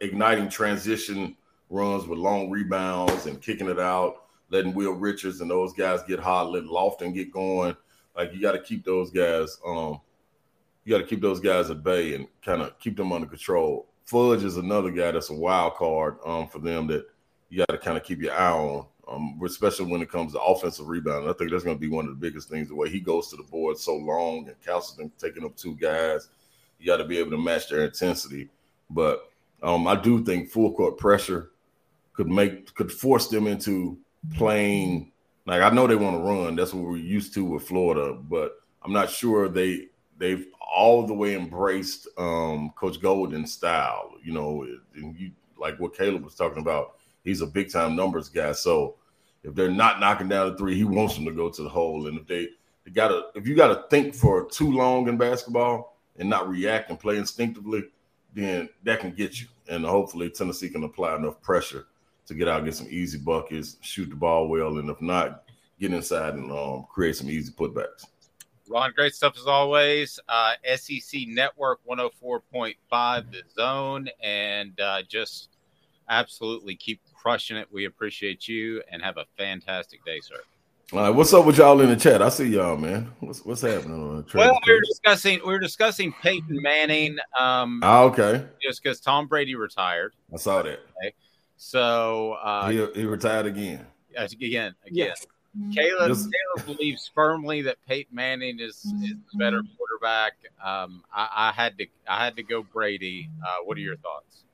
[0.00, 1.36] igniting transition
[1.70, 6.18] runs with long rebounds and kicking it out, letting Will Richards and those guys get
[6.18, 7.76] hot, let Lofton get going.
[8.16, 10.00] Like you got to keep those guys, um,
[10.88, 13.86] you got to keep those guys at bay and kind of keep them under control.
[14.06, 17.04] Fudge is another guy that's a wild card um, for them that
[17.50, 20.40] you got to kind of keep your eye on, um, especially when it comes to
[20.40, 21.28] offensive rebounding.
[21.28, 22.68] I think that's going to be one of the biggest things.
[22.68, 26.28] The way he goes to the board so long and Castleton taking up two guys,
[26.78, 28.48] you got to be able to match their intensity.
[28.88, 29.30] But
[29.62, 31.50] um, I do think full court pressure
[32.14, 33.98] could make could force them into
[34.36, 35.12] playing.
[35.44, 36.56] Like I know they want to run.
[36.56, 38.52] That's what we're used to with Florida, but
[38.82, 39.88] I'm not sure they
[40.18, 44.14] they've all the way embraced um, Coach Golden's style.
[44.22, 48.28] You know, and you like what Caleb was talking about he's a big time numbers
[48.28, 48.52] guy.
[48.52, 48.96] So
[49.44, 52.06] if they're not knocking down the three, he wants them to go to the hole.
[52.06, 52.48] And if they,
[52.84, 56.98] they gotta if you gotta think for too long in basketball and not react and
[56.98, 57.84] play instinctively,
[58.34, 59.46] then that can get you.
[59.68, 61.86] And hopefully Tennessee can apply enough pressure
[62.26, 65.44] to get out, get some easy buckets, shoot the ball well, and if not,
[65.80, 68.04] get inside and um, create some easy putbacks.
[68.68, 70.20] Ron, great stuff as always.
[70.28, 75.50] Uh, SEC Network 104.5, the zone, and uh, just
[76.08, 77.68] absolutely keep crushing it.
[77.72, 80.36] We appreciate you and have a fantastic day, sir.
[80.92, 82.22] All right, what's up with y'all in the chat?
[82.22, 83.12] I see y'all, man.
[83.20, 87.18] What's what's happening on the Well, we were discussing we were discussing Peyton Manning.
[87.38, 88.46] Um, oh, okay.
[88.62, 90.14] Just because Tom Brady retired.
[90.32, 90.80] I saw that.
[91.02, 91.12] Okay.
[91.58, 93.84] So uh, he, he retired again.
[94.16, 94.74] Again, again.
[94.90, 95.26] Yes.
[95.74, 96.28] Caleb, Just...
[96.30, 100.34] Caleb believes firmly that Peyton Manning is, is the better quarterback.
[100.64, 103.28] Um, I, I, had to I had to go Brady.
[103.42, 104.44] Uh, what are your thoughts?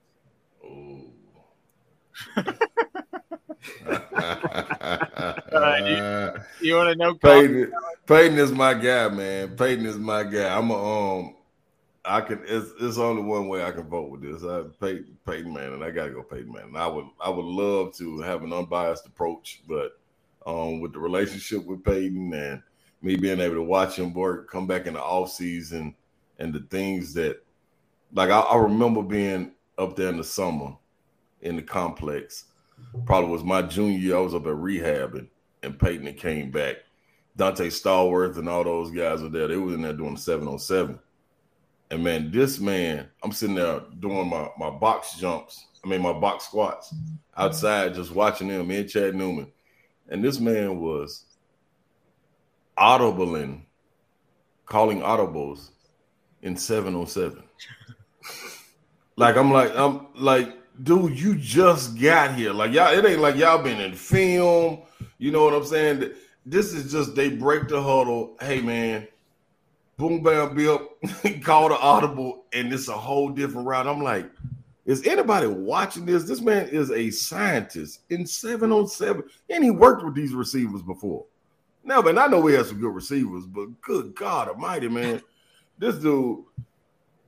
[0.65, 1.05] Oh
[5.53, 7.15] uh, you, you want to know?
[7.15, 7.73] Peyton,
[8.07, 9.57] Peyton is my guy, man.
[9.57, 10.57] Peyton is my guy.
[10.57, 11.37] I'm a um.
[12.07, 12.43] I can.
[12.47, 14.45] It's, it's only one way I can vote with this.
[14.45, 15.83] I Peyton, Peyton Manning.
[15.83, 16.77] I gotta go Peyton Manning.
[16.77, 17.07] I would.
[17.21, 19.99] I would love to have an unbiased approach, but
[20.47, 22.63] um, with the relationship with Peyton and
[23.03, 25.95] me being able to watch him work, come back in the off season,
[26.39, 27.45] and the things that,
[28.13, 30.77] like I, I remember being up there in the summer
[31.43, 32.45] in the complex.
[33.07, 34.17] Probably was my junior year.
[34.17, 35.29] I was up at rehab and,
[35.63, 36.77] and Peyton came back.
[37.39, 39.49] Donté Stallworth and all those guys were there.
[39.49, 40.99] They were in there doing 707.
[41.91, 45.67] And man, this man, I'm sitting there doing my, my box jumps.
[45.85, 46.95] I mean, my box squats
[47.37, 49.53] outside, just watching them, me and Chad Newman.
[50.09, 51.25] And this man was
[52.79, 53.63] audibling,
[54.67, 55.71] calling audibles
[56.43, 57.43] in 707.
[59.17, 62.53] like, I'm like, I'm like, dude, you just got here.
[62.53, 64.81] Like y'all, it ain't like y'all been in film.
[65.19, 66.11] You know what I'm saying?
[66.45, 68.37] This is just they break the huddle.
[68.41, 69.07] Hey man,
[69.97, 70.89] boom bam bill,
[71.43, 73.87] call the audible, and it's a whole different route.
[73.87, 74.31] I'm like,
[74.85, 76.25] is anybody watching this?
[76.25, 80.83] This man is a scientist in seven on seven, and he worked with these receivers
[80.83, 81.25] before.
[81.83, 85.23] Now, but I know we have some good receivers, but good God Almighty, man,
[85.79, 86.45] this dude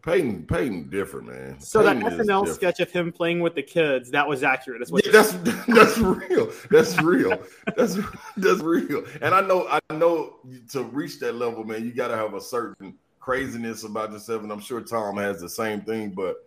[0.07, 1.61] Peyton, Peyton, different man.
[1.61, 4.81] So Peyton that SNL sketch of him playing with the kids that was accurate.
[4.81, 5.33] Is what Yeah, that's
[5.67, 6.53] that's real.
[6.71, 7.43] That's real.
[7.77, 7.99] That's
[8.37, 9.05] that's real.
[9.21, 10.37] And I know I know
[10.71, 14.45] to reach that level, man, you got to have a certain craziness about yourself.
[14.45, 16.11] And I'm sure Tom has the same thing.
[16.11, 16.46] But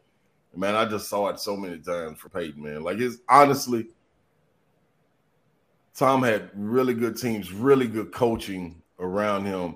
[0.56, 2.84] man, I just saw it so many times for Peyton, man.
[2.84, 3.88] Like it's honestly,
[5.96, 9.76] Tom had really good teams, really good coaching around him.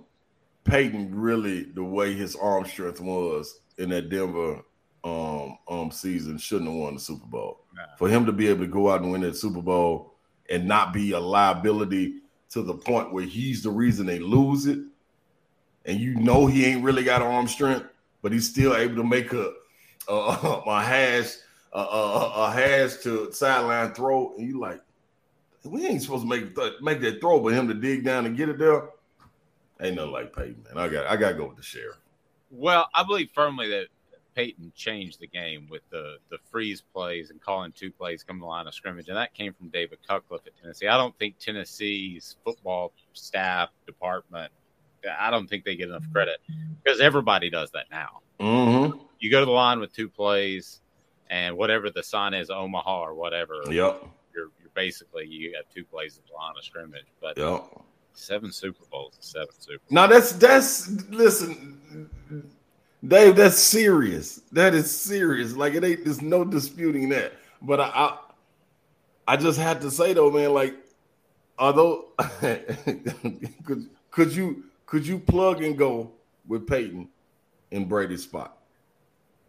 [0.63, 4.61] Peyton really the way his arm strength was in that Denver
[5.03, 7.59] um um season shouldn't have won the Super Bowl.
[7.97, 10.13] For him to be able to go out and win that Super Bowl
[10.49, 12.21] and not be a liability
[12.51, 14.79] to the point where he's the reason they lose it,
[15.85, 17.87] and you know he ain't really got arm strength,
[18.21, 19.53] but he's still able to make a
[20.07, 21.35] a, a hash
[21.73, 24.81] a, a, a hash to sideline throw, and you like,
[25.63, 28.37] we ain't supposed to make th- make that throw, but him to dig down and
[28.37, 28.89] get it there,
[29.81, 30.77] ain't nothing like Peyton, man.
[30.77, 31.97] I got I got to go with the sheriff.
[32.51, 33.87] Well, I believe firmly that
[34.35, 38.45] Peyton changed the game with the the freeze plays and calling two plays come the
[38.45, 40.87] line of scrimmage, and that came from David Cutcliffe at Tennessee.
[40.87, 44.51] I don't think Tennessee's football staff department,
[45.19, 46.37] I don't think they get enough credit
[46.83, 48.19] because everybody does that now.
[48.39, 48.99] Mm-hmm.
[49.23, 50.81] You go to the line with two plays,
[51.29, 53.61] and whatever the sign is, Omaha or whatever.
[53.69, 54.05] Yep.
[54.35, 57.63] You're, you're basically you have two plays at the line of scrimmage, but Yep.
[58.11, 59.81] seven Super Bowls, seven Super.
[59.89, 62.09] Now that's that's listen,
[63.07, 63.37] Dave.
[63.37, 64.41] That's serious.
[64.51, 65.55] That is serious.
[65.55, 66.03] Like it ain't.
[66.03, 67.31] There's no disputing that.
[67.61, 68.17] But I, I,
[69.25, 70.53] I just had to say though, man.
[70.53, 70.75] Like,
[71.57, 72.07] although
[72.41, 76.11] could could you could you plug and go
[76.45, 77.07] with Peyton
[77.71, 78.57] in Brady's spot?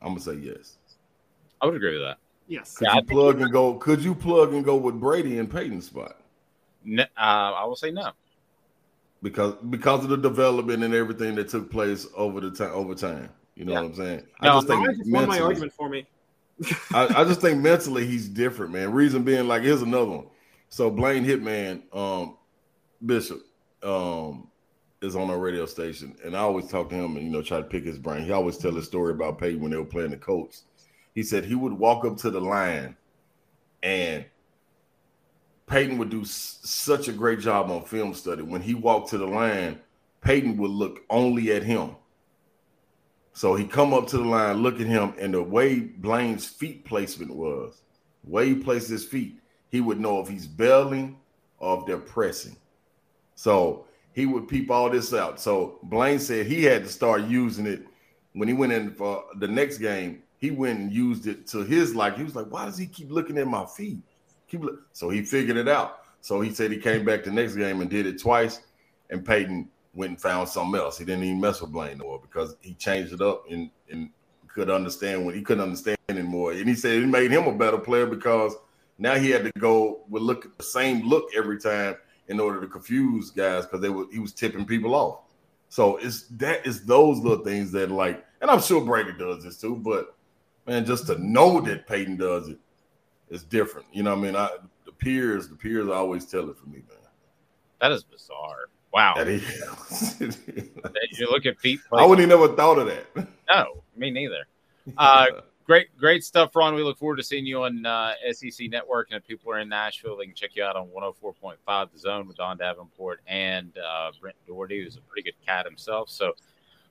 [0.05, 0.77] I'm gonna say yes.
[1.61, 2.19] I would agree with that.
[2.47, 2.77] Yes.
[2.77, 3.75] Could you plug and go?
[3.75, 6.21] Could you plug and go with Brady in Peyton's spot?
[6.85, 8.13] No, uh, I will say no.
[9.23, 13.31] because because of the development and everything that took place over the time over time.
[13.55, 14.23] You know what I'm saying?
[14.43, 16.07] No, I just think just won my mentally- argument for me.
[16.93, 18.93] I, I just think mentally he's different, man.
[18.93, 20.27] Reason being, like, here's another one.
[20.69, 22.37] So Blaine Hitman, um,
[23.05, 23.41] Bishop,
[23.83, 24.49] um,
[25.05, 27.59] is on our radio station, and I always talk to him and you know try
[27.59, 28.25] to pick his brain.
[28.25, 30.65] He always tell his story about Peyton when they were playing the Colts.
[31.15, 32.97] He said he would walk up to the line,
[33.83, 34.25] and
[35.67, 38.43] Peyton would do s- such a great job on film study.
[38.43, 39.81] When he walked to the line,
[40.23, 41.97] Peyton would look only at him.
[43.35, 46.85] So he come up to the line, look at him, and the way Blaine's feet
[46.85, 47.83] placement was,
[48.23, 49.41] way he placed his feet,
[49.71, 51.19] he would know if he's bailing
[51.59, 52.57] or if they're pressing.
[53.35, 55.41] So he would peep all this out.
[55.41, 57.85] So Blaine said he had to start using it
[58.33, 60.23] when he went in for the next game.
[60.39, 62.17] He went and used it to his like.
[62.17, 63.99] He was like, "Why does he keep looking at my feet?"
[64.49, 66.01] Keep look-" so he figured it out.
[66.21, 68.61] So he said he came back the next game and did it twice,
[69.11, 70.99] and Peyton went and found something else.
[70.99, 74.11] He didn't even mess with Blaine no more because he changed it up and and
[74.49, 76.53] could understand when he couldn't understand anymore.
[76.53, 78.55] And he said it made him a better player because
[78.99, 81.97] now he had to go with look the same look every time
[82.29, 85.21] in order to confuse guys because they were he was tipping people off.
[85.69, 89.61] So it's that is those little things that like, and I'm sure Brady does this
[89.61, 90.17] too, but
[90.67, 92.59] man, just to know that Peyton does it
[93.29, 93.87] is different.
[93.93, 94.37] You know what I mean?
[94.37, 94.51] I
[94.85, 96.99] the peers, the peers always tell it for me, man.
[97.81, 98.69] That is bizarre.
[98.93, 99.15] Wow.
[99.17, 100.21] That is.
[101.19, 101.81] you look at feet.
[101.93, 103.29] I wouldn't have never thought of that.
[103.49, 104.47] No, me neither.
[104.97, 105.27] Uh,
[105.65, 106.75] great, great stuff, Ron.
[106.75, 109.09] We look forward to seeing you on uh, SEC Network.
[109.11, 112.27] And if people are in Nashville, they can check you out on 104.5 The Zone
[112.29, 116.11] with Don Davenport and uh, Brent Dougherty, who's a pretty good cat himself.
[116.11, 116.33] So,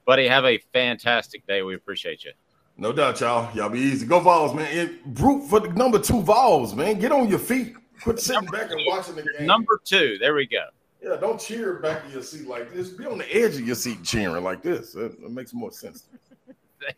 [0.06, 1.62] buddy, have a fantastic day.
[1.62, 2.32] We appreciate you.
[2.78, 3.56] No doubt, y'all.
[3.56, 4.06] Y'all be easy.
[4.06, 4.68] Go Vols, man.
[4.78, 7.00] And root for the number two Vols, man.
[7.00, 7.76] Get on your feet.
[8.02, 9.46] Quit sitting back and watching the game.
[9.46, 10.18] Number two.
[10.20, 10.66] There we go.
[11.02, 12.90] Yeah, don't cheer back in your seat like this.
[12.90, 14.96] Be on the edge of your seat cheering like this.
[14.96, 16.06] It, that makes more sense.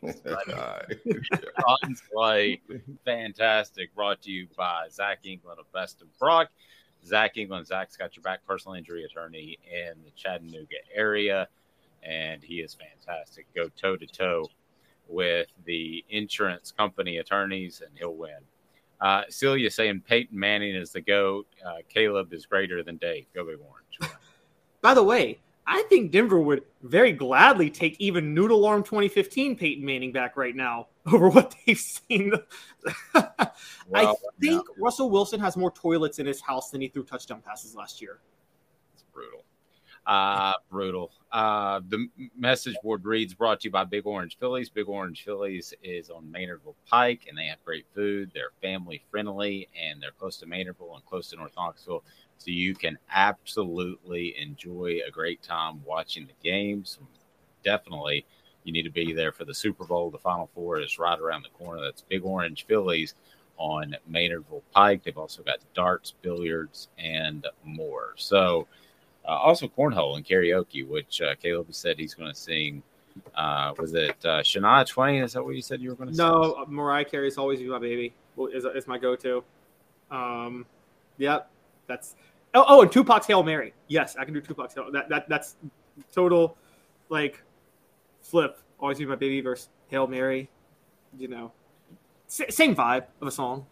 [0.01, 0.53] Thanks, buddy.
[0.53, 0.97] All right.
[1.83, 2.61] Ron Slay,
[3.03, 3.93] fantastic.
[3.95, 6.49] Brought to you by Zach England of Best of Brock.
[7.05, 11.47] Zach England, Zach's got your back personal injury attorney in the Chattanooga area,
[12.01, 13.45] and he is fantastic.
[13.55, 14.49] Go toe to toe
[15.07, 18.39] with the insurance company attorneys, and he'll win.
[19.01, 21.45] Uh, Celia saying Peyton Manning is the GOAT.
[21.65, 23.25] Uh, Caleb is greater than Dave.
[23.35, 24.15] Go Big Orange.
[24.81, 29.83] By the way, I think Denver would very gladly take even Noodle Arm 2015 Peyton
[29.85, 32.33] Manning back right now over what they've seen.
[33.15, 37.75] I think Russell Wilson has more toilets in his house than he threw touchdown passes
[37.75, 38.19] last year.
[39.13, 39.43] brutal.
[40.05, 41.11] Uh, brutal.
[41.31, 44.69] Uh, the message board reads brought to you by Big Orange Phillies.
[44.69, 48.29] Big Orange Phillies is on Maynardville Pike, and they have great food.
[48.33, 52.03] They're family friendly, and they're close to Maynardville and close to North Knoxville.
[52.37, 56.99] So you can absolutely enjoy a great time watching the games.
[57.63, 58.25] Definitely,
[58.63, 60.11] you need to be there for the Super Bowl.
[60.11, 61.81] The Final Four is right around the corner.
[61.81, 63.15] That's Big Orange Phillies
[63.57, 65.03] on Maynardville Pike.
[65.03, 68.13] They've also got darts, billiards, and more.
[68.17, 68.67] So,
[69.27, 72.83] uh, also cornhole and karaoke, which uh, Caleb said he's going to sing.
[73.33, 75.23] Uh, was it uh, Shania Twain?
[75.23, 76.15] Is that what you said you were going to?
[76.15, 78.13] No, uh, Mariah Carey's always be my baby.
[78.53, 79.43] Is, is my go-to.
[80.11, 80.65] Um,
[81.17, 81.49] yep,
[81.87, 82.15] that's.
[82.53, 83.73] Oh, oh, and Tupac's Hail Mary.
[83.87, 84.91] Yes, I can do Tupac's Hail.
[84.91, 85.55] That that that's
[86.13, 86.57] total,
[87.09, 87.43] like,
[88.21, 88.59] flip.
[88.79, 90.49] Always be my baby versus Hail Mary.
[91.17, 91.51] You know,
[92.27, 93.65] S- same vibe of a song.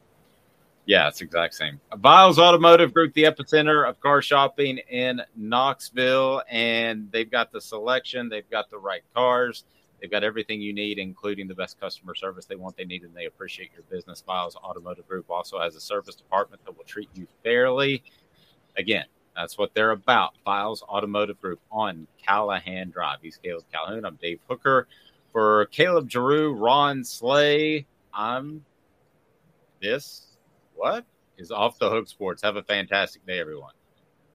[0.86, 1.80] Yeah, it's exact same.
[1.98, 8.28] Viles Automotive Group, the epicenter of car shopping in Knoxville, and they've got the selection,
[8.28, 9.64] they've got the right cars,
[10.04, 13.16] they've got everything you need, including the best customer service they want, they need, and
[13.16, 14.22] they appreciate your business.
[14.28, 18.04] Viles Automotive Group also has a service department that will treat you fairly.
[18.78, 20.34] Again, that's what they're about.
[20.44, 23.20] Files Automotive Group on Callahan Drive.
[23.22, 24.04] He's Caleb Calhoun.
[24.04, 24.90] I'm Dave Hooker.
[25.32, 28.66] For Caleb Jarreau, Ron Slay, I'm
[29.82, 30.38] this
[30.76, 31.06] what
[31.38, 32.44] is off the hook sports.
[32.44, 33.74] Have a fantastic day, everyone.